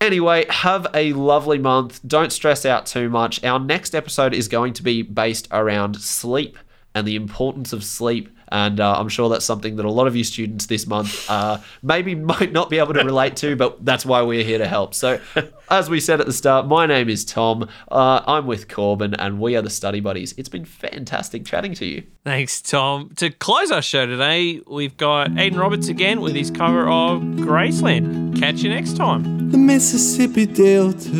Anyway, 0.00 0.44
have 0.50 0.86
a 0.92 1.14
lovely 1.14 1.58
month. 1.58 2.00
Don't 2.06 2.30
stress 2.30 2.66
out 2.66 2.84
too 2.84 3.08
much. 3.08 3.42
Our 3.42 3.58
next 3.58 3.94
episode 3.94 4.34
is 4.34 4.46
going 4.46 4.74
to 4.74 4.82
be 4.82 5.00
based 5.00 5.48
around 5.50 5.96
sleep 5.96 6.58
and 6.94 7.06
the 7.06 7.16
importance 7.16 7.72
of 7.72 7.82
sleep. 7.82 8.28
And 8.48 8.80
uh, 8.80 8.98
I'm 8.98 9.08
sure 9.08 9.28
that's 9.28 9.44
something 9.44 9.76
that 9.76 9.84
a 9.84 9.90
lot 9.90 10.06
of 10.06 10.14
you 10.14 10.24
students 10.24 10.66
this 10.66 10.86
month 10.86 11.28
uh, 11.28 11.58
maybe 11.82 12.14
might 12.14 12.52
not 12.52 12.70
be 12.70 12.78
able 12.78 12.94
to 12.94 13.04
relate 13.04 13.36
to, 13.36 13.56
but 13.56 13.84
that's 13.84 14.06
why 14.06 14.22
we're 14.22 14.44
here 14.44 14.58
to 14.58 14.68
help. 14.68 14.94
So, 14.94 15.20
as 15.70 15.90
we 15.90 16.00
said 16.00 16.20
at 16.20 16.26
the 16.26 16.32
start, 16.32 16.66
my 16.66 16.86
name 16.86 17.08
is 17.08 17.24
Tom. 17.24 17.68
Uh, 17.90 18.22
I'm 18.26 18.46
with 18.46 18.68
Corbin, 18.68 19.14
and 19.14 19.40
we 19.40 19.56
are 19.56 19.62
the 19.62 19.70
Study 19.70 20.00
Buddies. 20.00 20.34
It's 20.36 20.48
been 20.48 20.64
fantastic 20.64 21.44
chatting 21.44 21.74
to 21.74 21.86
you. 21.86 22.04
Thanks, 22.24 22.60
Tom. 22.60 23.10
To 23.16 23.30
close 23.30 23.70
our 23.70 23.82
show 23.82 24.06
today, 24.06 24.60
we've 24.66 24.96
got 24.96 25.30
Aiden 25.30 25.58
Roberts 25.58 25.88
again 25.88 26.20
with 26.20 26.34
his 26.34 26.50
cover 26.50 26.88
of 26.88 27.22
Graceland. 27.22 28.38
Catch 28.38 28.62
you 28.62 28.70
next 28.70 28.96
time. 28.96 29.50
The 29.50 29.58
Mississippi 29.58 30.46
Delta 30.46 31.10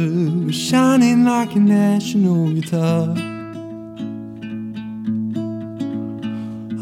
was 0.46 0.54
shining 0.54 1.24
like 1.24 1.54
a 1.54 1.60
national 1.60 2.52
guitar. 2.52 3.35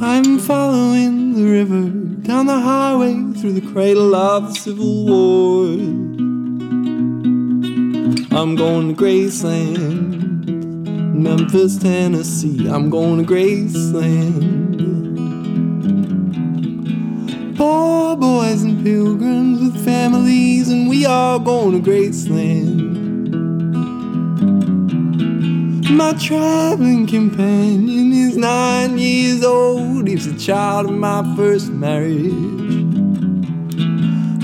I'm 0.00 0.40
following 0.40 1.34
the 1.34 1.44
river 1.44 1.88
down 2.26 2.46
the 2.46 2.58
highway 2.58 3.14
through 3.34 3.52
the 3.52 3.72
cradle 3.72 4.14
of 4.16 4.48
the 4.48 4.54
Civil 4.54 5.06
War. 5.06 5.66
I'm 8.36 8.56
going 8.56 8.88
to 8.88 9.00
Graceland, 9.00 10.46
Memphis, 11.14 11.78
Tennessee. 11.78 12.68
I'm 12.68 12.90
going 12.90 13.24
to 13.24 13.32
Graceland. 13.32 14.74
Poor 17.56 18.16
boys 18.16 18.62
and 18.64 18.84
pilgrims 18.84 19.60
with 19.60 19.84
families, 19.84 20.70
and 20.70 20.88
we 20.88 21.06
all 21.06 21.38
going 21.38 21.80
to 21.80 21.90
Graceland. 21.90 23.03
My 25.90 26.14
traveling 26.14 27.06
companion 27.06 28.12
is 28.12 28.36
nine 28.36 28.96
years 28.96 29.44
old. 29.44 30.08
He's 30.08 30.32
the 30.32 30.38
child 30.38 30.86
of 30.86 30.92
my 30.92 31.34
first 31.36 31.70
marriage. 31.70 32.32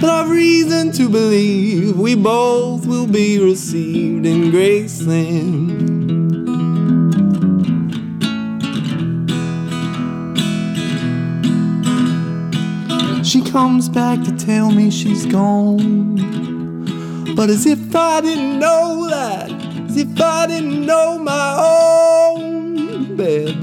But 0.01 0.11
I've 0.11 0.31
reason 0.31 0.93
to 0.93 1.09
believe 1.09 1.99
we 1.99 2.15
both 2.15 2.87
will 2.87 3.07
be 3.07 3.39
received 3.39 4.27
in 4.27 4.51
Graceland. 4.51 5.81
She 13.25 13.41
comes 13.43 13.89
back 13.89 14.23
to 14.25 14.37
tell 14.37 14.71
me 14.71 14.91
she's 14.91 15.25
gone. 15.25 16.17
But 17.35 17.49
as 17.49 17.65
if 17.65 17.95
I 17.95 18.21
didn't 18.21 18.59
know 18.59 19.09
that, 19.09 19.60
if 19.97 20.21
I 20.21 20.47
didn't 20.47 20.85
know 20.87 21.19
my 21.19 21.57
own 22.37 23.17
bed. 23.17 23.57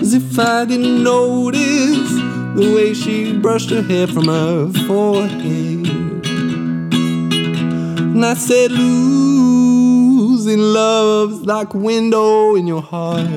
As 0.00 0.14
if 0.14 0.38
I 0.38 0.64
didn't 0.64 1.02
notice 1.02 2.10
the 2.56 2.72
way 2.74 2.94
she 2.94 3.38
brushed 3.38 3.70
her 3.70 3.82
hair 3.82 4.06
from 4.06 4.28
her 4.28 4.72
forehead. 4.86 5.86
And 8.14 8.24
I 8.24 8.34
said, 8.34 8.70
losing 8.70 10.60
love's 10.60 11.46
like 11.46 11.74
window 11.74 12.54
in 12.54 12.66
your 12.66 12.82
heart. 12.82 13.28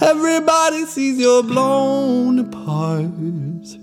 Everybody 0.00 0.86
sees 0.86 1.18
you're 1.18 1.42
blown 1.42 2.38
apart. 2.38 3.79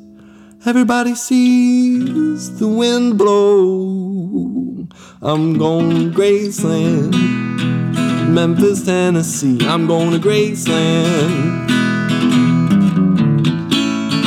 Everybody 0.68 1.16
sees 1.16 2.60
the 2.60 2.68
wind 2.68 3.18
blow. 3.18 4.86
I'm 5.22 5.58
going 5.58 6.12
to 6.12 6.18
Graceland, 6.18 7.14
Memphis, 8.28 8.84
Tennessee. 8.84 9.60
I'm 9.62 9.88
going 9.88 10.12
to 10.12 10.20
Graceland. 10.20 11.70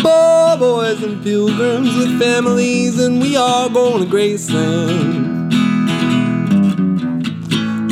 Poor 0.01 0.57
boys 0.57 1.03
and 1.03 1.23
pilgrims 1.23 1.95
with 1.95 2.19
families, 2.19 2.99
and 2.99 3.21
we 3.21 3.37
are 3.37 3.69
going 3.69 4.03
to 4.03 4.11
Graceland. 4.11 5.53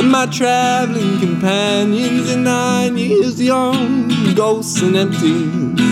And 0.01 0.11
my 0.11 0.25
traveling 0.25 1.21
companions 1.21 2.33
in 2.33 2.45
nine 2.45 2.97
years 2.97 3.43
young, 3.43 4.35
ghosts 4.35 4.81
and 4.81 4.97
empties. 4.97 5.88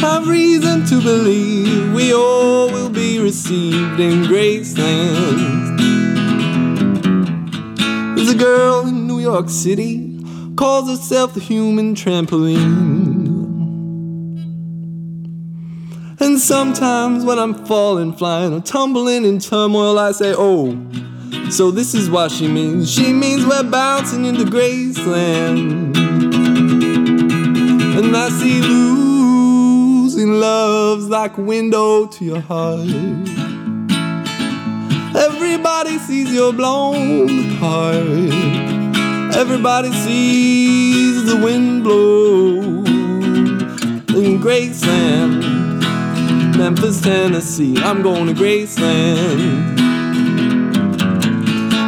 Have 0.00 0.28
reason 0.28 0.86
to 0.86 1.02
believe 1.02 1.92
we 1.92 2.14
all 2.14 2.70
will 2.70 2.88
be 2.88 3.18
received 3.18 4.00
in 4.00 4.22
Graceland. 4.22 5.76
There's 8.16 8.30
a 8.30 8.34
girl 8.34 8.86
in 8.86 9.06
New 9.06 9.20
York 9.20 9.50
City, 9.50 10.18
calls 10.56 10.88
herself 10.88 11.34
the 11.34 11.40
human 11.40 11.94
trampoline. 11.94 13.20
And 16.18 16.38
sometimes 16.38 17.26
when 17.26 17.38
I'm 17.38 17.66
falling, 17.66 18.14
flying, 18.14 18.54
or 18.54 18.60
tumbling 18.62 19.26
in 19.26 19.38
turmoil, 19.38 19.98
I 19.98 20.12
say, 20.12 20.34
Oh, 20.34 20.78
so 21.50 21.70
this 21.70 21.94
is 21.94 22.08
what 22.08 22.30
she 22.30 22.48
means. 22.48 22.90
She 22.90 23.12
means 23.12 23.44
we're 23.44 23.64
bouncing 23.64 24.24
into 24.24 24.44
Graceland. 24.44 25.94
And 27.98 28.16
I 28.16 28.30
see 28.30 28.60
losing 30.20 30.38
love's 30.38 31.08
like 31.08 31.38
a 31.38 31.40
window 31.40 32.06
to 32.06 32.24
your 32.24 32.40
heart. 32.40 32.80
Everybody 35.16 35.98
sees 35.98 36.32
you're 36.32 36.52
blown 36.52 37.54
apart. 37.56 37.96
Everybody 39.34 39.90
sees 39.92 41.24
the 41.24 41.36
wind 41.42 41.84
blow 41.84 42.60
in 44.20 44.38
Graceland. 44.40 45.42
Memphis, 46.56 47.00
Tennessee. 47.00 47.76
I'm 47.78 48.02
going 48.02 48.26
to 48.26 48.34
Graceland. 48.34 49.78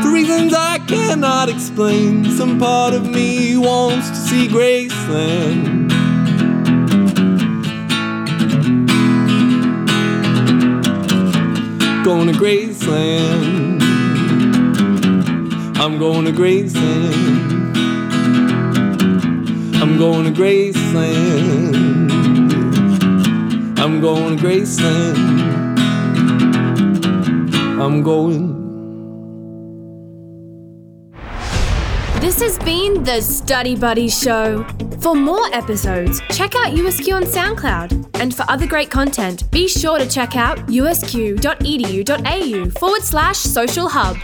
For 0.02 0.10
reasons 0.10 0.54
I 0.54 0.78
cannot 0.78 1.50
explain, 1.50 2.24
some 2.30 2.58
part 2.58 2.94
of 2.94 3.06
me 3.10 3.58
wants 3.58 4.08
to 4.08 4.16
see 4.16 4.48
Graceland. 4.48 5.81
Going 12.04 12.26
to 12.26 12.32
Graceland. 12.32 13.80
I'm 15.76 15.98
going 16.00 16.24
to 16.24 16.32
Graceland. 16.32 17.76
I'm 19.80 19.98
going 19.98 20.24
to 20.24 20.32
Graceland. 20.32 22.10
I'm 23.78 24.00
going 24.00 24.36
to 24.36 24.42
Graceland. 24.42 25.78
I'm 27.80 28.02
going. 28.02 28.51
Has 32.42 32.58
been 32.58 33.04
the 33.04 33.20
Study 33.20 33.76
Buddy 33.76 34.08
Show. 34.08 34.66
For 35.00 35.14
more 35.14 35.46
episodes, 35.54 36.20
check 36.30 36.56
out 36.56 36.74
USQ 36.74 37.14
on 37.14 37.22
SoundCloud. 37.22 38.18
And 38.20 38.34
for 38.34 38.44
other 38.48 38.66
great 38.66 38.90
content, 38.90 39.48
be 39.52 39.68
sure 39.68 39.96
to 39.96 40.08
check 40.08 40.34
out 40.34 40.58
usq.edu.au 40.66 41.10
forward 42.80 43.02
slash 43.02 43.38
social 43.38 43.88
hub. 43.88 44.16